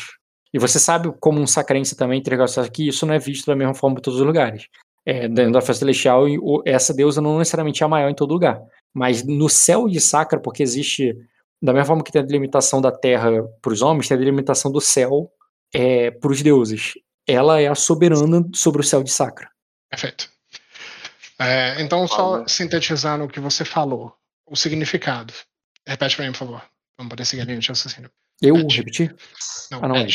E 0.53 0.59
você 0.59 0.79
sabe 0.79 1.11
como 1.19 1.39
um 1.39 1.47
sacrense 1.47 1.95
também 1.95 2.19
entregar 2.19 2.45
aqui, 2.59 2.87
isso 2.87 3.05
não 3.05 3.13
é 3.13 3.19
visto 3.19 3.45
da 3.45 3.55
mesma 3.55 3.73
forma 3.73 3.99
em 3.99 4.01
todos 4.01 4.19
os 4.19 4.25
lugares. 4.25 4.67
É, 5.05 5.27
dentro 5.27 5.53
da 5.53 5.61
festa 5.61 5.79
celestial, 5.79 6.25
essa 6.65 6.93
deusa 6.93 7.21
não 7.21 7.37
necessariamente 7.37 7.81
é 7.83 7.85
a 7.85 7.89
maior 7.89 8.09
em 8.09 8.15
todo 8.15 8.33
lugar. 8.33 8.59
Mas 8.93 9.23
no 9.23 9.49
céu 9.49 9.87
de 9.87 9.99
Sacra, 9.99 10.39
porque 10.39 10.63
existe, 10.63 11.15
da 11.61 11.73
mesma 11.73 11.85
forma 11.85 12.03
que 12.03 12.11
tem 12.11 12.21
a 12.21 12.25
delimitação 12.25 12.81
da 12.81 12.91
terra 12.91 13.43
para 13.61 13.73
os 13.73 13.81
homens, 13.81 14.07
tem 14.07 14.15
a 14.15 14.19
delimitação 14.19 14.71
do 14.71 14.81
céu 14.81 15.31
é, 15.73 16.11
para 16.11 16.31
os 16.31 16.41
deuses. 16.41 16.93
Ela 17.27 17.61
é 17.61 17.67
a 17.67 17.75
soberana 17.75 18.43
sobre 18.53 18.81
o 18.81 18.83
céu 18.83 19.03
de 19.03 19.11
Sacra. 19.11 19.49
Perfeito. 19.89 20.29
É, 21.39 21.81
então, 21.81 22.05
só 22.07 22.45
sintetizando 22.47 23.23
o 23.23 23.27
que 23.29 23.39
você 23.39 23.63
falou, 23.63 24.13
o 24.45 24.55
significado. 24.55 25.33
Repete 25.87 26.15
pra 26.15 26.25
mim, 26.25 26.31
por 26.31 26.39
favor. 26.39 26.61
Vamos 26.97 27.09
poder 27.09 27.25
seguir 27.25 27.43
a 27.43 27.45
linha 27.45 27.59
de 27.59 27.67
raciocínio. 27.67 28.11
Eu 28.41 28.55
Repete. 28.55 28.77
repeti? 28.77 29.15
Não, 29.71 29.79
ah, 29.83 29.87
não 29.87 30.05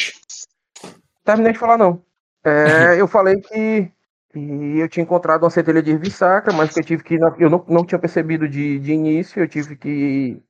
Terminei 1.24 1.52
de 1.52 1.58
falar, 1.58 1.78
não. 1.78 2.04
É, 2.44 3.00
eu 3.00 3.08
falei 3.08 3.40
que, 3.40 3.90
que, 4.34 4.78
eu 4.78 4.88
tinha 4.88 5.02
encontrado 5.02 5.44
uma 5.44 5.50
centelha 5.50 5.82
de 5.82 5.92
ervissaca, 5.92 6.52
mas 6.52 6.72
que 6.72 6.80
eu 6.80 6.84
tive 6.84 7.02
que. 7.02 7.14
Eu 7.38 7.48
não, 7.48 7.64
não 7.68 7.84
tinha 7.84 7.98
percebido 7.98 8.48
de, 8.48 8.78
de 8.78 8.92
início, 8.92 9.40
eu 9.42 9.48
tive 9.48 9.76
que 9.76 10.42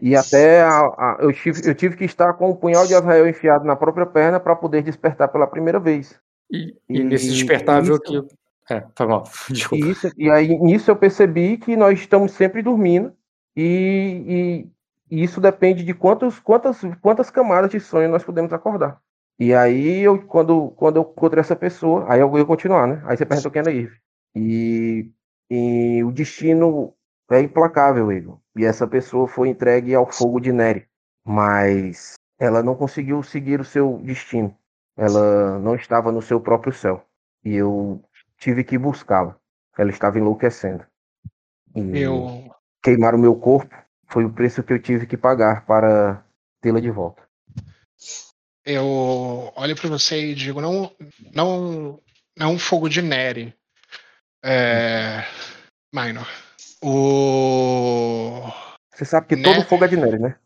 e 0.00 0.14
até 0.14 0.62
a, 0.62 0.78
a, 0.78 1.16
eu, 1.20 1.32
tive, 1.32 1.68
eu 1.68 1.74
tive 1.74 1.96
que 1.96 2.04
estar 2.04 2.32
com 2.34 2.50
o 2.50 2.56
punhal 2.56 2.86
de 2.86 2.94
Azrael 2.94 3.28
enfiado 3.28 3.64
na 3.64 3.74
própria 3.74 4.06
perna 4.06 4.38
para 4.38 4.54
poder 4.54 4.82
despertar 4.82 5.28
pela 5.28 5.46
primeira 5.46 5.80
vez. 5.80 6.18
E, 6.50 6.76
e, 6.88 7.00
e 7.00 7.04
nesse 7.04 7.28
despertável 7.30 7.96
isso, 7.96 8.28
que. 8.28 8.72
É, 8.72 8.84
foi 8.94 9.06
mal. 9.06 9.24
Desculpa. 9.50 9.84
E, 9.84 9.90
isso, 9.90 10.10
e 10.16 10.30
aí 10.30 10.56
nisso 10.58 10.90
eu 10.90 10.96
percebi 10.96 11.56
que 11.56 11.76
nós 11.76 11.98
estamos 11.98 12.32
sempre 12.32 12.62
dormindo 12.62 13.12
e, 13.56 14.68
e, 15.10 15.16
e, 15.16 15.24
isso 15.24 15.40
depende 15.40 15.82
de 15.82 15.92
quantos, 15.92 16.38
quantas, 16.38 16.80
quantas 17.00 17.28
camadas 17.28 17.70
de 17.70 17.80
sonho 17.80 18.08
nós 18.08 18.22
podemos 18.22 18.52
acordar. 18.52 19.00
E 19.38 19.54
aí, 19.54 20.00
eu, 20.00 20.20
quando, 20.26 20.70
quando 20.70 20.96
eu 20.96 21.02
encontrei 21.02 21.40
essa 21.40 21.54
pessoa, 21.54 22.04
aí 22.12 22.20
eu 22.20 22.28
vou 22.28 22.44
continuar, 22.44 22.86
né? 22.88 23.02
Aí 23.04 23.16
você 23.16 23.24
perguntou 23.24 23.52
quem 23.52 23.60
era 23.60 23.72
Eve. 23.72 23.96
E, 24.34 25.10
e 25.48 26.02
o 26.02 26.10
destino 26.10 26.92
é 27.30 27.40
implacável, 27.40 28.10
ele. 28.10 28.32
E 28.56 28.64
essa 28.64 28.86
pessoa 28.86 29.28
foi 29.28 29.48
entregue 29.48 29.94
ao 29.94 30.10
fogo 30.10 30.40
de 30.40 30.52
Neri. 30.52 30.88
Mas 31.24 32.14
ela 32.38 32.62
não 32.62 32.74
conseguiu 32.74 33.22
seguir 33.22 33.60
o 33.60 33.64
seu 33.64 33.98
destino. 33.98 34.56
Ela 34.96 35.58
não 35.60 35.76
estava 35.76 36.10
no 36.10 36.20
seu 36.20 36.40
próprio 36.40 36.72
céu. 36.72 37.04
E 37.44 37.54
eu 37.54 38.02
tive 38.38 38.64
que 38.64 38.76
buscá-la. 38.76 39.36
Ela 39.76 39.90
estava 39.90 40.18
enlouquecendo. 40.18 40.84
E... 41.76 42.00
Eu, 42.00 42.50
queimar 42.82 43.14
o 43.14 43.18
meu 43.18 43.36
corpo 43.36 43.74
foi 44.06 44.24
o 44.24 44.32
preço 44.32 44.62
que 44.62 44.72
eu 44.72 44.82
tive 44.82 45.06
que 45.06 45.16
pagar 45.16 45.64
para 45.66 46.24
tê-la 46.60 46.80
de 46.80 46.90
volta. 46.90 47.22
Eu 48.70 49.50
olho 49.56 49.74
para 49.74 49.88
você 49.88 50.26
e 50.26 50.34
digo, 50.34 50.60
não, 50.60 50.94
não, 51.34 51.98
não 52.36 52.52
um 52.52 52.58
fogo 52.58 52.86
de 52.86 53.00
Neri, 53.00 53.54
é, 54.44 55.24
Minor. 55.90 56.28
O 56.82 58.42
você 58.94 59.06
sabe 59.06 59.26
que 59.26 59.42
todo 59.42 59.64
fogo 59.64 59.86
é 59.86 59.88
de 59.88 59.96
Neri, 59.96 60.18
né? 60.18 60.36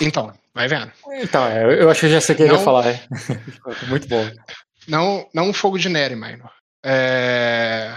Então, 0.00 0.36
vai 0.52 0.66
vendo. 0.66 0.90
Então, 1.12 1.46
é, 1.46 1.80
eu 1.80 1.88
acho 1.88 2.00
que 2.00 2.08
já 2.08 2.20
sei 2.20 2.34
o 2.34 2.38
que 2.38 2.44
não, 2.44 2.56
ia 2.56 2.60
falar. 2.60 2.88
É. 2.88 3.00
Muito 3.86 4.08
bom. 4.08 4.28
Não, 4.88 5.30
não 5.32 5.50
um 5.50 5.52
fogo 5.52 5.78
de 5.78 5.88
Neri, 5.88 6.16
Minor. 6.16 6.52
É, 6.84 7.94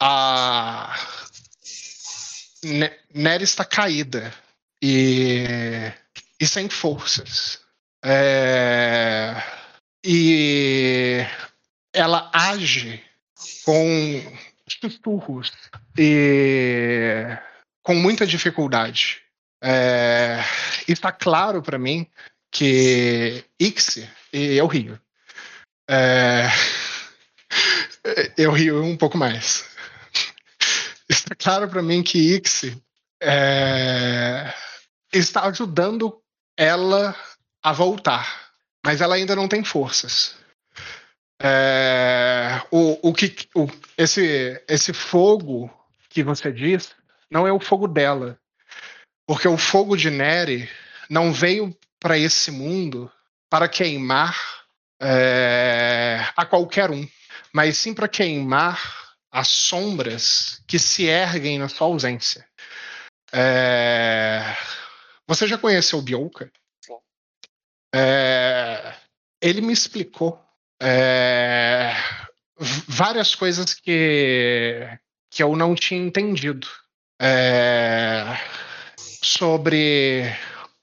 a 0.00 0.92
Nery 3.14 3.44
está 3.44 3.64
caída 3.64 4.34
e, 4.82 5.92
e 6.40 6.46
sem 6.48 6.68
forças. 6.68 7.64
É, 8.04 9.34
e 10.04 11.26
ela 11.92 12.30
age 12.32 13.02
com 13.64 14.38
sussurros 14.68 15.52
e 15.98 17.36
com 17.82 17.94
muita 17.94 18.26
dificuldade. 18.26 19.22
É, 19.62 20.40
está 20.86 21.10
claro 21.10 21.62
para 21.62 21.78
mim 21.78 22.08
que 22.50 23.44
Ixi, 23.58 24.08
e 24.32 24.56
eu 24.56 24.66
rio. 24.66 25.00
É, 25.88 26.46
eu 28.36 28.52
rio 28.52 28.82
um 28.84 28.96
pouco 28.96 29.16
mais 29.16 29.64
está 31.08 31.34
claro 31.34 31.68
para 31.68 31.82
mim 31.82 32.02
que 32.02 32.36
Ixi 32.36 32.80
é, 33.20 34.52
está 35.12 35.44
ajudando 35.46 36.20
ela 36.56 37.16
a 37.66 37.72
voltar, 37.72 38.52
mas 38.86 39.00
ela 39.00 39.16
ainda 39.16 39.34
não 39.34 39.48
tem 39.48 39.64
forças. 39.64 40.36
É, 41.42 42.62
o, 42.70 43.08
o 43.08 43.12
que 43.12 43.48
o, 43.56 43.66
esse 43.98 44.62
esse 44.68 44.92
fogo 44.92 45.68
que 46.08 46.22
você 46.22 46.52
diz 46.52 46.94
não 47.28 47.44
é 47.44 47.52
o 47.52 47.58
fogo 47.58 47.88
dela, 47.88 48.38
porque 49.26 49.48
o 49.48 49.58
fogo 49.58 49.96
de 49.96 50.10
Neri 50.10 50.70
não 51.10 51.32
veio 51.32 51.76
para 51.98 52.16
esse 52.16 52.52
mundo 52.52 53.10
para 53.50 53.68
queimar 53.68 54.40
é, 55.02 56.24
a 56.36 56.46
qualquer 56.46 56.92
um, 56.92 57.04
mas 57.52 57.78
sim 57.78 57.92
para 57.92 58.06
queimar 58.06 59.16
as 59.28 59.48
sombras 59.48 60.62
que 60.68 60.78
se 60.78 61.06
erguem 61.06 61.58
na 61.58 61.68
sua 61.68 61.88
ausência. 61.88 62.46
É... 63.32 64.56
Você 65.26 65.48
já 65.48 65.58
conheceu 65.58 65.98
o 65.98 66.02
Bioka? 66.02 66.48
É... 67.96 68.94
Ele 69.40 69.60
me 69.60 69.72
explicou 69.72 70.38
é... 70.82 71.92
várias 72.58 73.34
coisas 73.34 73.74
que, 73.74 74.86
que 75.30 75.42
eu 75.42 75.56
não 75.56 75.74
tinha 75.74 76.00
entendido 76.00 76.66
é, 77.20 78.38
sobre 79.22 80.24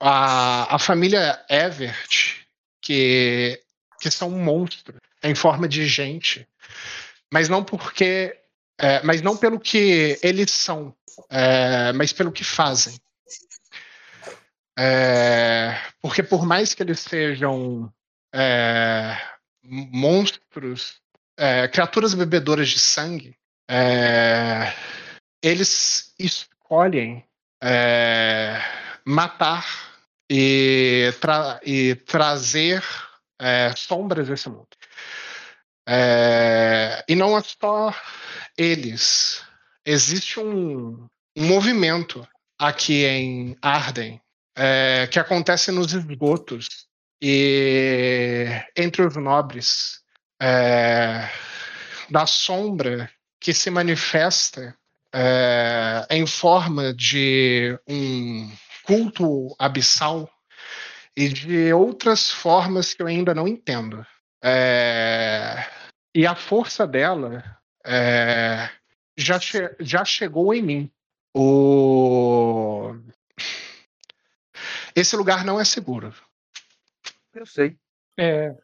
a, 0.00 0.74
a 0.74 0.78
família 0.78 1.40
Evert, 1.48 2.44
que, 2.82 3.60
que 4.00 4.10
são 4.10 4.30
monstros 4.30 4.98
em 5.22 5.34
forma 5.34 5.68
de 5.68 5.86
gente, 5.86 6.46
mas 7.32 7.48
não 7.48 7.64
porque 7.64 8.36
é, 8.78 9.02
mas 9.02 9.22
não 9.22 9.36
pelo 9.36 9.58
que 9.60 10.18
eles 10.22 10.50
são, 10.50 10.94
é, 11.30 11.92
mas 11.92 12.12
pelo 12.12 12.32
que 12.32 12.44
fazem. 12.44 12.94
É, 14.78 15.80
porque 16.02 16.22
por 16.22 16.44
mais 16.44 16.74
que 16.74 16.82
eles 16.82 17.00
sejam 17.00 17.92
é, 18.34 19.16
monstros, 19.62 21.00
é, 21.38 21.68
criaturas 21.68 22.14
bebedoras 22.14 22.68
de 22.68 22.80
sangue, 22.80 23.36
é, 23.70 24.72
eles 25.42 26.12
escolhem 26.18 27.24
é, 27.62 28.60
matar 29.04 29.64
e, 30.30 31.14
tra 31.20 31.60
e 31.64 31.94
trazer 31.94 32.82
sombras 33.76 34.28
desse 34.28 34.48
mundo. 34.48 34.68
e 37.06 37.14
não 37.14 37.36
é 37.36 37.42
só 37.42 37.94
eles. 38.56 39.44
Existe 39.84 40.40
um, 40.40 41.06
um 41.36 41.46
movimento 41.46 42.26
aqui 42.58 43.04
em 43.04 43.56
Arden 43.60 44.20
é, 44.56 45.06
que 45.10 45.18
acontece 45.18 45.70
nos 45.72 45.92
esgotos 45.92 46.86
e 47.20 48.46
entre 48.76 49.02
os 49.02 49.16
nobres 49.16 50.00
é, 50.40 51.28
da 52.10 52.26
sombra 52.26 53.10
que 53.40 53.52
se 53.52 53.70
manifesta 53.70 54.76
é, 55.12 56.06
em 56.10 56.26
forma 56.26 56.92
de 56.92 57.78
um 57.88 58.50
culto 58.84 59.54
abissal 59.58 60.30
e 61.16 61.28
de 61.28 61.72
outras 61.72 62.30
formas 62.30 62.92
que 62.92 63.02
eu 63.02 63.06
ainda 63.06 63.34
não 63.34 63.46
entendo. 63.46 64.04
É, 64.42 65.64
e 66.14 66.26
a 66.26 66.34
força 66.34 66.86
dela 66.86 67.42
é, 67.86 68.68
já, 69.16 69.38
che 69.38 69.74
já 69.80 70.04
chegou 70.04 70.52
em 70.52 70.62
mim. 70.62 70.90
O 71.36 72.63
esse 74.94 75.16
lugar 75.16 75.44
não 75.44 75.60
é 75.60 75.64
seguro. 75.64 76.12
Eu 77.34 77.46
sei. 77.46 77.76
É, 78.18 78.54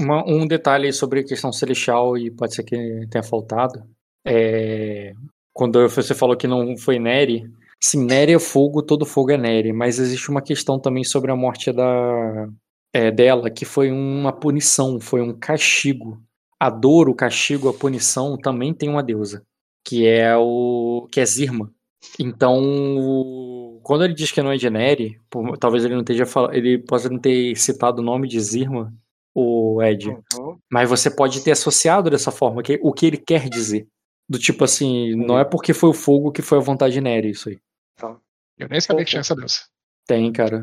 uma, 0.00 0.24
um 0.26 0.46
detalhe 0.46 0.92
sobre 0.92 1.20
a 1.20 1.24
questão 1.24 1.52
celestial, 1.52 2.16
e 2.16 2.30
pode 2.30 2.54
ser 2.54 2.64
que 2.64 3.06
tenha 3.10 3.22
faltado. 3.22 3.82
É, 4.26 5.12
quando 5.52 5.88
você 5.88 6.14
falou 6.14 6.36
que 6.36 6.46
não 6.46 6.76
foi 6.76 6.98
Neri, 6.98 7.44
sim, 7.82 8.04
Neri 8.04 8.34
é 8.34 8.38
fogo, 8.38 8.82
todo 8.82 9.06
fogo 9.06 9.30
é 9.30 9.36
Neri, 9.36 9.72
mas 9.72 9.98
existe 9.98 10.30
uma 10.30 10.42
questão 10.42 10.80
também 10.80 11.04
sobre 11.04 11.30
a 11.30 11.36
morte 11.36 11.72
da, 11.72 12.48
é, 12.92 13.10
dela, 13.10 13.50
que 13.50 13.64
foi 13.64 13.90
uma 13.90 14.32
punição, 14.32 15.00
foi 15.00 15.20
um 15.20 15.32
castigo. 15.38 16.20
A 16.58 16.70
dor, 16.70 17.08
o 17.08 17.14
castigo, 17.14 17.68
a 17.68 17.74
punição 17.74 18.36
também 18.38 18.72
tem 18.72 18.88
uma 18.88 19.02
deusa, 19.02 19.44
que 19.84 20.06
é 20.06 20.34
o 20.36 21.06
que 21.12 21.20
é 21.20 21.26
Zirma. 21.26 21.70
Então, 22.18 23.65
quando 23.86 24.02
ele 24.02 24.14
diz 24.14 24.32
que 24.32 24.42
não 24.42 24.50
é 24.50 24.56
de 24.56 24.68
Neri, 24.68 25.20
talvez 25.60 25.84
ele 25.84 25.94
não 25.94 26.00
esteja 26.00 26.26
falando, 26.26 26.54
ele 26.54 26.76
possa 26.76 27.08
não 27.08 27.20
ter 27.20 27.54
citado 27.54 28.02
o 28.02 28.04
nome 28.04 28.26
de 28.26 28.40
Zirma, 28.40 28.92
o 29.32 29.80
Ed. 29.80 30.08
Uhum. 30.08 30.58
Mas 30.68 30.90
você 30.90 31.08
pode 31.08 31.44
ter 31.44 31.52
associado 31.52 32.10
dessa 32.10 32.32
forma 32.32 32.64
que, 32.64 32.80
o 32.82 32.92
que 32.92 33.06
ele 33.06 33.16
quer 33.16 33.48
dizer. 33.48 33.86
Do 34.28 34.40
tipo 34.40 34.64
assim, 34.64 35.14
uhum. 35.14 35.24
não 35.24 35.38
é 35.38 35.44
porque 35.44 35.72
foi 35.72 35.88
o 35.88 35.94
fogo 35.94 36.32
que 36.32 36.42
foi 36.42 36.58
a 36.58 36.60
vontade 36.60 36.94
de 36.94 37.00
Neri, 37.00 37.30
isso 37.30 37.48
aí. 37.48 37.60
Tá. 37.96 38.16
Eu 38.58 38.68
nem 38.68 38.80
sabia 38.80 39.04
que 39.04 39.10
tinha 39.10 39.20
essa 39.20 39.36
deusa. 39.36 39.60
Tem, 40.04 40.32
cara. 40.32 40.62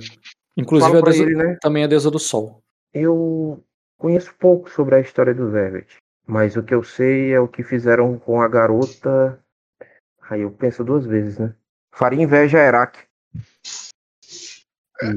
Inclusive 0.58 0.98
a 0.98 1.02
deusa, 1.02 1.24
ele, 1.24 1.36
né? 1.36 1.58
também 1.62 1.86
a 1.86 1.88
deusa 1.88 2.12
do 2.12 2.20
sol. 2.20 2.62
Eu 2.94 3.64
conheço 3.98 4.36
pouco 4.38 4.70
sobre 4.70 4.96
a 4.96 5.00
história 5.00 5.34
do 5.34 5.50
Velvet, 5.50 5.88
mas 6.28 6.58
o 6.58 6.64
que 6.64 6.76
eu 6.76 6.84
sei 6.84 7.32
é 7.32 7.40
o 7.40 7.48
que 7.48 7.64
fizeram 7.64 8.20
com 8.20 8.42
a 8.42 8.50
garota. 8.50 9.42
Aí 10.30 10.42
eu 10.42 10.52
penso 10.52 10.84
duas 10.84 11.06
vezes, 11.06 11.40
né? 11.40 11.56
Faria 11.90 12.22
inveja 12.22 12.58
a 12.58 12.66
Herak. 12.66 13.13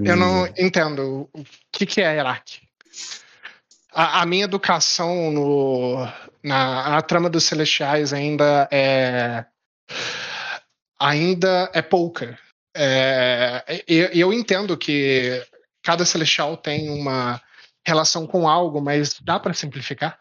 Eu 0.04 0.16
não 0.16 0.46
entendo 0.58 1.28
o 1.32 1.44
que, 1.70 1.86
que 1.86 2.00
é 2.00 2.18
Iraque. 2.18 2.60
A, 3.92 4.22
a, 4.22 4.26
minha 4.26 4.44
educação 4.44 5.30
no, 5.30 5.96
na, 6.42 6.90
na, 6.90 7.02
trama 7.02 7.30
dos 7.30 7.44
Celestiais 7.44 8.12
ainda 8.12 8.68
é 8.70 9.44
ainda 10.98 11.70
é 11.72 11.82
pouca. 11.82 12.38
É, 12.76 13.82
eu, 13.86 14.08
eu 14.08 14.32
entendo 14.32 14.76
que 14.76 15.42
cada 15.82 16.04
Celestial 16.04 16.56
tem 16.56 16.90
uma 16.90 17.40
relação 17.86 18.26
com 18.26 18.48
algo, 18.48 18.80
mas 18.80 19.18
dá 19.20 19.38
para 19.38 19.54
simplificar? 19.54 20.18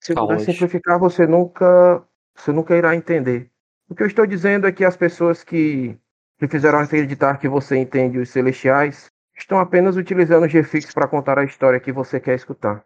Se 0.00 0.14
puder 0.14 0.40
simplificar, 0.40 0.98
você 0.98 1.26
nunca, 1.26 2.02
você 2.34 2.52
nunca 2.52 2.74
irá 2.76 2.96
entender. 2.96 3.50
O 3.88 3.94
que 3.94 4.02
eu 4.02 4.06
estou 4.06 4.26
dizendo 4.26 4.66
é 4.66 4.72
que 4.72 4.84
as 4.84 4.96
pessoas 4.96 5.44
que 5.44 5.98
que 6.40 6.48
fizeram 6.48 6.78
acreditar 6.78 7.38
que 7.38 7.46
você 7.46 7.76
entende 7.76 8.18
os 8.18 8.30
celestiais, 8.30 9.10
estão 9.36 9.58
apenas 9.58 9.96
utilizando 9.96 10.44
o 10.44 10.48
GFix 10.48 10.92
para 10.94 11.06
contar 11.06 11.38
a 11.38 11.44
história 11.44 11.78
que 11.78 11.92
você 11.92 12.18
quer 12.18 12.34
escutar. 12.34 12.82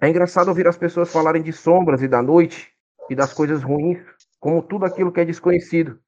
É 0.00 0.08
engraçado 0.08 0.48
ouvir 0.48 0.66
as 0.66 0.76
pessoas 0.76 1.12
falarem 1.12 1.40
de 1.40 1.52
sombras 1.52 2.02
e 2.02 2.08
da 2.08 2.20
noite 2.20 2.68
e 3.08 3.14
das 3.14 3.32
coisas 3.32 3.62
ruins, 3.62 4.00
como 4.40 4.60
tudo 4.60 4.84
aquilo 4.84 5.12
que 5.12 5.20
é 5.20 5.24
desconhecido. 5.24 6.00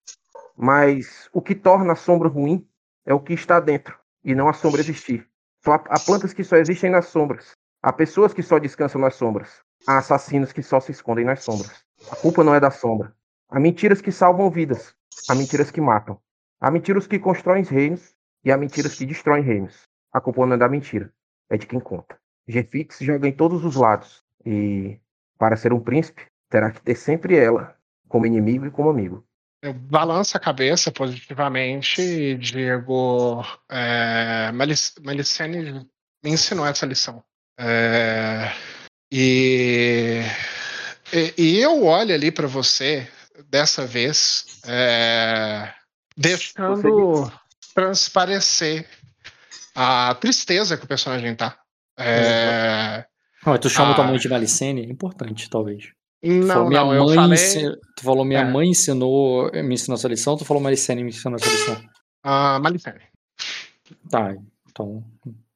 Mas 0.56 1.28
o 1.32 1.40
que 1.40 1.54
torna 1.54 1.92
a 1.92 1.96
sombra 1.96 2.28
ruim 2.28 2.66
é 3.06 3.14
o 3.14 3.20
que 3.20 3.32
está 3.32 3.60
dentro, 3.60 3.96
e 4.24 4.34
não 4.34 4.48
a 4.48 4.52
sombra 4.52 4.80
existir. 4.80 5.28
Há 5.64 6.00
plantas 6.00 6.32
que 6.32 6.42
só 6.42 6.56
existem 6.56 6.90
nas 6.90 7.06
sombras. 7.06 7.52
Há 7.80 7.92
pessoas 7.92 8.34
que 8.34 8.42
só 8.42 8.58
descansam 8.58 9.00
nas 9.00 9.14
sombras. 9.14 9.62
Há 9.86 9.98
assassinos 9.98 10.52
que 10.52 10.62
só 10.62 10.80
se 10.80 10.90
escondem 10.90 11.24
nas 11.24 11.44
sombras. 11.44 11.84
A 12.10 12.16
culpa 12.16 12.42
não 12.42 12.54
é 12.54 12.60
da 12.60 12.70
sombra. 12.70 13.14
Há 13.48 13.60
mentiras 13.60 14.00
que 14.00 14.10
salvam 14.10 14.50
vidas. 14.50 14.94
Há 15.28 15.34
mentiras 15.34 15.70
que 15.70 15.80
matam. 15.80 16.18
Há 16.64 16.70
mentiras 16.70 17.06
que 17.06 17.18
constroem 17.18 17.62
reinos 17.62 18.14
e 18.42 18.50
há 18.50 18.56
mentiras 18.56 18.94
que 18.94 19.04
destroem 19.04 19.44
reinos. 19.44 19.82
A 20.10 20.18
culpa 20.18 20.46
não 20.46 20.54
é 20.54 20.56
da 20.56 20.66
mentira, 20.66 21.12
é 21.50 21.58
de 21.58 21.66
quem 21.66 21.78
conta. 21.78 22.18
Gefix 22.48 23.00
joga 23.02 23.28
em 23.28 23.32
todos 23.32 23.62
os 23.66 23.76
lados 23.76 24.24
e, 24.46 24.98
para 25.38 25.56
ser 25.56 25.74
um 25.74 25.80
príncipe, 25.80 26.24
terá 26.48 26.70
que 26.70 26.80
ter 26.80 26.94
sempre 26.94 27.36
ela 27.36 27.76
como 28.08 28.24
inimigo 28.24 28.64
e 28.64 28.70
como 28.70 28.88
amigo. 28.88 29.22
Eu 29.60 29.74
balanço 29.74 30.38
a 30.38 30.40
cabeça 30.40 30.90
positivamente, 30.90 32.34
Diego. 32.38 33.44
É, 33.70 34.50
Malicene 34.52 35.86
me 36.24 36.30
ensinou 36.30 36.64
essa 36.64 36.86
lição. 36.86 37.22
É, 37.60 38.50
e, 39.12 40.22
e, 41.12 41.34
e, 41.36 41.60
eu 41.60 41.84
olho 41.84 42.14
ali 42.14 42.32
para 42.32 42.46
você 42.46 43.06
dessa 43.50 43.86
vez, 43.86 44.62
é, 44.66 45.70
deixando 46.16 47.32
transparecer 47.74 48.88
a 49.74 50.14
tristeza 50.14 50.76
que 50.76 50.84
o 50.84 50.88
personagem 50.88 51.34
tá. 51.34 51.58
É, 51.98 53.04
não, 53.44 53.58
tu 53.58 53.68
chama 53.68 53.92
a... 53.92 53.94
tua 53.94 54.04
mãe 54.04 54.16
de 54.16 54.28
Malicene? 54.28 54.82
É 54.82 54.90
importante, 54.90 55.50
talvez. 55.50 55.92
Não, 56.22 56.68
minha 56.68 56.80
não, 56.80 57.06
mãe 57.06 57.14
falei... 57.14 57.76
Tu 57.96 58.02
falou 58.02 58.24
minha 58.24 58.40
é. 58.40 58.44
mãe 58.44 58.68
ensinou, 58.68 59.50
me 59.52 59.74
ensinou 59.74 59.96
essa 59.96 60.08
lição, 60.08 60.36
tu 60.36 60.44
falou 60.44 60.62
Malicene 60.62 61.02
me 61.02 61.10
ensinou 61.10 61.36
essa 61.36 61.50
lição? 61.50 61.82
Ah, 62.22 62.58
Malicene. 62.58 63.02
Tá, 64.08 64.34
então. 64.68 65.04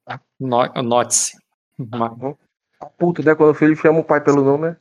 Tá. 0.05 0.21
Note-se. 0.39 1.37
Tá. 1.89 2.15
Puta, 2.97 3.23
né? 3.23 3.35
Quando 3.35 3.51
o 3.51 3.55
filho 3.55 3.75
chama 3.75 3.99
o 3.99 4.03
pai 4.03 4.21
pelo 4.21 4.43
nome, 4.43 4.69
né? 4.69 4.77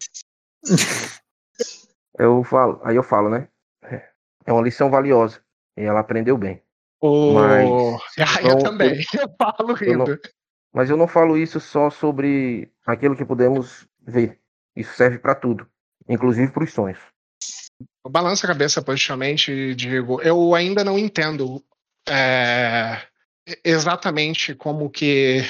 eu 2.19 2.45
falo, 2.45 2.81
aí 2.85 2.97
eu 2.97 3.03
falo, 3.03 3.31
né? 3.31 3.49
É 4.45 4.53
uma 4.53 4.63
lição 4.63 4.91
valiosa. 4.91 5.41
E 5.79 5.85
ela 5.85 6.01
aprendeu 6.01 6.37
bem. 6.37 6.61
Oh, 7.01 7.33
mas, 7.33 7.69
eu 8.45 8.59
também, 8.59 9.01
eu 9.15 9.31
falo 9.39 9.73
rindo. 9.75 9.93
Eu 9.93 9.99
não, 9.99 10.19
mas 10.73 10.91
eu 10.91 10.97
não 10.97 11.07
falo 11.07 11.39
isso 11.39 11.61
só 11.61 11.89
sobre 11.89 12.71
aquilo 12.85 13.17
que 13.17 13.25
podemos 13.25 13.87
ver. 14.01 14.41
Isso 14.75 14.95
serve 14.95 15.19
para 15.19 15.37
tudo, 15.37 15.69
inclusive 16.09 16.51
para 16.51 16.65
os 16.65 16.73
sonhos. 16.73 16.99
Balança 18.09 18.47
a 18.47 18.49
cabeça 18.49 18.83
positivamente, 18.83 19.75
digo, 19.77 20.21
eu 20.21 20.55
ainda 20.55 20.83
não 20.83 20.99
entendo 20.99 21.63
é, 22.09 23.01
exatamente 23.65 24.55
como 24.55 24.91
que 24.91 25.43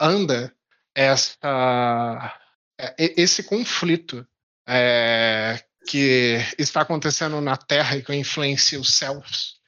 anda 0.00 0.54
essa, 0.94 2.38
é, 2.78 3.20
esse 3.20 3.42
conflito 3.42 4.26
é, 4.66 5.62
que 5.86 6.38
está 6.58 6.80
acontecendo 6.80 7.40
na 7.40 7.56
Terra 7.56 7.96
e 7.96 8.02
que 8.02 8.14
influencia 8.14 8.80
os 8.80 8.96
céus. 8.96 9.60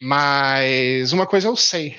Mas 0.00 1.12
uma 1.12 1.26
coisa 1.26 1.48
eu 1.48 1.56
sei. 1.56 1.96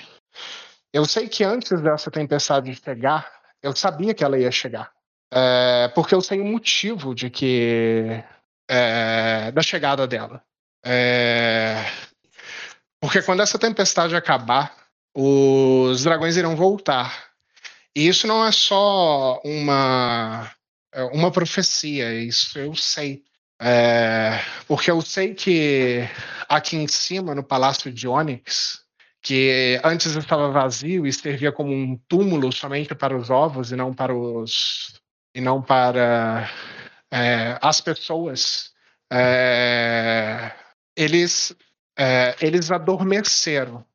Eu 0.93 1.05
sei 1.05 1.27
que 1.27 1.43
antes 1.43 1.81
dessa 1.81 2.09
tempestade 2.09 2.73
chegar, 2.75 3.31
eu 3.61 3.75
sabia 3.75 4.13
que 4.13 4.23
ela 4.23 4.37
ia 4.39 4.51
chegar. 4.51 4.91
É, 5.31 5.89
porque 5.89 6.15
eu 6.15 6.21
sei 6.21 6.39
o 6.39 6.45
motivo 6.45 7.13
de 7.13 7.29
que. 7.29 8.23
É, 8.69 9.51
da 9.51 9.61
chegada 9.61 10.07
dela. 10.07 10.43
É, 10.85 11.85
porque 12.99 13.21
quando 13.21 13.41
essa 13.41 13.59
tempestade 13.59 14.15
acabar, 14.15 14.75
os 15.13 16.03
dragões 16.03 16.37
irão 16.37 16.55
voltar. 16.55 17.27
E 17.95 18.07
isso 18.07 18.27
não 18.27 18.45
é 18.45 18.51
só 18.51 19.41
uma, 19.43 20.51
uma 21.13 21.31
profecia, 21.31 22.13
isso 22.13 22.57
eu 22.59 22.75
sei. 22.75 23.23
É, 23.59 24.39
porque 24.67 24.91
eu 24.91 25.01
sei 25.01 25.33
que 25.33 26.07
aqui 26.47 26.77
em 26.77 26.87
cima, 26.87 27.33
no 27.33 27.43
Palácio 27.43 27.91
de 27.91 28.07
Onyx, 28.07 28.83
que 29.21 29.79
antes 29.83 30.15
estava 30.15 30.51
vazio 30.51 31.05
e 31.05 31.13
servia 31.13 31.51
como 31.51 31.73
um 31.73 31.97
túmulo 32.07 32.51
somente 32.51 32.93
para 32.95 33.17
os 33.17 33.29
ovos 33.29 33.71
e 33.71 33.75
não 33.75 33.93
para 33.93 34.15
os 34.15 35.01
e 35.35 35.41
não 35.41 35.61
para 35.61 36.49
é, 37.11 37.57
as 37.61 37.81
pessoas, 37.81 38.71
é, 39.11 40.51
eles 40.95 41.55
é, 41.97 42.35
eles 42.41 42.71
adormeceram. 42.71 43.85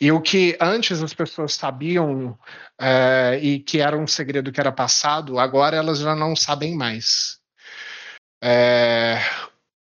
E 0.00 0.10
o 0.12 0.20
que 0.20 0.56
antes 0.60 1.02
as 1.02 1.14
pessoas 1.14 1.54
sabiam 1.54 2.38
é, 2.78 3.38
e 3.40 3.60
que 3.60 3.80
era 3.80 3.96
um 3.96 4.06
segredo 4.06 4.52
que 4.52 4.60
era 4.60 4.72
passado, 4.72 5.38
agora 5.38 5.76
elas 5.76 6.00
já 6.00 6.14
não 6.14 6.34
sabem 6.36 6.76
mais. 6.76 7.40
É, 8.46 9.18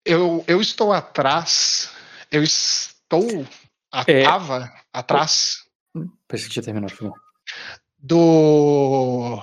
eu, 0.03 0.43
eu 0.47 0.63
estou 0.63 0.91
atrás, 0.91 1.91
eu 2.33 2.43
estou 2.43 3.47
estava 4.09 4.65
é, 4.65 4.81
atrás. 4.91 5.67
Pensei 6.27 6.47
que 6.47 6.55
tinha 6.55 6.63
terminado. 6.63 7.13
Do. 7.99 9.43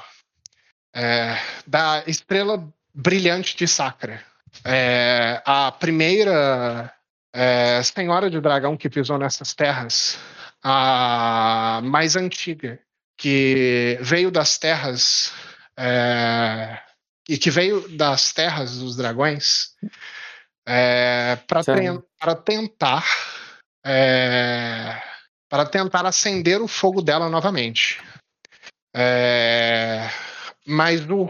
É, 0.96 1.38
da 1.68 2.04
estrela 2.08 2.68
brilhante 2.92 3.56
de 3.56 3.68
Sacra. 3.68 4.20
É, 4.66 5.44
a 5.46 5.72
primeira 5.72 6.92
é, 7.32 7.84
senhora 7.84 8.32
de 8.32 8.42
dragão 8.42 8.76
que 8.76 8.90
pisou 8.90 9.20
nessas 9.20 9.54
terras, 9.54 10.18
a 10.64 11.82
mais 11.84 12.16
antiga, 12.16 12.80
que 13.16 14.00
veio 14.02 14.32
das 14.32 14.58
terras. 14.58 15.32
É, 15.78 16.80
e 17.28 17.38
que 17.38 17.50
veio 17.50 17.88
das 17.98 18.34
terras 18.34 18.78
dos 18.80 18.96
dragões 18.96 19.76
é, 20.68 21.38
para 22.20 22.36
tentar 22.36 23.06
é, 23.86 25.02
para 25.50 25.66
tentar 25.66 26.06
acender 26.06 26.62
o 26.62 26.68
fogo 26.68 27.02
dela 27.02 27.30
novamente. 27.30 28.02
É, 28.96 30.10
mas, 30.66 31.02
o, 31.10 31.30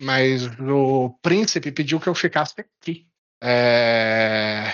mas 0.00 0.46
o 0.60 1.18
príncipe 1.22 1.72
pediu 1.72 1.98
que 1.98 2.08
eu 2.08 2.14
ficasse 2.14 2.54
aqui. 2.60 3.08
É, 3.42 4.72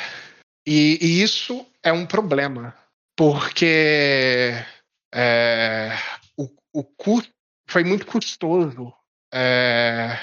e, 0.66 0.98
e, 1.00 1.22
isso 1.22 1.66
é 1.82 1.92
um 1.92 2.06
problema, 2.06 2.76
porque 3.16 4.52
é, 5.14 5.90
o, 6.36 6.48
o 6.72 6.84
custo 6.84 7.32
foi 7.68 7.84
muito 7.84 8.06
custoso 8.06 8.92
é, 9.32 10.18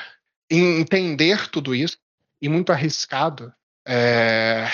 entender 0.49 1.47
tudo 1.49 1.75
isso 1.75 1.97
e 2.41 2.49
muito 2.49 2.71
arriscado. 2.71 3.53
É, 3.87 4.67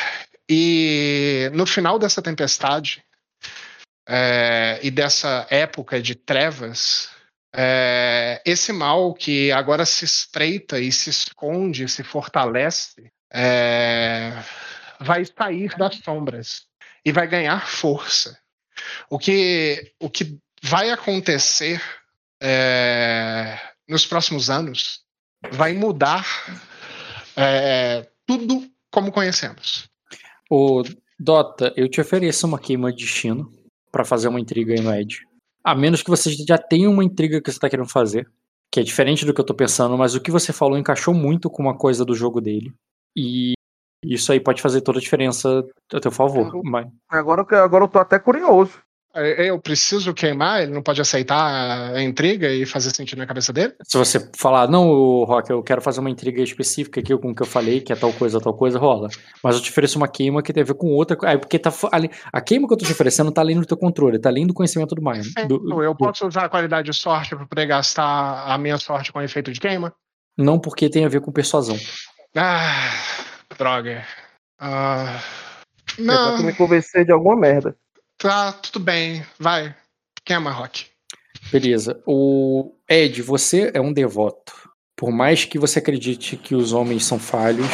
e 0.49 1.49
no 1.53 1.65
final 1.65 1.97
dessa 1.97 2.21
tempestade 2.21 3.03
é, 4.07 4.79
e 4.83 4.91
dessa 4.91 5.47
época 5.49 6.01
de 6.01 6.15
trevas, 6.15 7.09
é, 7.53 8.41
esse 8.45 8.71
mal 8.71 9.13
que 9.13 9.51
agora 9.51 9.85
se 9.85 10.05
estreita 10.05 10.79
e 10.79 10.91
se 10.91 11.09
esconde, 11.09 11.87
se 11.87 12.03
fortalece, 12.03 13.11
vai 14.99 15.25
sair 15.25 15.75
das 15.77 15.95
sombras 15.97 16.67
e 17.03 17.11
vai 17.11 17.27
ganhar 17.27 17.67
força. 17.67 18.37
O 19.09 19.17
que, 19.17 19.93
o 19.99 20.09
que 20.09 20.37
vai 20.61 20.89
acontecer 20.89 21.81
nos 23.87 24.05
próximos 24.05 24.49
anos 24.49 25.04
vai 25.51 25.73
mudar 25.73 26.25
é, 27.35 28.07
tudo 28.25 28.63
como 28.91 29.11
conhecemos. 29.11 29.89
O 30.49 30.83
Dota, 31.19 31.73
eu 31.75 31.89
te 31.89 31.99
ofereço 31.99 32.47
uma 32.47 32.59
queima 32.59 32.91
de 32.91 33.03
destino 33.03 33.51
para 33.91 34.05
fazer 34.05 34.27
uma 34.27 34.39
intriga 34.39 34.73
aí 34.73 34.81
no 34.81 34.93
Ed. 34.93 35.21
A 35.63 35.73
menos 35.73 36.03
que 36.03 36.09
você 36.09 36.31
já 36.31 36.57
tenha 36.57 36.89
uma 36.89 37.03
intriga 37.03 37.41
que 37.41 37.51
você 37.51 37.59
tá 37.59 37.69
querendo 37.69 37.89
fazer, 37.89 38.29
que 38.71 38.79
é 38.79 38.83
diferente 38.83 39.25
do 39.25 39.33
que 39.33 39.41
eu 39.41 39.45
tô 39.45 39.53
pensando, 39.53 39.97
mas 39.97 40.15
o 40.15 40.21
que 40.21 40.31
você 40.31 40.53
falou 40.53 40.77
encaixou 40.77 41.13
muito 41.13 41.49
com 41.49 41.63
uma 41.63 41.77
coisa 41.77 42.05
do 42.05 42.13
jogo 42.13 42.39
dele. 42.39 42.73
E 43.15 43.53
isso 44.03 44.31
aí 44.31 44.39
pode 44.39 44.61
fazer 44.61 44.81
toda 44.81 44.99
a 44.99 45.01
diferença 45.01 45.65
a 45.93 45.99
teu 45.99 46.11
favor. 46.11 46.61
Mas... 46.63 46.87
Agora, 47.09 47.41
agora 47.41 47.83
eu 47.85 47.87
tô 47.87 47.99
até 47.99 48.19
curioso. 48.19 48.79
É, 49.15 49.49
eu 49.49 49.57
preciso 49.59 50.13
queimar, 50.13 50.61
ele 50.61 50.73
não 50.73 50.83
pode 50.83 50.99
aceitar 50.99 51.93
a 51.93 52.03
intriga 52.03 52.49
e 52.49 52.65
fazer 52.65 52.89
sentido 52.93 53.19
na 53.19 53.25
cabeça 53.25 53.53
dele? 53.53 53.73
Se 53.83 53.97
você 53.97 54.29
falar, 54.35 54.67
não, 54.67 55.23
Rock, 55.23 55.49
eu 55.49 55.63
quero 55.63 55.81
fazer 55.81 56.01
uma 56.01 56.09
intriga 56.09 56.41
específica 56.41 56.99
aqui 56.99 57.17
com 57.17 57.31
o 57.31 57.35
que 57.35 57.41
eu 57.41 57.47
falei, 57.47 57.79
que 57.79 57.93
é 57.93 57.95
tal 57.95 58.11
coisa, 58.11 58.41
tal 58.41 58.53
coisa, 58.53 58.77
rola. 58.77 59.07
Mas 59.41 59.55
eu 59.55 59.61
te 59.61 59.71
ofereço 59.71 59.97
uma 59.97 60.07
queima 60.07 60.43
que 60.43 60.51
tem 60.51 60.63
a 60.63 60.65
ver 60.65 60.73
com 60.73 60.87
outra. 60.87 61.17
É 61.23 61.37
porque 61.37 61.57
tá 61.57 61.71
ali, 61.93 62.11
a 62.31 62.41
queima 62.41 62.67
que 62.67 62.73
eu 62.73 62.77
tô 62.77 62.85
te 62.85 62.91
oferecendo 62.91 63.31
tá 63.31 63.39
além 63.39 63.57
do 63.57 63.65
teu 63.65 63.77
controle, 63.77 64.19
tá 64.19 64.27
além 64.27 64.45
do 64.45 64.53
conhecimento 64.53 64.93
do 64.93 65.01
Maia. 65.01 65.23
Do, 65.47 65.81
eu 65.81 65.93
do... 65.93 65.97
posso 65.97 66.27
usar 66.27 66.45
a 66.45 66.49
qualidade 66.49 66.91
de 66.91 66.97
sorte 66.97 67.35
para 67.35 67.45
poder 67.45 67.67
gastar 67.67 68.45
a 68.45 68.57
minha 68.57 68.77
sorte 68.77 69.13
com 69.13 69.21
efeito 69.21 69.51
de 69.51 69.61
queima? 69.61 69.93
Não, 70.37 70.59
porque 70.59 70.89
tem 70.89 71.05
a 71.05 71.09
ver 71.09 71.21
com 71.21 71.31
persuasão. 71.31 71.77
Ah, 72.35 72.91
droga. 73.57 74.05
Ah, 74.59 75.21
não. 75.97 76.35
Você 76.35 76.43
me 76.43 76.53
convencer 76.53 77.05
de 77.05 77.13
alguma 77.13 77.37
merda. 77.37 77.77
Tá, 78.17 78.53
tudo 78.53 78.83
bem. 78.83 79.25
Vai. 79.39 79.75
Quem 80.23 80.35
é 80.35 80.39
Marroque? 80.39 80.85
Beleza. 81.51 82.01
O 82.05 82.73
Ed, 82.89 83.21
você 83.21 83.71
é 83.73 83.81
um 83.81 83.93
devoto. 83.93 84.53
Por 84.95 85.11
mais 85.11 85.45
que 85.45 85.59
você 85.59 85.79
acredite 85.79 86.37
que 86.37 86.55
os 86.55 86.73
homens 86.73 87.05
são 87.05 87.19
falhos, 87.19 87.67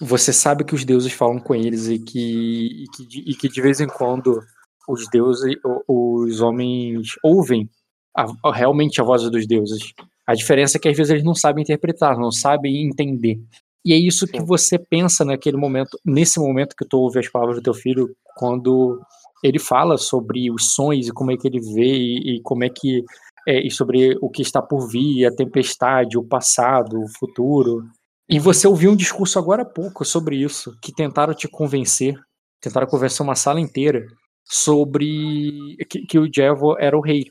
você 0.00 0.32
sabe 0.32 0.64
que 0.64 0.74
os 0.74 0.84
deuses 0.84 1.12
falam 1.12 1.38
com 1.38 1.54
eles 1.54 1.88
e 1.88 1.98
que, 1.98 2.84
e 2.84 2.86
que, 2.94 3.30
e 3.30 3.34
que 3.34 3.48
de 3.48 3.62
vez 3.62 3.80
em 3.80 3.86
quando 3.86 4.40
os 4.88 5.08
deuses, 5.10 5.54
os 5.86 6.40
homens 6.40 7.14
ouvem 7.22 7.68
a, 8.16 8.52
realmente 8.52 9.00
a 9.00 9.04
voz 9.04 9.22
dos 9.30 9.46
deuses. 9.46 9.92
A 10.26 10.34
diferença 10.34 10.76
é 10.76 10.80
que 10.80 10.88
às 10.88 10.96
vezes 10.96 11.10
eles 11.10 11.24
não 11.24 11.34
sabem 11.34 11.62
interpretar, 11.62 12.18
não 12.18 12.32
sabem 12.32 12.86
entender. 12.86 13.40
E 13.84 13.92
é 13.92 13.96
isso 13.96 14.26
que 14.26 14.42
você 14.42 14.78
pensa 14.78 15.24
naquele 15.24 15.56
momento, 15.56 15.98
nesse 16.04 16.38
momento 16.38 16.74
que 16.76 16.86
tu 16.86 16.98
ouve 16.98 17.20
as 17.20 17.28
palavras 17.28 17.56
do 17.56 17.62
teu 17.62 17.74
filho, 17.74 18.14
quando 18.36 19.00
ele 19.42 19.58
fala 19.58 19.96
sobre 19.96 20.50
os 20.50 20.74
sonhos 20.74 21.08
e 21.08 21.12
como 21.12 21.30
é 21.30 21.36
que 21.36 21.46
ele 21.46 21.60
vê 21.60 21.96
e, 21.96 22.36
e 22.36 22.42
como 22.42 22.64
é 22.64 22.68
que 22.68 23.04
é, 23.46 23.66
e 23.66 23.70
sobre 23.70 24.14
o 24.20 24.28
que 24.28 24.42
está 24.42 24.60
por 24.60 24.88
vir, 24.88 25.24
a 25.24 25.34
tempestade, 25.34 26.18
o 26.18 26.24
passado, 26.24 27.00
o 27.00 27.08
futuro. 27.18 27.82
E 28.28 28.38
você 28.38 28.68
ouviu 28.68 28.90
um 28.90 28.96
discurso 28.96 29.38
agora 29.38 29.62
há 29.62 29.64
pouco 29.64 30.04
sobre 30.04 30.36
isso, 30.36 30.76
que 30.82 30.92
tentaram 30.92 31.32
te 31.32 31.48
convencer, 31.48 32.14
tentaram 32.60 32.86
convencer 32.86 33.24
uma 33.24 33.34
sala 33.34 33.58
inteira 33.58 34.04
sobre 34.44 35.76
que, 35.88 36.02
que 36.02 36.18
o 36.18 36.28
Jevo 36.30 36.76
era 36.78 36.96
o 36.96 37.00
rei. 37.00 37.24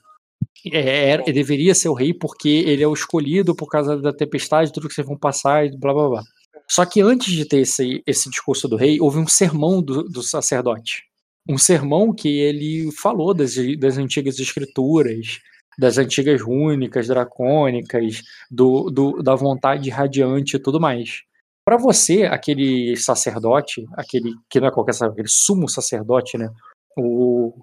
É, 0.73 1.09
era, 1.11 1.23
deveria 1.23 1.75
ser 1.75 1.89
o 1.89 1.93
rei 1.93 2.15
porque 2.15 2.49
ele 2.49 2.81
é 2.81 2.87
o 2.87 2.93
escolhido 2.93 3.55
por 3.55 3.67
causa 3.67 4.01
da 4.01 4.11
tempestade, 4.11 4.71
tudo 4.73 4.87
que 4.87 4.95
vocês 4.95 5.05
vão 5.05 5.17
passar 5.17 5.67
e 5.67 5.77
blá 5.77 5.93
blá 5.93 6.09
blá. 6.09 6.23
Só 6.67 6.83
que 6.83 6.99
antes 6.99 7.31
de 7.31 7.47
ter 7.47 7.59
esse, 7.59 8.01
esse 8.07 8.27
discurso 8.29 8.67
do 8.67 8.75
rei, 8.75 8.99
houve 8.99 9.19
um 9.19 9.27
sermão 9.27 9.83
do, 9.83 10.03
do 10.03 10.23
sacerdote 10.23 11.03
um 11.47 11.57
sermão 11.57 12.13
que 12.13 12.39
ele 12.39 12.91
falou 12.91 13.33
das, 13.33 13.55
das 13.79 13.97
antigas 13.97 14.39
escrituras, 14.39 15.39
das 15.77 15.97
antigas 15.97 16.41
rúnicas, 16.41 17.07
dracônicas, 17.07 18.23
do, 18.49 18.89
do, 18.89 19.21
da 19.21 19.35
vontade 19.35 19.89
radiante 19.89 20.55
e 20.55 20.59
tudo 20.59 20.79
mais. 20.79 21.21
Para 21.63 21.77
você, 21.77 22.23
aquele 22.23 22.95
sacerdote, 22.95 23.85
aquele 23.93 24.33
que 24.49 24.59
não 24.59 24.67
é 24.67 24.71
qualquer 24.71 24.95
aquele 25.01 25.27
sumo 25.27 25.69
sacerdote, 25.69 26.37
né? 26.37 26.49
O, 26.97 27.53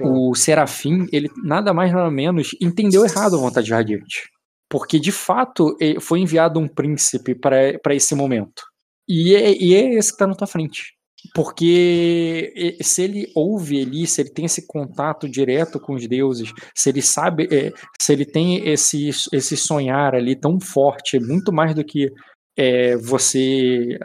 o 0.00 0.34
Serafim, 0.34 1.06
ele 1.12 1.30
nada 1.42 1.72
mais 1.72 1.92
nada 1.92 2.10
menos 2.10 2.56
entendeu 2.60 3.04
errado 3.04 3.36
a 3.36 3.40
vontade 3.40 3.70
radiante. 3.72 4.30
Porque, 4.68 4.98
de 4.98 5.12
fato, 5.12 5.76
foi 6.00 6.20
enviado 6.20 6.58
um 6.58 6.66
príncipe 6.66 7.34
para 7.34 7.94
esse 7.94 8.14
momento. 8.14 8.62
E 9.08 9.34
é, 9.34 9.52
e 9.52 9.74
é 9.74 9.94
esse 9.94 10.08
que 10.08 10.14
está 10.14 10.26
na 10.26 10.34
tua 10.34 10.46
frente. 10.46 10.94
Porque 11.34 12.76
se 12.82 13.02
ele 13.02 13.30
ouve 13.34 13.80
ali, 13.80 14.06
se 14.06 14.20
ele 14.20 14.30
tem 14.30 14.44
esse 14.44 14.66
contato 14.66 15.28
direto 15.28 15.78
com 15.78 15.94
os 15.94 16.06
deuses, 16.06 16.52
se 16.74 16.88
ele 16.88 17.00
sabe, 17.00 17.48
é, 17.50 17.72
se 18.00 18.12
ele 18.12 18.24
tem 18.24 18.68
esse, 18.68 19.10
esse 19.32 19.56
sonhar 19.56 20.14
ali 20.14 20.34
tão 20.34 20.60
forte, 20.60 21.20
muito 21.20 21.52
mais 21.52 21.74
do 21.74 21.84
que 21.84 22.10
é, 22.56 22.96
você 22.96 23.98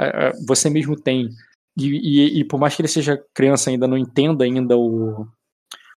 você 0.47 0.69
mesmo 0.69 0.95
tem, 0.95 1.27
e, 1.77 1.85
e, 1.85 2.39
e, 2.39 2.43
por 2.45 2.59
mais 2.59 2.75
que 2.75 2.81
ele 2.81 2.87
seja 2.87 3.21
criança 3.33 3.69
ainda 3.69 3.87
não 3.87 3.97
entenda 3.97 4.43
ainda 4.43 4.77
o, 4.77 5.27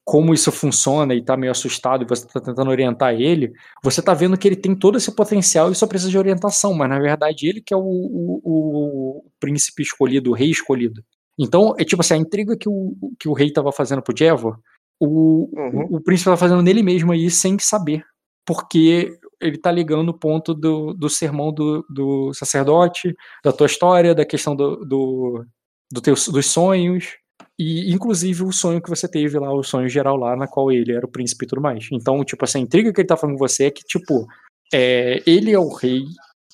como 0.10 0.34
isso 0.34 0.51
funciona 0.51 1.14
e 1.14 1.24
tá 1.24 1.38
meio 1.38 1.51
assustado 1.51 2.03
e 2.03 2.07
você 2.07 2.26
tá 2.26 2.39
tentando 2.39 2.72
orientar 2.72 3.14
ele, 3.14 3.53
você 3.84 4.01
tá 4.01 4.12
vendo 4.12 4.36
que 4.36 4.47
ele 4.47 4.55
tem 4.55 4.74
todo 4.74 4.97
esse 4.97 5.12
potencial 5.12 5.72
e 5.72 5.76
só 5.76 5.86
precisa 5.86 6.10
de 6.10 6.18
orientação, 6.18 6.74
mas 6.74 6.89
na 6.89 6.99
verdade 6.99 7.47
ele 7.47 7.62
que 7.62 7.76
é 7.76 7.78
o, 7.78 7.80
o, 7.80 8.41
o 8.43 9.24
príncipe 9.39 9.84
escolhido, 9.84 10.32
o 10.32 10.34
rei 10.34 10.49
escolhido. 10.49 11.03
Então, 11.38 11.76
é 11.78 11.86
tipo 11.86 12.01
assim, 12.01 12.16
a 12.16 12.18
intriga 12.18 12.57
que 12.57 12.68
o, 12.68 12.95
que 13.20 13.30
o 13.30 13.34
rei 13.34 13.53
tava 13.53 13.72
fazendo 13.72 14.01
pro 14.01 14.18
Jevo, 14.18 14.57
o, 14.99 15.47
uhum. 15.53 15.86
o, 15.91 15.97
o 15.97 16.01
príncipe 16.01 16.26
tava 16.26 16.38
fazendo 16.38 16.64
nele 16.64 16.82
mesmo 16.82 17.12
aí 17.12 17.30
sem 17.30 17.60
saber. 17.60 18.03
Porque 18.47 19.16
ele 19.39 19.60
tá 19.60 19.72
ligando 19.72 20.10
o 20.10 20.18
ponto 20.18 20.55
do, 20.55 20.91
do 20.91 21.07
sermão 21.07 21.53
do, 21.53 21.86
do 21.88 22.34
sacerdote, 22.34 23.16
da 23.43 23.53
tua 23.53 23.68
história, 23.68 24.16
da 24.16 24.26
questão 24.26 24.55
do, 24.55 24.78
do, 24.78 25.45
do 25.91 26.01
teu, 26.01 26.16
dos 26.16 26.47
sonhos, 26.47 27.18
e 27.60 27.91
inclusive 27.91 28.41
o 28.41 28.53
sonho 28.53 28.82
que 28.82 28.89
você 28.89 29.05
teve 29.05 29.38
lá, 29.38 29.51
o 29.53 29.62
sonho 29.62 29.89
geral 29.89 30.16
lá, 30.16 30.34
na 30.34 30.47
qual 30.47 30.72
ele 30.72 30.93
era 30.93 31.05
o 31.05 31.12
príncipe 31.12 31.43
e 31.43 31.47
tudo 31.47 31.62
mais. 31.62 31.89
Então, 31.91 32.24
tipo, 32.24 32.45
essa 32.45 32.57
intriga 32.57 32.93
que 32.93 33.01
ele 33.01 33.07
tá 33.07 33.18
falando 33.18 33.38
com 33.38 33.45
você 33.45 33.66
é 33.66 33.72
que, 33.72 33.84
tipo, 33.84 34.26
é, 34.74 35.22
ele 35.28 35.51
é 35.51 35.60
o 35.60 35.68
rei 35.68 36.05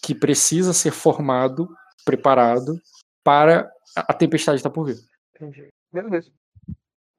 que 0.01 0.15
precisa 0.15 0.73
ser 0.73 0.89
formado, 0.89 1.69
preparado 2.03 2.81
para 3.23 3.71
a 3.95 4.13
tempestade 4.15 4.57
estar 4.57 4.69
tá 4.69 4.73
por 4.73 4.87
vir. 4.87 4.97
Entendi. 5.35 5.67
Beleza. 5.93 6.31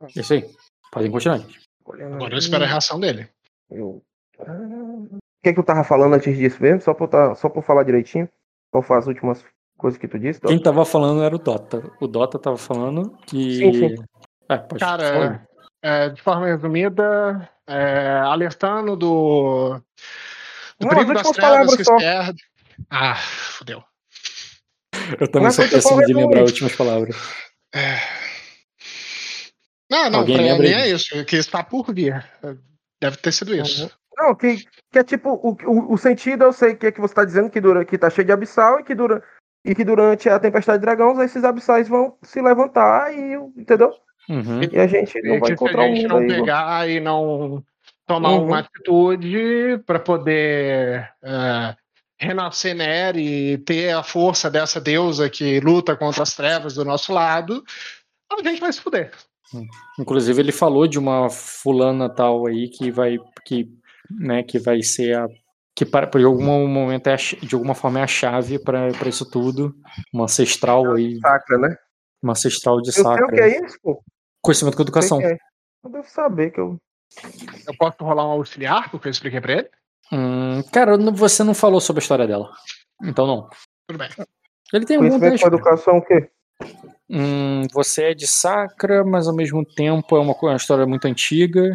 É 0.02 0.20
isso 0.20 0.32
aí. 0.32 0.50
Podem 0.90 1.10
continuar, 1.10 1.38
gente. 1.38 1.60
Agora 1.86 2.34
eu 2.34 2.38
espero 2.38 2.64
a 2.64 2.66
reação 2.66 2.98
dele. 2.98 3.28
Eu... 3.70 4.02
O 4.38 5.18
que 5.44 5.50
é 5.50 5.52
que 5.52 5.60
eu 5.60 5.64
tava 5.64 5.84
falando 5.84 6.14
antes 6.14 6.36
disso 6.36 6.60
mesmo? 6.60 6.80
Só 6.80 6.92
pra, 6.92 7.06
tá, 7.06 7.34
só 7.36 7.48
pra 7.48 7.62
falar 7.62 7.84
direitinho. 7.84 8.28
Qual 8.72 8.82
foi 8.82 8.98
as 8.98 9.06
últimas 9.06 9.44
coisas 9.76 9.98
que 9.98 10.08
tu 10.08 10.18
disse? 10.18 10.40
Dota? 10.40 10.52
Quem 10.52 10.62
tava 10.62 10.84
falando 10.84 11.22
era 11.22 11.34
o 11.34 11.38
Dota. 11.38 11.82
O 12.00 12.06
Dota 12.06 12.38
tava 12.38 12.56
falando 12.56 13.16
que. 13.26 13.56
Sim, 13.56 13.72
sim. 13.72 14.04
É, 14.48 14.58
Cara, 14.78 15.46
é, 15.82 16.08
de 16.10 16.22
forma 16.22 16.46
resumida, 16.46 17.48
é, 17.66 18.20
alertando 18.24 18.96
do. 18.96 19.80
Do 20.78 20.86
Não, 20.86 20.88
perigo 20.88 21.14
das 21.14 21.30
trevas 21.30 21.74
que 21.74 21.82
esquerda. 21.82 22.34
Ah, 22.90 23.14
fodeu. 23.14 23.82
Eu 25.18 25.30
também 25.30 25.50
sou 25.50 25.68
péssimo 25.68 26.04
de 26.04 26.12
lembrar 26.12 26.42
as 26.42 26.50
últimas 26.50 26.74
palavras. 26.76 27.16
É. 27.74 27.98
Não, 29.90 30.10
não, 30.10 30.18
Alguém 30.20 30.36
pra 30.36 30.58
mim 30.58 30.68
é 30.68 30.88
isso, 30.90 31.24
que 31.24 31.36
está 31.36 31.62
por 31.62 31.94
vir. 31.94 32.24
Deve 33.00 33.16
ter 33.18 33.32
sido 33.32 33.54
isso. 33.54 33.90
Não, 34.16 34.34
que, 34.34 34.64
que 34.90 34.98
é 34.98 35.04
tipo, 35.04 35.30
o, 35.30 35.56
o, 35.70 35.92
o 35.92 35.98
sentido 35.98 36.44
eu 36.44 36.52
sei 36.52 36.74
que 36.74 36.86
é 36.86 36.92
que 36.92 37.00
você 37.00 37.12
está 37.12 37.24
dizendo 37.24 37.50
que, 37.50 37.60
dura, 37.60 37.84
que 37.84 37.98
tá 37.98 38.08
cheio 38.08 38.26
de 38.26 38.32
abissal 38.32 38.80
e 38.80 38.84
que, 38.84 38.94
dura, 38.94 39.22
e 39.66 39.74
que 39.74 39.84
durante 39.84 40.28
a 40.28 40.38
tempestade 40.38 40.78
de 40.78 40.86
dragões 40.86 41.18
esses 41.18 41.42
abissais 41.42 41.88
vão 41.88 42.16
se 42.22 42.40
levantar 42.40 43.12
e, 43.12 43.34
entendeu? 43.56 43.92
Uhum. 44.28 44.60
E 44.72 44.78
a 44.78 44.86
gente 44.86 45.20
não 45.22 45.34
e 45.34 45.40
vai 45.40 45.50
encontrar 45.52 45.84
um 45.84 45.94
mundo 45.94 46.08
não 46.08 46.18
aí, 46.18 46.28
pegar 46.28 46.88
e 46.88 47.00
não 47.00 47.64
tomar 48.06 48.30
uhum. 48.30 48.46
uma 48.46 48.60
atitude 48.60 49.82
para 49.84 49.98
poder 49.98 51.10
uh, 51.22 51.76
renascer 52.18 52.74
Neri 52.74 53.52
e 53.52 53.58
ter 53.58 53.90
a 53.90 54.02
força 54.04 54.48
dessa 54.48 54.80
deusa 54.80 55.28
que 55.28 55.58
luta 55.60 55.96
contra 55.96 56.22
as 56.22 56.34
trevas 56.34 56.74
do 56.74 56.84
nosso 56.84 57.12
lado, 57.12 57.64
a 58.32 58.48
gente 58.48 58.60
vai 58.60 58.72
se 58.72 58.80
fuder. 58.80 59.10
Inclusive 59.98 60.40
ele 60.40 60.52
falou 60.52 60.86
de 60.86 60.98
uma 60.98 61.28
fulana 61.28 62.08
tal 62.08 62.46
aí 62.46 62.68
que 62.68 62.90
vai 62.90 63.18
que, 63.44 63.68
né, 64.10 64.42
que 64.42 64.58
vai 64.58 64.82
ser 64.82 65.16
a 65.16 65.28
que 65.76 65.84
para 65.84 66.06
por 66.06 66.24
algum 66.24 66.66
momento 66.66 67.06
é 67.08 67.16
de 67.16 67.54
alguma 67.54 67.74
forma 67.74 68.00
é 68.00 68.02
a 68.02 68.06
chave 68.06 68.58
para 68.58 68.88
isso 69.06 69.30
tudo, 69.30 69.76
uma 70.10 70.24
ancestral 70.24 70.94
aí. 70.94 71.18
Sacra, 71.20 71.58
né? 71.58 71.76
Uma 72.22 72.32
ancestral 72.32 72.80
de 72.80 72.92
sacra. 72.92 73.26
Eu 73.26 73.26
sei 73.26 73.26
o 73.26 73.28
que 73.28 73.40
é 73.40 73.66
isso, 73.66 73.78
pô. 73.82 74.02
Conhecimento 74.40 74.74
com 74.74 74.82
educação. 74.82 75.20
Eu, 75.20 75.28
é. 75.28 75.38
eu 75.84 75.90
devo 75.90 76.08
saber 76.08 76.50
que 76.50 76.58
eu 76.58 76.78
Eu 77.66 77.76
posso 77.78 77.98
rolar 78.00 78.26
um 78.26 78.30
auxiliar 78.30 78.90
porque 78.90 79.08
eu 79.08 79.10
expliquei 79.10 79.38
para 79.38 79.52
ele? 79.52 79.70
Hum, 80.10 80.62
cara, 80.72 80.96
você 81.12 81.44
não 81.44 81.52
falou 81.52 81.80
sobre 81.80 82.00
a 82.00 82.04
história 82.04 82.26
dela. 82.26 82.50
Então 83.02 83.26
não. 83.26 83.48
Tudo 83.86 83.98
bem. 83.98 84.08
Ele 84.72 84.86
tem 84.86 84.96
Conhecimento 84.96 85.42
com 85.42 85.46
educação 85.46 85.98
o 85.98 86.02
quê? 86.02 86.30
Hum, 87.10 87.66
você 87.72 88.04
é 88.04 88.14
de 88.14 88.26
Sacra, 88.26 89.04
mas 89.04 89.28
ao 89.28 89.36
mesmo 89.36 89.62
tempo 89.62 90.16
é 90.16 90.20
uma, 90.20 90.34
uma 90.34 90.56
história 90.56 90.86
muito 90.86 91.06
antiga. 91.06 91.70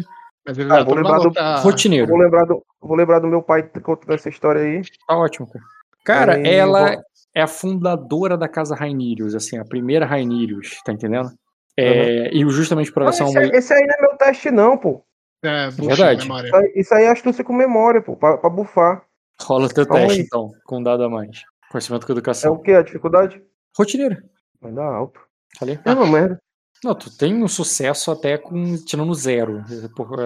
Mas 0.46 0.58
ele 0.58 0.72
ah, 0.72 0.82
vou 0.82 0.94
lembrar 0.94 1.18
do 1.18 1.32
tá... 1.32 1.56
rotineiro. 1.58 2.08
Vou 2.08 2.18
lembrar 2.18 2.44
do, 2.44 2.62
vou 2.80 2.96
lembrar 2.96 3.18
do 3.20 3.28
meu 3.28 3.42
pai 3.42 3.62
contando 3.62 4.12
essa 4.12 4.28
história 4.28 4.62
aí. 4.62 4.82
Tá 5.06 5.16
ótimo, 5.16 5.48
cara. 5.48 5.64
Cara, 6.04 6.40
é, 6.40 6.56
ela 6.56 6.94
vou... 6.94 7.02
é 7.34 7.42
a 7.42 7.46
fundadora 7.46 8.36
da 8.36 8.48
casa 8.48 8.74
Rainirius, 8.74 9.34
assim, 9.34 9.56
a 9.58 9.64
primeira 9.64 10.04
Rainirius, 10.04 10.80
tá 10.84 10.92
entendendo? 10.92 11.30
É, 11.76 12.30
uhum. 12.32 12.50
E 12.50 12.50
justamente 12.50 12.92
por 12.92 13.02
essa. 13.04 13.24
Esse, 13.24 13.38
esse, 13.38 13.72
aí 13.72 13.86
não 13.86 13.94
é 13.94 14.00
meu 14.00 14.16
teste, 14.16 14.50
não, 14.50 14.76
pô. 14.76 15.04
É, 15.42 15.70
verdade. 15.70 16.24
Isso 16.24 16.56
aí, 16.56 16.72
isso 16.76 16.94
aí 16.94 17.04
é 17.04 17.10
astúcia 17.10 17.44
com 17.44 17.52
memória, 17.52 18.02
pô, 18.02 18.16
pra, 18.16 18.36
pra 18.36 18.50
bufar. 18.50 19.04
Rola 19.40 19.66
o 19.66 19.68
teu 19.68 19.86
Calma 19.86 20.06
teste, 20.06 20.20
aí. 20.20 20.26
então, 20.26 20.50
com 20.64 20.78
um 20.78 20.82
dado 20.82 21.04
a 21.04 21.08
mais. 21.08 21.42
Conhecimento 21.70 22.06
com 22.06 22.12
educação. 22.12 22.52
É 22.52 22.56
o 22.56 22.58
que? 22.60 22.72
A 22.72 22.82
dificuldade? 22.82 23.42
Rotineiro. 23.76 24.16
Vai 24.60 24.72
dar 24.72 24.84
alto. 24.84 25.20
Falei? 25.58 25.78
É 25.84 25.92
uma 25.92 26.06
merda. 26.06 26.38
Não, 26.84 26.94
tu 26.94 27.16
tem 27.16 27.42
um 27.42 27.48
sucesso 27.48 28.10
até 28.10 28.36
com 28.36 28.76
tirando 28.84 29.14
zero. 29.14 29.64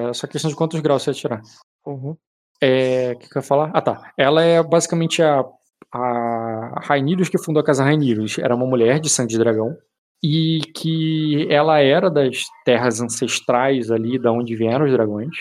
É 0.09 0.13
só 0.15 0.27
questão 0.27 0.51
de 0.51 0.57
quantos 0.57 0.81
graus 0.81 1.03
você 1.03 1.11
vai 1.11 1.21
tirar. 1.21 1.43
Uhum. 1.87 2.17
É. 2.61 3.13
O 3.13 3.19
que, 3.19 3.29
que 3.29 3.37
eu 3.37 3.41
ia 3.41 3.47
falar? 3.47 3.71
Ah, 3.75 3.83
tá. 3.83 4.13
Ela 4.17 4.43
é 4.43 4.63
basicamente 4.63 5.23
a. 5.23 5.45
A 5.93 6.81
Rainirius 6.83 7.29
que 7.29 7.39
fundou 7.39 7.61
a 7.61 7.65
casa 7.65 7.85
Rainirius. 7.85 8.39
Era 8.39 8.55
uma 8.55 8.67
mulher 8.67 8.99
de 8.99 9.09
sangue 9.09 9.31
de 9.31 9.39
dragão. 9.39 9.77
E 10.23 10.61
que 10.75 11.47
ela 11.51 11.79
era 11.79 12.11
das 12.11 12.43
terras 12.65 13.01
ancestrais 13.01 13.91
ali, 13.91 14.19
da 14.19 14.33
onde 14.33 14.57
vieram 14.57 14.87
os 14.87 14.93
dragões. 14.93 15.37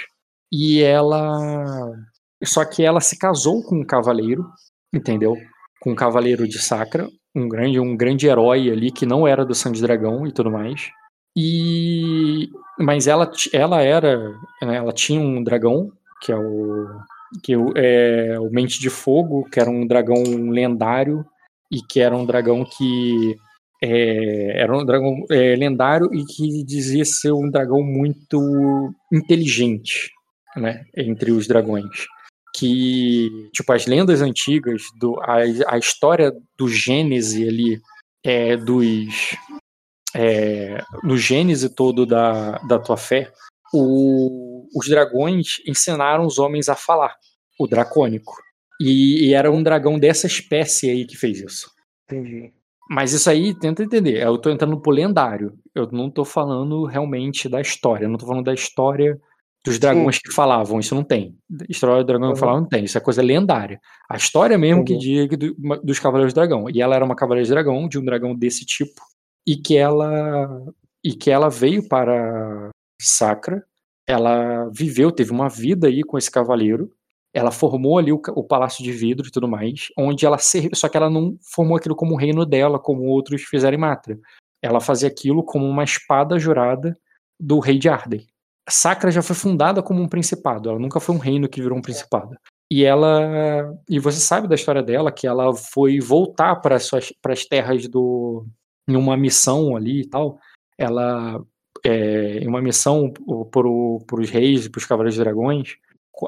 E 0.51 0.81
ela. 0.81 1.91
Só 2.43 2.63
que 2.65 2.83
ela 2.83 2.99
se 2.99 3.17
casou 3.17 3.63
com 3.63 3.79
um 3.79 3.85
cavaleiro, 3.85 4.45
entendeu? 4.93 5.35
Com 5.81 5.91
um 5.91 5.95
cavaleiro 5.95 6.47
de 6.47 6.59
Sacra, 6.59 7.07
um 7.35 7.47
grande, 7.47 7.79
um 7.79 7.95
grande 7.95 8.27
herói 8.27 8.69
ali 8.69 8.91
que 8.91 9.05
não 9.05 9.25
era 9.27 9.45
do 9.45 9.55
sangue 9.55 9.77
de 9.77 9.81
dragão 9.81 10.27
e 10.27 10.31
tudo 10.31 10.51
mais. 10.51 10.89
E 11.35 12.49
mas 12.77 13.07
ela, 13.07 13.31
ela 13.53 13.81
era, 13.81 14.31
né, 14.61 14.75
ela 14.75 14.91
tinha 14.91 15.19
um 15.19 15.43
dragão 15.43 15.91
que 16.21 16.31
é 16.31 16.37
o 16.37 16.87
que 17.43 17.53
é 17.75 18.39
o 18.39 18.49
Mente 18.49 18.79
de 18.79 18.89
Fogo, 18.89 19.47
que 19.51 19.59
era 19.59 19.69
um 19.69 19.85
dragão 19.85 20.23
lendário 20.49 21.25
e 21.71 21.81
que 21.81 21.99
era 21.99 22.15
um 22.15 22.25
dragão 22.25 22.63
que 22.63 23.35
é, 23.83 24.61
era 24.61 24.77
um 24.77 24.85
dragão 24.85 25.25
é, 25.29 25.55
lendário 25.55 26.13
e 26.13 26.23
que 26.25 26.63
dizia 26.63 27.03
ser 27.03 27.31
um 27.33 27.49
dragão 27.49 27.81
muito 27.83 28.93
inteligente, 29.11 30.11
né, 30.55 30.85
entre 30.95 31.31
os 31.31 31.47
dragões 31.47 32.07
que, 32.57 33.49
tipo, 33.53 33.73
as 33.73 33.85
lendas 33.85 34.21
antigas, 34.21 34.83
do, 34.97 35.19
a, 35.21 35.39
a 35.67 35.77
história 35.77 36.33
do 36.57 36.69
Gênese 36.69 37.47
ali, 37.47 37.81
é, 38.23 38.55
dos. 38.55 39.35
É, 40.15 40.81
no 41.03 41.17
Gênese 41.17 41.69
todo 41.69 42.05
da, 42.05 42.57
da 42.59 42.79
tua 42.79 42.97
fé, 42.97 43.31
o, 43.73 44.65
os 44.75 44.87
dragões 44.87 45.61
ensinaram 45.67 46.25
os 46.25 46.39
homens 46.39 46.69
a 46.69 46.75
falar, 46.75 47.15
o 47.59 47.67
dracônico. 47.67 48.33
E, 48.79 49.27
e, 49.27 49.33
era 49.33 49.51
um 49.51 49.63
dragão 49.63 49.97
dessa 49.97 50.27
espécie 50.27 50.89
aí 50.89 51.05
que 51.05 51.15
fez 51.15 51.39
isso. 51.39 51.69
Entendi. 52.05 52.53
Mas 52.89 53.13
isso 53.13 53.29
aí, 53.29 53.53
tenta 53.57 53.83
entender. 53.83 54.21
Eu 54.21 54.37
tô 54.37 54.49
entrando 54.49 54.79
pro 54.79 54.91
lendário. 54.91 55.53
Eu 55.73 55.89
não 55.91 56.09
tô 56.09 56.23
falando 56.23 56.85
realmente 56.85 57.49
da 57.49 57.61
história. 57.61 58.05
Eu 58.05 58.09
não 58.09 58.17
tô 58.17 58.27
falando 58.27 58.45
da 58.45 58.53
história 58.53 59.19
dos 59.65 59.79
dragões 59.79 60.17
Sim. 60.17 60.21
que 60.23 60.31
falavam, 60.31 60.79
isso 60.79 60.93
não 60.93 61.03
tem. 61.03 61.35
História 61.67 62.03
do 62.03 62.05
dragão 62.05 62.27
uhum. 62.27 62.33
que 62.35 62.39
falavam 62.39 62.61
não 62.61 62.69
tem, 62.69 62.83
isso 62.83 62.97
é 62.97 63.01
coisa 63.01 63.23
lendária. 63.23 63.81
A 64.07 64.15
história 64.15 64.57
mesmo 64.59 64.79
uhum. 64.79 64.85
que 64.85 64.95
diz 64.95 65.27
do, 65.27 65.55
dos 65.83 65.97
Cavaleiros 65.97 66.33
do 66.33 66.35
Dragão. 66.35 66.69
E 66.69 66.81
ela 66.81 66.95
era 66.95 67.03
uma 67.03 67.15
Cavaleira 67.15 67.45
de 67.45 67.51
Dragão, 67.51 67.89
de 67.89 67.97
um 67.97 68.05
dragão 68.05 68.35
desse 68.35 68.63
tipo, 68.63 69.01
e 69.47 69.55
que 69.55 69.77
ela 69.77 70.61
e 71.03 71.13
que 71.13 71.29
ela 71.29 71.49
veio 71.49 71.87
para 71.87 72.71
Sacra, 72.99 73.63
ela 74.07 74.69
viveu, 74.69 75.11
teve 75.11 75.31
uma 75.31 75.47
vida 75.47 75.87
aí 75.87 76.03
com 76.03 76.17
esse 76.17 76.31
cavaleiro, 76.31 76.91
ela 77.33 77.51
formou 77.51 77.99
ali 77.99 78.11
o, 78.11 78.21
o 78.29 78.43
Palácio 78.43 78.83
de 78.83 78.91
Vidro 78.91 79.27
e 79.27 79.31
tudo 79.31 79.47
mais, 79.47 79.89
onde 79.97 80.25
ela 80.25 80.37
serviu, 80.39 80.71
só 80.73 80.89
que 80.89 80.97
ela 80.97 81.09
não 81.09 81.37
formou 81.41 81.77
aquilo 81.77 81.95
como 81.95 82.15
reino 82.15 82.45
dela, 82.45 82.79
como 82.79 83.03
outros 83.03 83.43
fizeram 83.43 83.77
em 83.77 83.79
Matra. 83.79 84.17
Ela 84.63 84.79
fazia 84.79 85.09
aquilo 85.09 85.43
como 85.43 85.65
uma 85.67 85.83
espada 85.83 86.39
jurada 86.39 86.97
do 87.39 87.59
rei 87.59 87.77
de 87.77 87.89
Arden. 87.89 88.25
Sacra 88.67 89.11
já 89.11 89.21
foi 89.21 89.35
fundada 89.35 89.83
como 89.83 90.01
um 90.01 90.07
principado, 90.07 90.69
ela 90.69 90.79
nunca 90.79 90.99
foi 90.99 91.13
um 91.13 91.19
reino 91.19 91.47
que 91.47 91.61
virou 91.61 91.77
um 91.77 91.81
principado. 91.81 92.35
E 92.71 92.83
ela. 92.83 93.71
E 93.87 93.99
você 93.99 94.19
sabe 94.19 94.47
da 94.47 94.55
história 94.55 94.81
dela 94.81 95.11
que 95.11 95.27
ela 95.27 95.53
foi 95.53 95.99
voltar 95.99 96.55
para 96.55 96.75
as 96.75 97.45
terras 97.45 97.87
do. 97.87 98.47
Em 98.87 98.95
uma 98.95 99.17
missão 99.17 99.75
ali 99.75 100.01
e 100.01 100.07
tal. 100.07 100.39
Ela. 100.77 101.41
É, 101.85 102.39
em 102.39 102.47
uma 102.47 102.61
missão 102.61 103.13
para 103.51 103.67
os 103.67 104.29
reis 104.31 104.67
para 104.67 104.79
os 104.79 104.85
cavaleiros 104.85 105.19
dragões, 105.19 105.75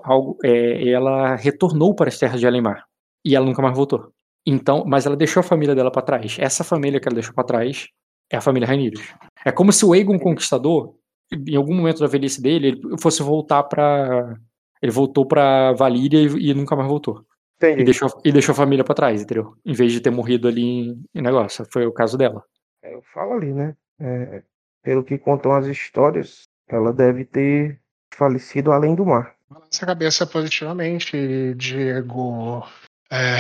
algo, 0.03 0.37
é, 0.43 0.87
ela 0.87 1.35
retornou 1.35 1.95
para 1.95 2.09
as 2.09 2.19
terras 2.19 2.39
de 2.39 2.45
Alemar. 2.45 2.85
E 3.25 3.35
ela 3.35 3.45
nunca 3.45 3.61
mais 3.61 3.75
voltou. 3.75 4.11
Então, 4.45 4.83
mas 4.85 5.05
ela 5.07 5.15
deixou 5.15 5.39
a 5.39 5.43
família 5.43 5.73
dela 5.73 5.91
para 5.91 6.03
trás. 6.03 6.37
Essa 6.39 6.63
família 6.63 6.99
que 6.99 7.07
ela 7.07 7.15
deixou 7.15 7.33
para 7.33 7.43
trás 7.43 7.87
é 8.31 8.37
a 8.37 8.41
família 8.41 8.67
Rainirius. 8.67 9.15
É 9.43 9.51
como 9.51 9.73
se 9.73 9.83
o 9.83 9.93
Aegon 9.93 10.19
Conquistador 10.19 10.93
em 11.31 11.55
algum 11.55 11.73
momento 11.73 11.99
da 11.99 12.07
velhice 12.07 12.41
dele, 12.41 12.67
ele 12.67 12.97
fosse 12.99 13.21
voltar 13.21 13.63
para 13.63 14.37
ele 14.81 14.91
voltou 14.91 15.25
para 15.25 15.73
Valíria 15.73 16.19
e, 16.19 16.49
e, 16.49 16.53
nunca 16.53 16.75
mais 16.75 16.87
voltou. 16.87 17.25
Entendi. 17.57 17.81
E 17.81 17.85
deixou, 17.85 18.21
e 18.23 18.31
deixou 18.31 18.53
a 18.53 18.55
família 18.55 18.83
para 18.83 18.95
trás, 18.95 19.21
entendeu? 19.21 19.55
Em 19.65 19.73
vez 19.73 19.91
de 19.91 19.99
ter 19.99 20.11
morrido 20.11 20.47
ali 20.47 20.61
em, 20.61 21.03
em 21.13 21.21
negócio. 21.21 21.65
Foi 21.71 21.85
o 21.85 21.91
caso 21.91 22.17
dela. 22.17 22.43
É, 22.83 22.93
eu 22.93 23.01
falo 23.13 23.33
ali, 23.33 23.51
né? 23.51 23.75
É, 23.99 24.43
pelo 24.83 25.03
que 25.03 25.17
contam 25.17 25.53
as 25.53 25.65
histórias, 25.65 26.43
ela 26.67 26.93
deve 26.93 27.25
ter 27.25 27.81
falecido 28.13 28.71
além 28.71 28.95
do 28.95 29.05
mar. 29.05 29.35
Balança 29.49 29.83
a 29.83 29.87
cabeça 29.87 30.25
positivamente, 30.25 31.53
Diego. 31.55 32.63
É, 33.11 33.39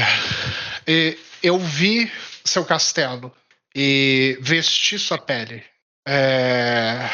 eu 1.43 1.59
vi 1.59 2.11
seu 2.43 2.65
castelo 2.65 3.31
e 3.75 4.37
vesti 4.41 4.97
sua 4.97 5.17
pele. 5.17 5.63
É, 6.07 7.09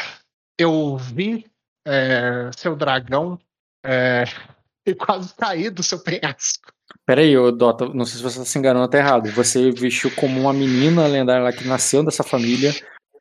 eu 0.58 0.96
vi 0.96 1.44
é, 1.86 2.50
seu 2.56 2.76
dragão 2.76 3.38
é, 3.84 4.24
e 4.86 4.94
quase 4.94 5.34
caí 5.34 5.68
do 5.68 5.82
seu 5.82 5.98
penhasco. 5.98 6.72
Peraí, 7.06 7.34
Dota, 7.52 7.86
não 7.88 8.04
sei 8.04 8.16
se 8.16 8.22
você 8.22 8.38
está 8.38 8.44
se 8.44 8.58
enganando 8.58 8.84
até 8.84 8.98
errado. 8.98 9.30
Você 9.32 9.70
vestiu 9.70 10.10
como 10.16 10.40
uma 10.40 10.52
menina 10.52 11.06
lendária 11.06 11.52
que 11.52 11.66
nasceu 11.66 12.02
dessa 12.02 12.22
família, 12.22 12.74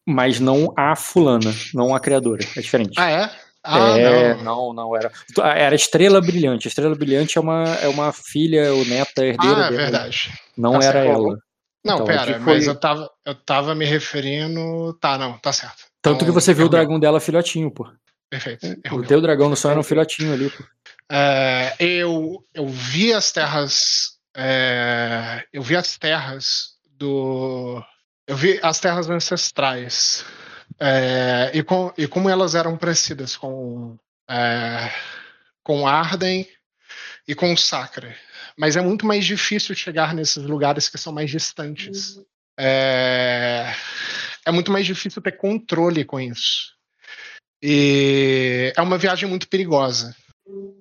mas 0.07 0.39
não 0.39 0.73
a 0.77 0.95
fulana, 0.95 1.53
não 1.73 1.93
a 1.93 1.99
criadora. 1.99 2.43
É 2.55 2.61
diferente. 2.61 2.93
Ah, 2.97 3.09
é? 3.09 3.29
Ah, 3.65 3.97
é, 3.97 4.35
não. 4.35 4.43
não, 4.43 4.73
não 4.73 4.95
era. 4.95 5.11
Era 5.37 5.75
Estrela 5.75 6.19
Brilhante. 6.19 6.67
Estrela 6.67 6.95
Brilhante 6.95 7.37
é 7.37 7.41
uma, 7.41 7.63
é 7.75 7.87
uma 7.87 8.11
filha 8.11 8.73
ou 8.73 8.85
neta 8.85 9.25
herdeira. 9.25 9.67
Ah, 9.67 9.67
é 9.67 9.71
verdade. 9.71 10.31
Não 10.57 10.79
tá 10.79 10.85
era 10.85 11.03
certo. 11.03 11.09
ela. 11.09 11.37
Não, 11.85 11.95
então, 11.95 12.05
pera, 12.05 12.39
foi... 12.39 12.53
mas 12.55 12.67
eu 12.67 12.75
tava, 12.75 13.09
eu 13.25 13.35
tava 13.35 13.75
me 13.75 13.85
referindo. 13.85 14.93
Tá, 14.99 15.17
não, 15.17 15.37
tá 15.37 15.51
certo. 15.51 15.83
Tanto 16.01 16.15
então, 16.15 16.27
que 16.27 16.33
você 16.33 16.53
viu 16.53 16.65
o 16.65 16.69
dragão 16.69 16.99
dela 16.99 17.19
filhotinho, 17.19 17.71
pô. 17.71 17.89
Perfeito. 18.33 18.65
O 18.91 19.03
teu 19.03 19.21
dragão 19.21 19.47
no 19.47 19.55
sonho 19.55 19.73
era 19.73 19.79
um 19.79 19.83
filhotinho 19.83 20.33
ali. 20.33 20.51
É, 21.11 21.75
eu, 21.79 22.43
eu 22.51 22.67
vi 22.67 23.13
as 23.13 23.31
terras. 23.31 24.17
É, 24.35 25.45
eu 25.53 25.61
vi 25.61 25.75
as 25.75 25.99
terras 25.99 26.71
do. 26.97 27.83
Eu 28.25 28.35
vi 28.35 28.59
as 28.63 28.79
terras 28.79 29.07
ancestrais 29.07 30.25
é, 30.79 31.51
e, 31.53 31.61
com, 31.61 31.93
e 31.95 32.07
como 32.07 32.27
elas 32.27 32.55
eram 32.55 32.75
parecidas 32.75 33.35
com, 33.35 33.99
é, 34.27 34.91
com 35.61 35.85
Arden 35.85 36.47
e 37.27 37.35
com 37.35 37.55
Sacra. 37.55 38.15
Mas 38.57 38.75
é 38.75 38.81
muito 38.81 39.05
mais 39.05 39.25
difícil 39.25 39.75
chegar 39.75 40.15
nesses 40.15 40.43
lugares 40.43 40.89
que 40.89 40.97
são 40.97 41.13
mais 41.13 41.29
distantes. 41.29 42.19
É, 42.57 43.71
é 44.43 44.51
muito 44.51 44.71
mais 44.71 44.87
difícil 44.87 45.21
ter 45.21 45.33
controle 45.33 46.03
com 46.03 46.19
isso. 46.19 46.72
E 47.63 48.73
é 48.75 48.81
uma 48.81 48.97
viagem 48.97 49.27
muito 49.27 49.47
perigosa. 49.47 50.13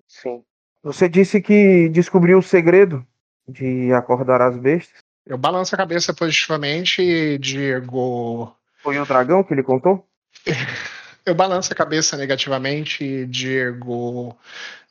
Sim. 0.09 0.43
Você 0.83 1.09
disse 1.09 1.41
que 1.41 1.89
descobriu 1.91 2.39
o 2.39 2.43
segredo 2.43 3.07
de 3.49 3.93
acordar 3.93 4.43
as 4.43 4.57
bestas. 4.59 5.01
Eu 5.25 5.39
balanço 5.39 5.75
a 5.77 5.79
cabeça 5.79 6.13
positivamente 6.13 7.01
e 7.01 7.39
digo 7.39 8.53
foi 8.83 8.99
o 8.99 9.07
dragão 9.07 9.45
que 9.45 9.55
ele 9.55 9.63
contou? 9.63 10.07
Eu 11.25 11.37
balanço 11.37 11.73
a 11.73 11.77
cabeça 11.77 12.17
negativamente 12.17 13.05
e 13.05 13.27
digo 13.27 14.37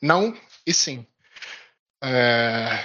não 0.00 0.34
e 0.66 0.72
sim. 0.72 1.06
É, 2.02 2.82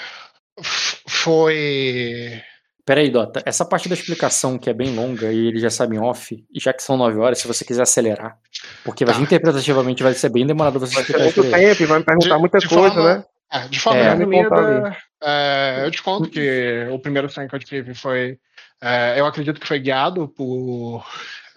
foi. 1.08 2.44
Peraí, 2.88 3.10
Dota, 3.10 3.44
essa 3.46 3.66
parte 3.66 3.90
da 3.90 3.96
explicação 3.96 4.58
que 4.58 4.70
é 4.70 4.74
bem 4.74 4.96
longa 4.96 5.30
e 5.30 5.48
ele 5.48 5.60
já 5.60 5.70
sabe 5.70 5.98
em 5.98 6.00
off, 6.00 6.42
e 6.54 6.58
já 6.58 6.72
que 6.72 6.82
são 6.82 6.96
nove 6.96 7.20
horas, 7.20 7.38
se 7.38 7.46
você 7.46 7.66
quiser 7.66 7.82
acelerar, 7.82 8.38
porque 8.82 9.04
tá. 9.04 9.14
interpretativamente 9.20 10.02
vai 10.02 10.14
ser 10.14 10.30
bem 10.30 10.48
demorado 10.48 10.80
você 10.80 10.98
explicar 10.98 11.24
muito 11.24 11.42
tempo 11.42 11.84
e 11.84 11.86
vai 11.86 12.00
me 12.00 12.06
perguntar 12.06 12.36
de, 12.36 12.40
muita 12.40 12.60
de 12.60 12.70
coisa, 12.70 12.96
forma, 12.96 13.16
né? 13.18 13.26
É, 13.52 13.68
de 13.68 13.80
forma 13.80 14.00
é, 14.00 14.14
resumida, 14.14 14.98
é, 15.22 15.82
eu 15.84 15.92
te 15.92 16.02
conto 16.02 16.30
que 16.30 16.88
o 16.90 16.98
primeiro 16.98 17.30
sonho 17.30 17.50
que 17.50 17.56
eu 17.56 17.60
tive 17.60 17.94
foi 17.94 18.40
é, 18.82 19.20
eu 19.20 19.26
acredito 19.26 19.60
que 19.60 19.68
foi 19.68 19.80
guiado 19.80 20.28
por 20.30 21.06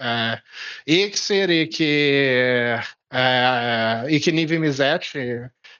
é, 0.00 0.40
Ixer 0.86 1.50
e 1.50 1.66
que, 1.68 2.76
é, 3.12 4.04
e 4.08 4.18
que 4.18 4.32
Nive 4.32 4.58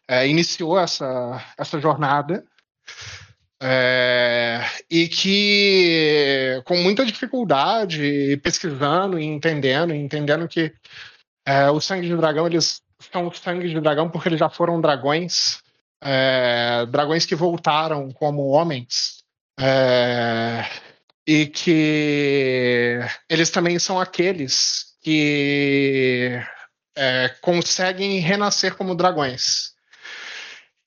é, 0.09 0.29
iniciou 0.29 0.79
essa, 0.79 1.43
essa 1.59 1.81
jornada. 1.81 2.45
É, 3.63 4.63
e 4.89 5.07
que 5.07 6.63
com 6.65 6.77
muita 6.79 7.05
dificuldade, 7.05 8.39
pesquisando 8.43 9.19
e 9.19 9.25
entendendo, 9.25 9.95
entendendo 9.95 10.49
que 10.49 10.73
é, 11.47 11.71
o 11.71 11.81
sangue 11.81 12.09
de 12.09 12.17
dragão, 12.17 12.47
eles 12.47 12.81
são 13.13 13.27
o 13.27 13.35
sangue 13.35 13.69
de 13.69 13.81
dragão 13.81 14.09
porque 14.09 14.29
eles 14.29 14.39
já 14.39 14.49
foram 14.49 14.81
dragões, 14.81 15.63
é, 16.03 16.87
dragões 16.87 17.27
que 17.27 17.35
voltaram 17.35 18.11
como 18.13 18.49
homens. 18.49 19.21
É, 19.59 20.65
e 21.27 21.47
que 21.47 22.99
eles 23.29 23.51
também 23.51 23.79
são 23.79 24.01
aqueles 24.01 24.97
que 25.03 26.41
é, 26.97 27.29
conseguem 27.41 28.19
renascer 28.19 28.75
como 28.75 28.95
dragões. 28.95 29.75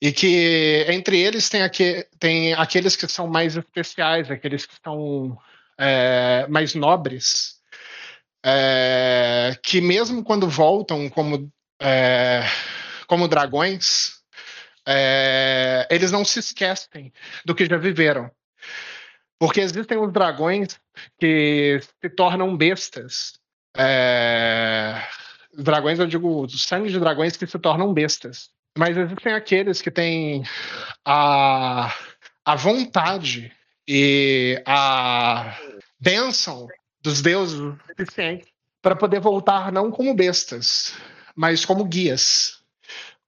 E 0.04 0.12
que 0.12 0.86
entre 0.90 1.18
eles 1.18 1.48
tem, 1.48 1.62
aqu 1.64 2.04
tem 2.20 2.54
aqueles 2.56 2.94
que 2.94 3.08
são 3.08 3.26
mais 3.26 3.56
especiais, 3.56 4.30
aqueles 4.30 4.66
que 4.66 4.76
são 4.84 5.40
é, 5.78 6.46
mais 6.50 6.76
nobres, 6.76 7.62
é, 8.46 9.58
que 9.64 9.80
mesmo 9.80 10.22
quando 10.22 10.46
voltam 10.50 11.10
como, 11.10 11.50
é, 11.82 12.42
como 13.08 13.30
dragões, 13.30 14.22
é, 14.86 15.88
eles 15.90 16.12
não 16.12 16.26
se 16.26 16.40
esquecem 16.40 17.14
do 17.46 17.56
que 17.56 17.66
já 17.66 17.78
viveram. 17.78 18.30
Porque 19.40 19.62
existem 19.62 19.98
os 19.98 20.12
dragões 20.12 20.82
que 21.18 21.80
se 22.02 22.10
tornam 22.10 22.58
bestas. 22.58 23.40
É... 23.78 25.02
Dragões, 25.54 25.98
eu 25.98 26.08
digo, 26.08 26.46
sangue 26.50 26.90
de 26.90 27.00
dragões 27.00 27.38
que 27.38 27.48
se 27.48 27.58
tornam 27.58 27.94
bestas. 27.94 28.52
Mas 28.78 28.98
existem 28.98 29.34
aqueles 29.34 29.82
que 29.82 29.92
têm 29.92 30.44
a, 31.06 31.94
a 32.44 32.56
vontade 32.56 33.52
e 33.88 34.62
a 34.66 35.56
bênção 36.00 36.68
dos 37.02 37.22
deuses 37.22 37.60
para 38.82 38.96
poder 38.96 39.20
voltar 39.20 39.72
não 39.72 39.92
como 39.92 40.14
bestas, 40.16 40.96
mas 41.36 41.66
como 41.66 41.86
guias, 41.86 42.64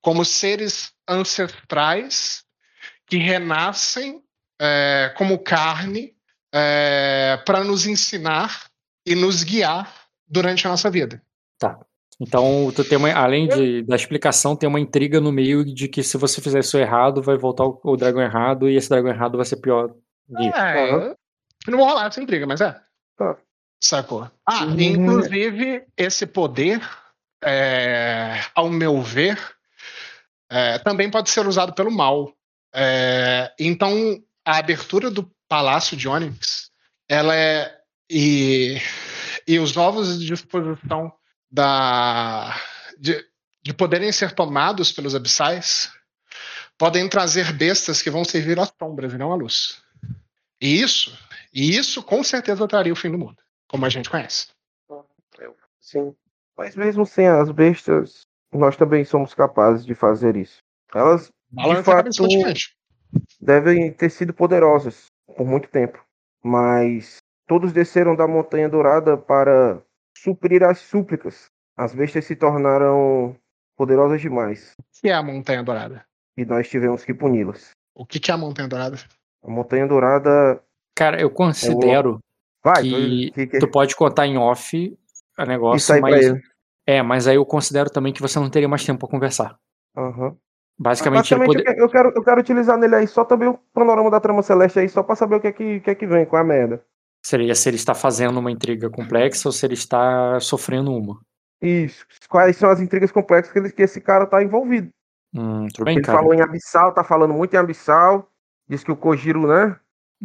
como 0.02 0.26
seres 0.26 0.94
ancestrais 1.08 2.44
que 3.06 3.18
renascem 3.18 4.24
é, 4.60 5.14
como 5.18 5.40
carne 5.40 6.16
é, 6.54 7.38
para 7.46 7.64
nos 7.64 7.86
ensinar 7.86 8.66
e 9.06 9.14
nos 9.14 9.44
guiar 9.44 9.94
durante 10.28 10.66
a 10.66 10.70
nossa 10.72 10.90
vida. 10.90 11.22
Tá. 11.60 11.80
Então, 12.20 12.72
tu 12.74 12.84
tem 12.84 12.98
uma, 12.98 13.12
além 13.14 13.48
de, 13.48 13.84
da 13.84 13.96
explicação, 13.96 14.56
tem 14.56 14.70
uma 14.70 14.80
intriga 14.80 15.20
no 15.20 15.32
meio 15.32 15.66
de 15.66 15.88
que 15.88 16.02
se 16.02 16.18
você 16.18 16.42
fizer 16.42 16.60
isso 16.60 16.78
errado, 16.78 17.22
vai 17.22 17.38
voltar 17.38 17.66
o, 17.66 17.80
o 17.84 17.98
dragão 17.98 18.22
errado 18.22 18.70
e 18.70 18.76
esse 18.76 18.90
dragão 18.90 19.12
errado 19.12 19.36
vai 19.36 19.46
ser 19.46 19.58
pior. 19.58 19.94
É, 20.56 20.94
uhum. 20.94 21.16
não 21.68 21.78
vou 21.78 21.88
rolar 21.88 22.08
essa 22.08 22.22
intriga, 22.22 22.48
mas 22.48 22.62
é. 22.62 22.80
Tá. 23.18 23.38
Sacou? 23.82 24.30
Ah, 24.46 24.66
uhum. 24.66 24.80
inclusive, 24.80 25.84
esse 25.98 26.26
poder, 26.26 26.82
é, 27.44 28.40
ao 28.56 28.70
meu 28.70 29.02
ver, 29.02 29.38
é, 30.50 30.80
também 30.80 31.12
pode 31.12 31.30
ser 31.30 31.46
usado 31.46 31.74
pelo 31.74 31.92
mal. 31.92 32.32
É, 32.74 33.54
então, 33.60 33.94
a 34.46 34.58
abertura 34.58 35.12
do 35.12 35.30
Palácio 35.50 35.98
de 35.98 36.08
Onyx, 36.08 36.72
ela 37.10 37.36
é 37.36 37.76
e, 38.10 38.78
e 39.48 39.60
os 39.60 39.76
novos 39.76 40.20
de 40.20 40.28
disposição 40.28 41.12
da 41.52 42.56
de, 42.98 43.24
de 43.64 43.74
poderem 43.74 44.12
ser 44.12 44.34
tomados 44.34 44.92
pelos 44.92 45.16
abissais 45.16 45.92
podem 46.78 47.08
trazer 47.08 47.54
bestas 47.54 48.02
que 48.02 48.10
vão 48.10 48.24
servir 48.24 48.60
às 48.60 48.74
sombras 48.78 49.14
e 49.14 49.18
não 49.18 49.32
à 49.32 49.36
luz. 49.36 49.82
E 50.62 50.82
isso, 50.82 51.18
e 51.54 51.78
isso 51.78 52.04
com 52.04 52.24
certeza 52.24 52.68
traria 52.68 52.94
o 52.94 52.96
fim 52.96 53.12
do 53.12 53.18
mundo, 53.18 53.38
como 53.68 53.86
a 53.86 53.90
gente 53.90 54.10
conhece. 54.10 54.48
Sim. 55.80 56.16
Mas 56.58 56.76
mesmo 56.76 57.06
sem 57.06 57.28
as 57.28 57.52
bestas, 57.52 58.26
nós 58.52 58.76
também 58.76 59.06
somos 59.06 59.34
capazes 59.34 59.86
de 59.86 59.94
fazer 59.94 60.36
isso. 60.36 60.58
Elas, 60.94 61.32
de 61.52 61.84
fato, 61.84 62.10
devem 63.40 63.94
ter 63.94 64.10
sido 64.10 64.34
poderosas 64.34 65.06
por 65.36 65.46
muito 65.46 65.70
tempo, 65.70 66.04
mas 66.44 67.18
todos 67.48 67.72
desceram 67.72 68.16
da 68.16 68.28
Montanha 68.28 68.68
Dourada 68.70 69.16
para 69.16 69.82
suprir 70.18 70.64
as 70.64 70.80
súplicas. 70.80 71.46
As 71.78 71.94
bestas 71.94 72.26
se 72.26 72.36
tornaram 72.36 73.36
poderosas 73.76 74.22
demais. 74.22 74.74
O 74.80 75.02
que 75.02 75.10
é 75.10 75.14
a 75.14 75.22
Montanha 75.24 75.64
Dourada? 75.64 76.06
E 76.38 76.46
nós 76.46 76.70
tivemos 76.70 77.04
que 77.04 77.14
puni-las. 77.14 77.72
O 77.94 78.06
que 78.06 78.20
é 78.30 78.34
a 78.34 78.38
Montanha 78.38 78.68
Dourada? 78.68 78.98
A 79.44 79.50
Montanha 79.50 79.88
Dourada. 79.88 80.62
Cara, 80.96 81.20
eu 81.20 81.30
considero 81.30 82.10
é 82.10 82.14
o... 82.14 82.20
Vai, 82.64 82.82
que, 82.82 83.32
que, 83.32 83.48
que, 83.48 83.60
tu 83.60 83.70
pode 83.70 83.96
contar 83.96 84.26
em 84.26 84.38
off 84.38 84.98
a 85.38 85.46
negócio, 85.46 86.02
mas. 86.02 86.34
É, 86.88 87.02
mas 87.02 87.28
aí 87.28 87.36
eu 87.36 87.46
considero 87.46 87.90
também 87.90 88.14
que 88.14 88.22
você 88.22 88.40
não 88.40 88.50
teria 88.50 88.68
mais 88.68 88.84
tempo 88.84 89.00
para 89.00 89.10
conversar. 89.10 89.58
Uhum. 89.96 90.36
Basicamente, 90.78 91.36
Basicamente 91.36 91.64
poder... 91.64 91.80
eu, 91.80 91.90
quero, 91.90 92.12
eu 92.16 92.24
quero 92.24 92.42
utilizar 92.42 92.78
nele 92.78 92.96
aí 92.96 93.08
só 93.08 93.24
também 93.24 93.48
o 93.48 93.58
panorama 93.74 94.12
da 94.12 94.20
trama 94.20 94.42
celeste 94.42 94.80
aí, 94.80 94.90
só 94.90 95.04
pra 95.04 95.16
saber 95.16 95.36
o 95.36 95.40
que 95.40 95.48
é 95.48 95.52
que, 95.52 95.80
que, 95.80 95.90
é 95.90 95.96
que 95.96 96.06
vem, 96.06 96.26
com 96.26 96.36
a 96.36 96.44
merda. 96.44 96.84
Seria 97.26 97.56
se 97.56 97.68
ele 97.68 97.76
está 97.76 97.96
fazendo 97.96 98.40
uma 98.40 98.52
intriga 98.52 98.88
complexa 98.88 99.48
ou 99.48 99.52
se 99.52 99.66
ele 99.66 99.74
está 99.74 100.40
sofrendo 100.40 100.94
uma. 100.94 101.20
Isso. 101.60 102.06
Quais 102.30 102.56
são 102.56 102.70
as 102.70 102.80
intrigas 102.80 103.12
complexas 103.12 103.52
que, 103.52 103.58
ele, 103.58 103.72
que 103.72 103.82
esse 103.82 104.00
cara 104.00 104.28
tá 104.28 104.44
envolvido. 104.44 104.92
Hum, 105.34 105.66
tudo 105.74 105.86
bem, 105.86 105.96
Ele 105.96 106.06
cara. 106.06 106.20
falou 106.20 106.36
em 106.36 106.42
Abissal, 106.42 106.94
tá 106.94 107.04
falando 107.04 107.34
muito 107.34 107.52
em 107.56 107.58
Abissal. 107.58 108.30
Diz 108.70 108.84
que 108.84 108.92
o 108.92 108.96
Kojiro, 108.96 109.48
né? 109.48 109.76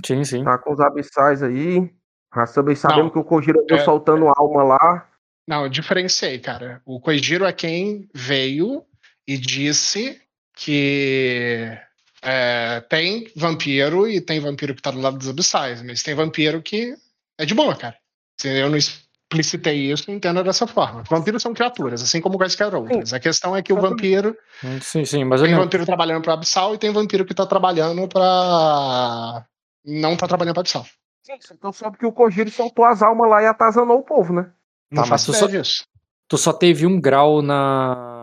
Sim, 0.05 0.23
sim. 0.25 0.45
Tá 0.45 0.59
com 0.59 0.75
os 0.75 0.79
abissais 0.79 1.43
aí. 1.43 1.91
Já 2.37 2.45
também 2.49 2.77
sabemos 2.77 3.05
Não, 3.05 3.11
que 3.11 3.19
o 3.19 3.25
Kojiro 3.25 3.63
andou 3.63 3.79
é- 3.79 3.83
soltando 3.83 4.29
alma 4.37 4.63
lá. 4.63 5.09
Não, 5.49 5.63
eu 5.63 5.71
diferenciei, 5.71 6.39
cara. 6.39 6.83
O 6.85 7.01
Koijiro 7.01 7.47
é 7.47 7.53
quem 7.55 8.11
veio 8.15 8.85
e 9.27 9.39
disse 9.39 10.21
que 10.55 11.79
é, 12.23 12.81
tem 12.89 13.31
vampiro 13.37 14.09
e 14.09 14.21
tem 14.21 14.41
vampiro 14.41 14.75
que 14.75 14.83
tá 14.83 14.91
do 14.91 15.01
lado 15.01 15.19
dos 15.19 15.29
abissais, 15.29 15.83
mas 15.83 16.03
tem 16.03 16.15
vampiro 16.15 16.61
que 16.63 16.95
é 17.39 17.45
de 17.47 17.55
boa, 17.55 17.75
cara. 17.75 17.97
Se 18.41 18.49
eu 18.49 18.69
não 18.71 18.77
explicitei 18.77 19.91
isso, 19.93 20.11
entenda 20.11 20.43
dessa 20.43 20.67
forma. 20.67 21.03
Vampiros 21.09 21.43
são 21.43 21.55
criaturas, 21.55 22.03
assim 22.03 22.21
como 22.21 22.37
quaisquer 22.39 22.75
outras. 22.75 23.13
A 23.13 23.21
questão 23.21 23.57
é 23.57 23.63
que 23.63 23.73
o 23.73 23.81
vampiro 23.81 24.37
Sim, 24.83 25.05
sim, 25.05 25.25
mas 25.25 25.41
tem 25.43 25.53
não. 25.53 25.61
vampiro 25.61 25.85
trabalhando 25.87 26.23
pra 26.23 26.35
abissal 26.35 26.75
e 26.75 26.79
tem 26.79 26.91
vampiro 26.93 27.25
que 27.25 27.35
tá 27.35 27.47
trabalhando 27.47 28.07
pra. 28.09 29.45
não 29.85 30.17
tá 30.17 30.27
trabalhando 30.27 30.55
pra 30.55 30.61
abissal. 30.63 30.85
Sim, 31.23 31.35
então 31.53 31.73
soube 31.73 31.99
que 31.99 32.07
o 32.07 32.13
Kojiro 32.13 32.51
soltou 32.51 32.85
as 32.85 33.03
almas 33.03 33.29
lá 33.31 33.43
e 33.43 33.47
atazanou 33.47 33.99
o 33.99 34.03
povo, 34.05 34.33
né? 34.33 34.51
Não 34.91 35.03
Tá, 35.05 35.09
mas 35.11 35.25
tu 35.25 35.33
só- 35.33 35.47
disso. 35.47 35.85
Tu 36.29 36.39
só 36.39 36.53
teve 36.53 36.87
um 36.87 37.01
grau 37.01 37.43
na, 37.43 38.20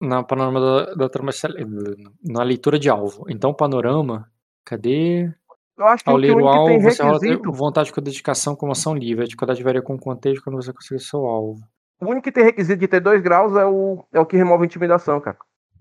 na 0.00 0.22
panorama 0.22 0.60
da, 0.60 0.94
da 0.94 1.08
trama 1.08 1.32
cele- 1.32 1.66
na 2.24 2.42
leitura 2.42 2.78
de 2.78 2.88
alvo. 2.88 3.24
Então, 3.28 3.52
panorama, 3.54 4.30
cadê? 4.64 5.32
Eu 5.76 5.86
acho 5.86 6.02
que 6.02 6.10
Ao 6.10 6.16
ler 6.16 6.34
o 6.34 6.48
alvo, 6.48 6.80
você 6.80 7.02
rola 7.02 7.18
vontade 7.52 7.92
com 7.92 8.00
dedicação 8.00 8.56
como 8.56 8.72
ação 8.72 8.94
livre. 8.96 9.22
A 9.24 9.26
dificuldade 9.26 9.62
varia 9.62 9.82
com 9.82 9.94
o 9.94 9.98
contexto 9.98 10.42
quando 10.42 10.56
você 10.56 10.72
conseguir 10.72 11.00
seu 11.00 11.24
alvo. 11.26 11.60
o 12.00 12.06
único 12.06 12.22
que 12.24 12.32
tem 12.32 12.44
requisito 12.44 12.80
de 12.80 12.88
ter 12.88 13.00
dois 13.00 13.22
graus 13.22 13.54
é 13.56 13.64
o, 13.64 14.04
é 14.12 14.18
o 14.20 14.26
que 14.26 14.36
remove 14.36 14.64
intimidação, 14.66 15.20
cara. 15.20 15.36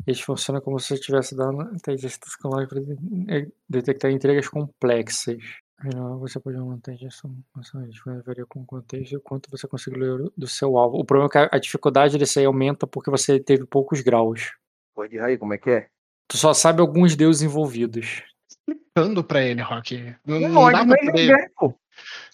Este 0.06 0.24
funciona 0.24 0.62
como 0.62 0.80
se 0.80 0.88
você 0.90 0.98
tivesse 1.02 1.36
dado 1.36 1.62
inteligência 1.74 2.20
escolar 2.28 2.68
para 2.68 2.80
detectar 3.68 4.12
entregas 4.12 4.48
complexas. 4.48 5.38
Não, 5.84 6.18
Você 6.20 6.40
pode 6.40 6.58
aumentar 6.58 6.92
a 6.94 6.96
gestão 6.96 7.36
a 7.56 7.60
dificuldade 7.86 8.26
varia 8.26 8.46
com 8.48 8.62
o 8.62 8.66
contexto 8.66 9.12
e 9.12 9.18
o 9.18 9.22
quanto 9.22 9.50
você 9.52 9.68
consegue 9.68 9.98
ler 10.00 10.32
do 10.36 10.48
seu 10.48 10.76
alvo. 10.78 10.98
O 10.98 11.06
problema 11.06 11.30
é 11.34 11.48
que 11.50 11.56
a- 11.56 11.60
dificuldade 11.60 12.18
desse 12.18 12.40
aí 12.40 12.46
aumenta 12.46 12.88
porque 12.88 13.12
você 13.12 13.40
teve 13.40 13.66
poucos 13.66 14.02
graus. 14.02 14.54
Pode 14.96 15.20
aí, 15.20 15.38
como 15.38 15.54
é 15.54 15.58
que 15.60 15.70
é? 15.70 15.88
Tu 16.28 16.36
só 16.38 16.52
sabe 16.54 16.82
alguns 16.82 17.16
deuses 17.16 17.44
envolvidos. 17.44 18.24
Dando 18.96 19.24
pra 19.24 19.44
ele, 19.44 19.62
Rock. 19.62 20.16
Não, 20.26 20.40
Não, 20.40 20.50
não 20.50 20.72
dá 20.72 20.84
pra 20.86 20.98
poder 20.98 21.52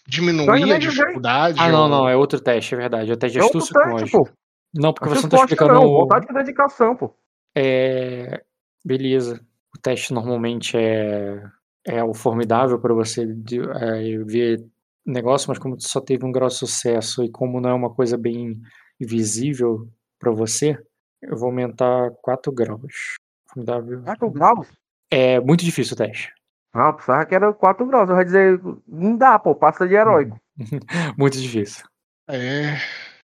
diminuir 0.08 0.72
a 0.72 0.78
dificuldade. 0.80 1.60
Ah, 1.60 1.70
não, 1.70 1.84
ou- 1.84 1.90
não, 1.90 2.10
é 2.10 2.16
outro 2.16 2.40
teste, 2.40 2.74
é 2.74 2.78
verdade. 2.78 3.12
É 3.12 3.14
o 3.14 3.18
teste 3.18 3.38
de 3.38 3.44
É 3.44 3.46
astúcia 3.46 3.74
teste, 3.74 4.12
pô. 4.12 4.30
Não, 4.74 4.94
porque 4.94 5.10
Não 5.10 5.16
você 5.16 5.22
não 5.24 5.30
tá 5.30 5.38
explicando. 5.38 5.74
não. 5.74 5.88
Vontade 5.88 6.26
com 6.28 6.34
dedicação, 6.34 6.96
pô. 6.96 7.14
É. 7.54 8.42
Beleza. 8.86 9.46
O 9.76 9.80
teste 9.80 10.14
normalmente 10.14 10.78
é, 10.78 11.44
é 11.86 12.04
o 12.04 12.14
formidável 12.14 12.80
para 12.80 12.94
você 12.94 13.26
de- 13.26 13.60
é, 13.60 14.18
ver 14.24 14.66
negócio, 15.06 15.50
mas 15.50 15.60
como 15.60 15.76
tu 15.78 15.88
só 15.88 16.00
teve 16.00 16.26
um 16.26 16.32
grau 16.32 16.48
de 16.48 16.56
sucesso 16.56 17.24
e 17.24 17.30
como 17.30 17.60
não 17.60 17.70
é 17.70 17.74
uma 17.74 17.94
coisa 17.94 18.18
bem 18.18 18.60
visível 19.00 19.88
para 20.20 20.32
você, 20.32 20.78
eu 21.22 21.36
vou 21.38 21.48
aumentar 21.50 22.12
4 22.22 22.52
graus. 22.52 23.16
Formidável. 23.50 24.02
4 24.04 24.30
graus? 24.32 24.68
É 25.12 25.40
muito 25.40 25.64
difícil 25.64 25.94
o 25.94 25.98
teste. 25.98 26.32
Ah, 26.74 26.88
eu 26.88 26.94
pensava 26.94 27.26
que 27.26 27.36
era 27.36 27.54
4 27.54 27.86
graus. 27.86 28.10
Eu 28.10 28.18
ia 28.18 28.26
dizer, 28.26 28.60
não 28.88 29.16
dá, 29.18 29.38
pô, 29.38 29.54
passa 29.54 29.88
de 29.88 29.94
heróico. 29.94 30.40
Muito 31.18 31.38
difícil. 31.40 31.86
É. 32.28 32.78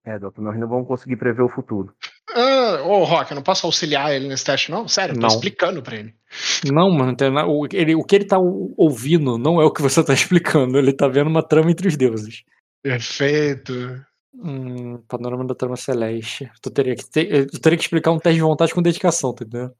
É, 0.04 0.18
doutor, 0.18 0.42
nós 0.42 0.58
não 0.58 0.68
vamos 0.68 0.86
conseguir 0.86 1.16
prever 1.16 1.42
o 1.42 1.48
futuro. 1.48 1.92
Ô, 2.84 3.04
Rock, 3.04 3.30
eu 3.30 3.34
não 3.36 3.42
posso 3.42 3.66
auxiliar 3.66 4.12
ele 4.14 4.28
nesse 4.28 4.44
teste, 4.44 4.70
não? 4.70 4.86
Sério, 4.86 5.12
eu 5.14 5.20
tô 5.20 5.26
Não. 5.26 5.28
explicando 5.34 5.82
pra 5.82 5.96
ele. 5.96 6.14
Não, 6.72 6.90
mano, 6.90 7.14
o, 7.48 7.66
ele- 7.72 7.94
o 7.94 8.04
que 8.04 8.14
ele 8.16 8.24
tá 8.24 8.38
ou- 8.38 8.74
ouvindo 8.76 9.38
não 9.38 9.60
é 9.60 9.64
o 9.64 9.72
que 9.72 9.82
você 9.82 10.02
tá 10.04 10.12
explicando. 10.68 10.78
Ele 10.78 10.92
tá 10.92 11.08
vendo 11.08 11.28
uma 11.28 11.42
trama 11.42 11.70
entre 11.70 11.88
os 11.88 11.96
deuses. 11.96 12.42
Perfeito. 12.82 13.72
Hum, 14.34 14.98
panorama 15.08 15.46
da 15.46 15.54
trama 15.54 15.76
celeste. 15.76 16.50
Tu 16.60 16.70
teria 16.70 16.94
que, 16.96 17.04
ter, 17.08 17.46
tu 17.50 17.60
teria 17.60 17.78
que 17.78 17.84
explicar 17.84 18.10
um 18.10 18.18
teste 18.18 18.36
de 18.36 18.42
vontade 18.42 18.74
com 18.74 18.82
dedicação, 18.82 19.32
tá 19.34 19.44
entendendo? 19.44 19.72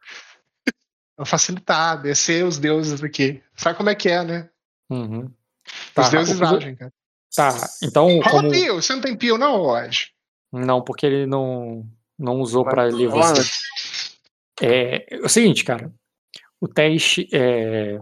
Vou 1.17 1.27
facilitar, 1.27 2.01
descer 2.03 2.45
os 2.45 2.59
deuses 2.59 3.03
aqui. 3.03 3.43
Sabe 3.57 3.77
como 3.77 3.91
é 3.91 3.95
que 3.95 4.09
é, 4.09 4.25
né? 4.25 4.49
Uhum. 4.91 5.25
Os 5.27 5.93
Tá, 5.95 6.09
deuses 6.09 6.37
o 6.37 6.41
que 6.41 6.47
vo- 6.47 6.57
agem, 6.57 6.77
cara. 6.77 6.93
Tá, 7.37 7.51
então 7.83 8.07
Rola 8.21 8.31
como... 8.43 8.51
pio, 8.51 8.75
você 8.81 8.93
não 8.95 9.01
tem 9.01 9.17
pio, 9.17 9.37
não, 9.37 9.61
Odd? 9.63 10.09
Não, 10.53 10.83
porque 10.83 11.05
ele 11.07 11.27
não, 11.27 11.85
não 12.19 12.41
usou 12.41 12.65
Olha, 12.67 12.73
você. 13.09 13.43
É, 14.63 15.15
é 15.15 15.19
o 15.19 15.29
seguinte, 15.29 15.65
cara. 15.65 15.93
O 16.61 16.69
teste, 16.69 17.29
é, 17.33 17.99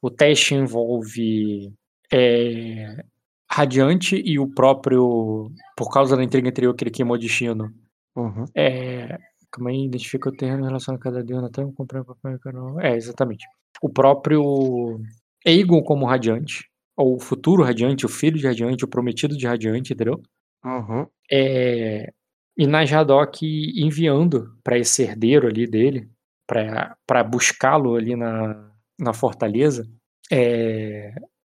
o 0.00 0.10
teste 0.10 0.54
envolve 0.54 1.72
é, 2.12 3.04
Radiante 3.50 4.22
e 4.24 4.38
o 4.38 4.48
próprio, 4.48 5.50
por 5.76 5.90
causa 5.90 6.16
da 6.16 6.22
intriga 6.22 6.48
anterior 6.48 6.74
que 6.74 6.84
ele 6.84 6.90
queimou 6.90 7.18
destino. 7.18 7.72
Uhum. 8.16 8.44
É, 8.54 9.18
aí, 9.66 9.84
identifica 9.84 10.28
o 10.28 10.36
terreno 10.36 10.62
em 10.62 10.66
relação 10.66 10.94
a 10.94 10.98
cada 10.98 11.22
deus, 11.22 11.42
até 11.42 11.62
eu 11.62 11.72
comprar 11.72 12.04
papel 12.04 12.38
canal. 12.38 12.80
É, 12.80 12.94
exatamente. 12.96 13.44
O 13.82 13.88
próprio 13.88 15.00
Aegon 15.44 15.82
como 15.82 16.06
Radiante, 16.06 16.68
ou 16.96 17.16
o 17.16 17.20
futuro 17.20 17.62
Radiante, 17.62 18.06
o 18.06 18.08
filho 18.08 18.38
de 18.38 18.46
Radiante, 18.46 18.84
o 18.84 18.88
prometido 18.88 19.36
de 19.36 19.46
Radiante, 19.46 19.92
entendeu? 19.92 20.22
Uhum. 20.64 21.06
É, 21.30 22.12
e 22.56 22.66
Najadok 22.66 23.44
enviando 23.76 24.56
para 24.62 24.78
esse 24.78 25.02
herdeiro 25.02 25.46
ali 25.46 25.66
dele, 25.66 26.10
para 26.46 27.24
buscá-lo 27.24 27.94
ali 27.94 28.16
na, 28.16 28.70
na 28.98 29.12
fortaleza, 29.12 29.88
é, 30.30 31.14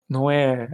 não 0.10 0.30
é. 0.30 0.72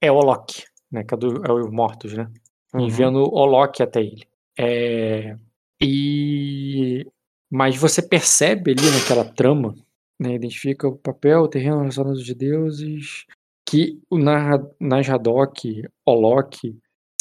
É 0.00 0.10
Olok, 0.10 0.64
né? 0.90 1.04
Que 1.04 1.14
é, 1.14 1.16
do, 1.16 1.44
é 1.44 1.52
os 1.52 1.70
mortos, 1.70 2.12
né? 2.12 2.28
Uhum. 2.74 2.86
Enviando 2.86 3.22
Olok 3.32 3.82
até 3.82 4.00
ele. 4.00 4.26
É, 4.58 5.36
e. 5.80 7.06
Mas 7.50 7.76
você 7.76 8.02
percebe 8.02 8.72
ali 8.72 8.90
naquela 8.90 9.24
trama, 9.24 9.74
né? 10.18 10.34
Identifica 10.34 10.88
o 10.88 10.96
papel, 10.96 11.42
o 11.42 11.48
terreno 11.48 11.78
relacionado 11.78 12.22
de 12.22 12.34
deuses, 12.34 13.26
que 13.68 14.00
o 14.10 14.18
Najadok, 14.80 15.88
Olok, 16.04 16.76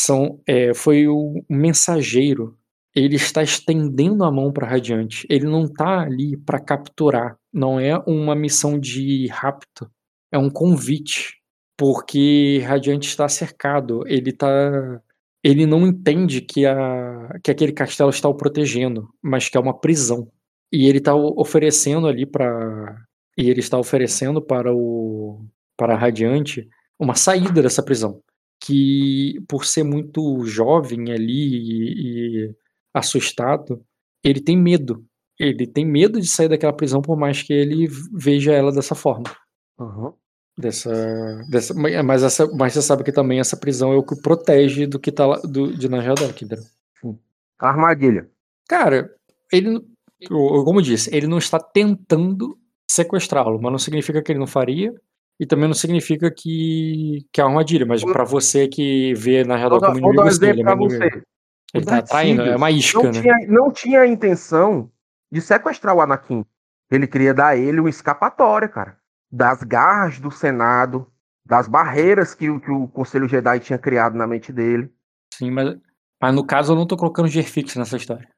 são, 0.05 0.41
é, 0.47 0.73
foi 0.73 1.07
o 1.07 1.43
mensageiro. 1.49 2.57
Ele 2.93 3.15
está 3.15 3.41
estendendo 3.43 4.23
a 4.23 4.31
mão 4.31 4.51
para 4.51 4.67
Radiante. 4.67 5.25
Ele 5.29 5.45
não 5.45 5.65
está 5.65 6.01
ali 6.01 6.35
para 6.37 6.59
capturar. 6.59 7.37
Não 7.53 7.79
é 7.79 7.97
uma 8.07 8.35
missão 8.35 8.79
de 8.79 9.27
rapto. 9.27 9.89
É 10.31 10.37
um 10.37 10.49
convite. 10.49 11.35
Porque 11.77 12.61
Radiante 12.65 13.07
está 13.07 13.27
cercado. 13.29 14.03
Ele 14.07 14.31
tá. 14.33 15.01
Ele 15.43 15.65
não 15.65 15.87
entende 15.87 16.41
que, 16.41 16.65
a, 16.65 17.39
que 17.43 17.49
aquele 17.49 17.71
castelo 17.71 18.11
está 18.11 18.29
o 18.29 18.35
protegendo, 18.35 19.09
mas 19.21 19.49
que 19.49 19.57
é 19.57 19.59
uma 19.59 19.79
prisão. 19.79 20.31
E 20.71 20.87
ele 20.87 20.99
está 20.99 21.15
oferecendo 21.15 22.07
ali 22.07 22.25
para. 22.25 22.97
E 23.37 23.49
ele 23.49 23.59
está 23.59 23.77
oferecendo 23.77 24.41
para 24.41 24.73
o. 24.73 25.45
Para 25.77 25.95
Radiante 25.95 26.67
uma 26.99 27.15
saída 27.15 27.61
dessa 27.63 27.81
prisão 27.81 28.21
que 28.61 29.41
por 29.47 29.65
ser 29.65 29.83
muito 29.83 30.45
jovem 30.45 31.11
ali 31.11 31.57
e, 31.57 32.45
e 32.45 32.55
assustado, 32.93 33.83
ele 34.23 34.39
tem 34.39 34.55
medo. 34.55 35.03
Ele 35.39 35.65
tem 35.65 35.85
medo 35.85 36.21
de 36.21 36.27
sair 36.27 36.47
daquela 36.47 36.71
prisão 36.71 37.01
por 37.01 37.17
mais 37.17 37.41
que 37.41 37.51
ele 37.51 37.87
veja 38.13 38.53
ela 38.53 38.71
dessa 38.71 38.93
forma. 38.93 39.25
Uhum. 39.79 40.13
Dessa, 40.57 40.91
dessa, 41.49 41.73
mas, 41.73 42.21
essa, 42.21 42.45
mas 42.53 42.73
você 42.73 42.81
sabe 42.81 43.03
que 43.03 43.11
também 43.11 43.39
essa 43.39 43.57
prisão 43.57 43.93
é 43.93 43.97
o 43.97 44.03
que 44.03 44.21
protege 44.21 44.85
do 44.85 44.99
que 44.99 45.11
tá 45.11 45.25
lá, 45.25 45.37
do, 45.37 45.75
de 45.75 45.89
Najadok, 45.89 46.45
entendeu? 46.45 46.65
Armadilha. 47.57 48.29
Cara, 48.67 49.09
ele, 49.51 49.81
como 50.27 50.79
eu 50.79 50.83
disse, 50.83 51.15
ele 51.15 51.25
não 51.25 51.37
está 51.37 51.59
tentando 51.59 52.57
sequestrá-lo, 52.89 53.59
mas 53.61 53.71
não 53.71 53.79
significa 53.79 54.21
que 54.21 54.31
ele 54.31 54.39
não 54.39 54.47
faria. 54.47 54.93
E 55.41 55.45
também 55.47 55.67
não 55.67 55.73
significa 55.73 56.29
que, 56.29 57.25
que 57.33 57.41
é 57.41 57.43
uma 57.43 57.49
armadilha, 57.49 57.83
mas 57.83 58.03
pra 58.03 58.23
você 58.23 58.67
que 58.67 59.11
vê 59.15 59.43
Vou 59.43 59.79
dar, 59.79 59.87
como 59.87 59.97
inimigo, 59.97 60.31
sim, 60.31 60.45
ele 60.45 60.61
é 60.61 60.75
você. 60.75 61.23
Ele 61.73 61.85
tá 61.85 61.95
Darth 61.95 62.09
traindo, 62.09 62.41
é 62.43 62.55
uma 62.55 62.69
isca, 62.69 63.01
não 63.01 63.11
né? 63.11 63.21
tinha, 63.21 63.47
não 63.47 63.71
tinha 63.71 64.01
a 64.01 64.07
intenção 64.07 64.91
de 65.31 65.41
sequestrar 65.41 65.95
o 65.95 66.01
Anakin. 66.01 66.45
Ele 66.91 67.07
queria 67.07 67.33
dar 67.33 67.47
a 67.47 67.57
ele 67.57 67.79
uma 67.79 67.89
escapatória, 67.89 68.67
cara. 68.67 68.97
Das 69.31 69.63
garras 69.63 70.19
do 70.19 70.29
Senado, 70.29 71.07
das 71.43 71.67
barreiras 71.67 72.35
que, 72.35 72.47
o- 72.47 72.59
que 72.59 72.69
o 72.69 72.87
Conselho 72.89 73.27
Jedi 73.27 73.61
tinha 73.61 73.79
criado 73.79 74.15
na 74.15 74.27
mente 74.27 74.53
dele. 74.53 74.93
Sim, 75.33 75.49
mas, 75.49 75.75
mas 76.21 76.35
no 76.35 76.45
caso 76.45 76.73
eu 76.73 76.75
não 76.75 76.85
tô 76.85 76.95
colocando 76.95 77.27
Gerfix 77.27 77.75
nessa 77.77 77.97
história. 77.97 78.29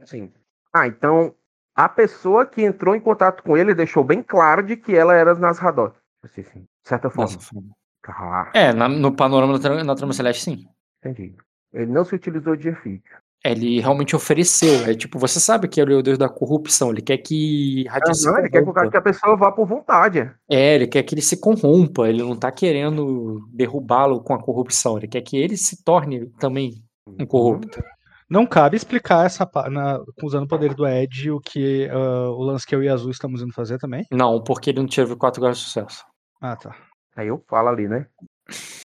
Assim. 0.00 0.32
Ah, 0.72 0.86
então 0.86 1.34
a 1.74 1.90
pessoa 1.90 2.46
que 2.46 2.62
entrou 2.62 2.96
em 2.96 3.00
contato 3.00 3.42
com 3.42 3.54
ele 3.54 3.74
deixou 3.74 4.02
bem 4.02 4.22
claro 4.22 4.62
de 4.62 4.76
que 4.76 4.96
ela 4.96 5.14
era 5.14 5.34
Nasradot. 5.34 5.94
Assim, 6.30 6.42
sim, 6.44 6.60
de 6.60 6.88
certa 6.88 7.10
forma. 7.10 7.26
Dessa 7.26 7.40
forma. 7.40 7.68
Ah, 8.06 8.50
É, 8.54 8.72
na- 8.72 8.88
no 8.88 9.14
panorama 9.14 9.58
da 9.58 9.84
na 9.84 9.94
trama 9.94 10.12
celeste, 10.12 10.42
sim. 10.44 10.64
entendi. 11.04 11.34
Ele 11.72 11.92
não 11.92 12.04
se 12.04 12.14
utilizou 12.14 12.56
de 12.56 12.68
efeito. 12.68 13.10
ele 13.44 13.78
realmente 13.80 14.16
ofereceu. 14.16 14.84
É 14.90 14.94
tipo, 14.94 15.18
você 15.18 15.38
sabe 15.38 15.68
que 15.68 15.80
ele 15.80 15.94
é 15.94 15.96
o 15.96 16.02
deus 16.02 16.18
da 16.18 16.28
corrupção, 16.28 16.90
ele 16.90 17.00
quer 17.02 17.18
que 17.18 17.86
Raditz 17.88 18.24
ele 18.26 18.48
quer 18.50 18.90
que 18.90 18.96
a 18.96 19.02
pessoa 19.02 19.36
vá 19.36 19.52
por 19.52 19.66
vontade. 19.66 20.30
É, 20.50 20.74
ele 20.74 20.86
quer 20.86 21.02
que 21.04 21.14
ele 21.14 21.22
se 21.22 21.38
corrompa, 21.40 22.08
ele 22.08 22.22
não 22.22 22.34
tá 22.36 22.50
querendo 22.50 23.46
derrubá-lo 23.52 24.20
com 24.22 24.34
a 24.34 24.42
corrupção, 24.42 24.96
ele 24.96 25.06
quer 25.06 25.20
que 25.20 25.36
ele 25.36 25.56
se 25.56 25.84
torne 25.84 26.26
também 26.40 26.82
um 27.06 27.24
corrupto. 27.26 27.82
Não 28.28 28.44
cabe 28.44 28.76
explicar 28.76 29.24
essa 29.24 29.48
na, 29.70 30.00
usando 30.22 30.44
o 30.44 30.48
poder 30.48 30.74
do 30.74 30.86
Ed 30.86 31.30
o 31.30 31.40
que 31.40 31.88
uh, 31.88 32.30
o 32.32 32.42
lance 32.42 32.66
que 32.66 32.74
eu 32.74 32.82
e 32.82 32.88
Azul 32.88 33.10
estamos 33.10 33.40
indo 33.40 33.54
fazer 33.54 33.78
também? 33.78 34.04
Não, 34.10 34.42
porque 34.42 34.70
ele 34.70 34.80
não 34.80 34.86
teve 34.88 35.16
quatro 35.16 35.40
graus 35.40 35.58
de 35.58 35.64
sucesso. 35.64 36.04
Ah, 36.40 36.56
tá. 36.56 36.76
Aí 37.16 37.28
eu 37.28 37.42
falo 37.48 37.68
ali, 37.68 37.88
né? 37.88 38.06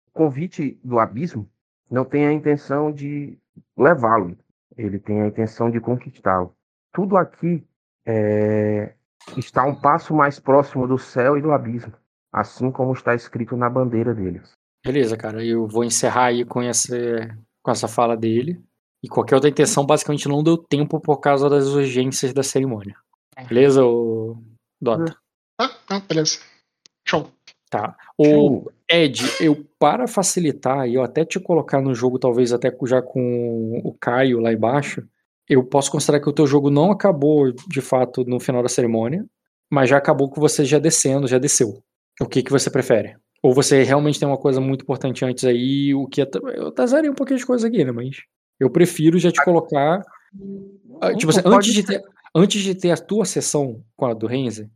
O 0.07 0.11
convite 0.11 0.79
do 0.83 0.99
abismo 0.99 1.49
não 1.89 2.03
tem 2.03 2.25
a 2.25 2.33
intenção 2.33 2.91
de 2.91 3.37
levá-lo, 3.77 4.37
ele 4.75 4.99
tem 4.99 5.21
a 5.21 5.27
intenção 5.27 5.69
de 5.69 5.79
conquistá-lo. 5.79 6.55
Tudo 6.91 7.17
aqui 7.17 7.63
é, 8.05 8.93
está 9.37 9.63
um 9.65 9.75
passo 9.75 10.13
mais 10.13 10.39
próximo 10.39 10.87
do 10.87 10.97
céu 10.97 11.37
e 11.37 11.41
do 11.41 11.51
abismo, 11.51 11.93
assim 12.31 12.71
como 12.71 12.93
está 12.93 13.13
escrito 13.13 13.55
na 13.55 13.69
bandeira 13.69 14.13
deles. 14.13 14.51
Beleza, 14.83 15.17
cara, 15.17 15.43
eu 15.43 15.67
vou 15.67 15.83
encerrar 15.83 16.25
aí 16.25 16.45
com 16.45 16.61
essa, 16.61 16.95
com 17.61 17.71
essa 17.71 17.87
fala 17.87 18.15
dele. 18.15 18.63
E 19.03 19.07
qualquer 19.07 19.35
outra 19.35 19.49
intenção, 19.49 19.85
basicamente, 19.85 20.27
não 20.27 20.43
deu 20.43 20.57
tempo 20.57 20.99
por 20.99 21.19
causa 21.19 21.49
das 21.49 21.67
urgências 21.67 22.33
da 22.33 22.41
cerimônia. 22.41 22.95
Beleza, 23.47 23.83
o 23.83 24.37
Dota? 24.81 25.15
Ah, 25.59 25.69
ah, 25.89 25.99
beleza. 25.99 26.39
Show. 27.07 27.31
Tá. 27.69 27.95
O 28.17 28.69
Ed, 28.89 29.23
eu 29.41 29.65
para 29.79 30.07
facilitar 30.07 30.87
e 30.87 30.95
eu 30.95 31.03
até 31.03 31.25
te 31.25 31.39
colocar 31.39 31.81
no 31.81 31.95
jogo, 31.95 32.19
talvez 32.19 32.53
até 32.53 32.71
já 32.85 33.01
com 33.01 33.81
o 33.83 33.93
Caio 33.99 34.39
lá 34.39 34.53
embaixo, 34.53 35.03
eu 35.49 35.63
posso 35.63 35.91
considerar 35.91 36.19
que 36.19 36.29
o 36.29 36.33
teu 36.33 36.45
jogo 36.47 36.69
não 36.69 36.91
acabou 36.91 37.51
de 37.51 37.81
fato 37.81 38.23
no 38.23 38.39
final 38.39 38.61
da 38.61 38.69
cerimônia, 38.69 39.25
mas 39.69 39.89
já 39.89 39.97
acabou 39.97 40.29
com 40.29 40.39
você 40.39 40.63
já 40.63 40.79
descendo, 40.79 41.27
já 41.27 41.37
desceu. 41.37 41.83
O 42.21 42.25
que 42.25 42.43
que 42.43 42.51
você 42.51 42.69
prefere? 42.69 43.15
Ou 43.43 43.53
você 43.53 43.83
realmente 43.83 44.19
tem 44.19 44.27
uma 44.27 44.37
coisa 44.37 44.61
muito 44.61 44.83
importante 44.83 45.25
antes 45.25 45.43
aí, 45.43 45.93
o 45.93 46.07
que 46.07 46.21
é, 46.21 46.29
eu 46.55 46.71
tazaria 46.71 47.11
um 47.11 47.15
pouquinho 47.15 47.39
de 47.39 47.45
coisa 47.45 47.67
aqui, 47.67 47.83
né, 47.83 47.91
mas 47.91 48.17
eu 48.59 48.69
prefiro 48.69 49.19
já 49.19 49.31
te 49.31 49.43
colocar 49.43 50.01
ah, 51.01 51.13
tipo 51.13 51.29
assim, 51.29 51.41
antes 51.45 51.73
de 51.73 51.83
ter 51.83 52.01
antes 52.35 52.61
de 52.61 52.75
ter 52.75 52.91
a 52.91 52.97
tua 52.97 53.23
sessão 53.23 53.81
com 53.95 54.05
a 54.05 54.13
do 54.13 54.27
Renzi, 54.27 54.69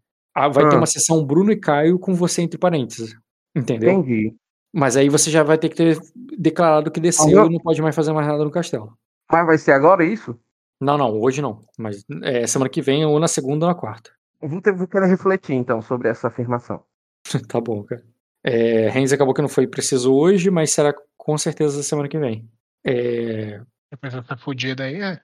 ah, 0.45 0.47
vai 0.49 0.65
ah. 0.65 0.69
ter 0.69 0.75
uma 0.75 0.85
sessão 0.85 1.25
Bruno 1.25 1.51
e 1.51 1.59
Caio 1.59 1.99
com 1.99 2.13
você 2.13 2.41
entre 2.41 2.57
parênteses. 2.57 3.15
Entendeu? 3.55 3.91
Entendi. 3.91 4.35
Mas 4.73 4.95
aí 4.95 5.09
você 5.09 5.31
já 5.31 5.43
vai 5.43 5.57
ter 5.57 5.69
que 5.69 5.75
ter 5.75 5.99
declarado 6.37 6.91
que 6.91 6.99
desceu 6.99 7.45
e 7.45 7.49
não 7.49 7.59
pode 7.59 7.81
mais 7.81 7.95
fazer 7.95 8.13
mais 8.13 8.27
nada 8.27 8.43
no 8.43 8.51
castelo. 8.51 8.93
Mas 9.31 9.45
vai 9.45 9.57
ser 9.57 9.71
agora 9.71 10.03
isso? 10.05 10.39
Não, 10.79 10.97
não, 10.97 11.19
hoje 11.19 11.41
não. 11.41 11.65
Mas 11.77 12.05
é, 12.23 12.47
semana 12.47 12.69
que 12.69 12.81
vem, 12.81 13.05
ou 13.05 13.19
na 13.19 13.27
segunda 13.27 13.65
ou 13.65 13.71
na 13.71 13.77
quarta. 13.77 14.11
Eu 14.41 14.47
vou, 14.47 14.61
ter, 14.61 14.71
vou 14.71 14.87
querer 14.87 15.07
refletir 15.07 15.53
então 15.53 15.81
sobre 15.81 16.07
essa 16.07 16.27
afirmação. 16.27 16.83
tá 17.47 17.59
bom, 17.59 17.83
cara. 17.83 18.03
É, 18.43 18.89
Renzi 18.89 19.13
acabou 19.13 19.33
que 19.33 19.41
não 19.41 19.49
foi 19.49 19.67
preciso 19.67 20.13
hoje, 20.13 20.49
mas 20.49 20.71
será 20.71 20.93
com 21.17 21.37
certeza 21.37 21.83
semana 21.83 22.07
que 22.07 22.17
vem. 22.17 22.49
É... 22.85 23.61
Depois 23.91 24.13
dessa 24.13 24.37
fodida 24.37 24.85
aí, 24.85 25.01
é. 25.01 25.21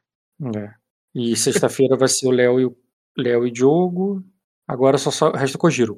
é. 0.57 0.73
E 1.13 1.35
sexta-feira 1.37 1.95
vai 1.95 2.09
ser 2.09 2.27
o 2.27 2.31
Léo 2.31 2.59
e 2.59 2.65
o 2.65 2.75
Léo 3.17 3.47
e 3.47 3.51
Diogo. 3.51 4.23
Agora 4.67 4.97
só, 4.97 5.11
só 5.11 5.29
resta 5.31 5.57
o 5.57 5.59
Kojiro. 5.59 5.93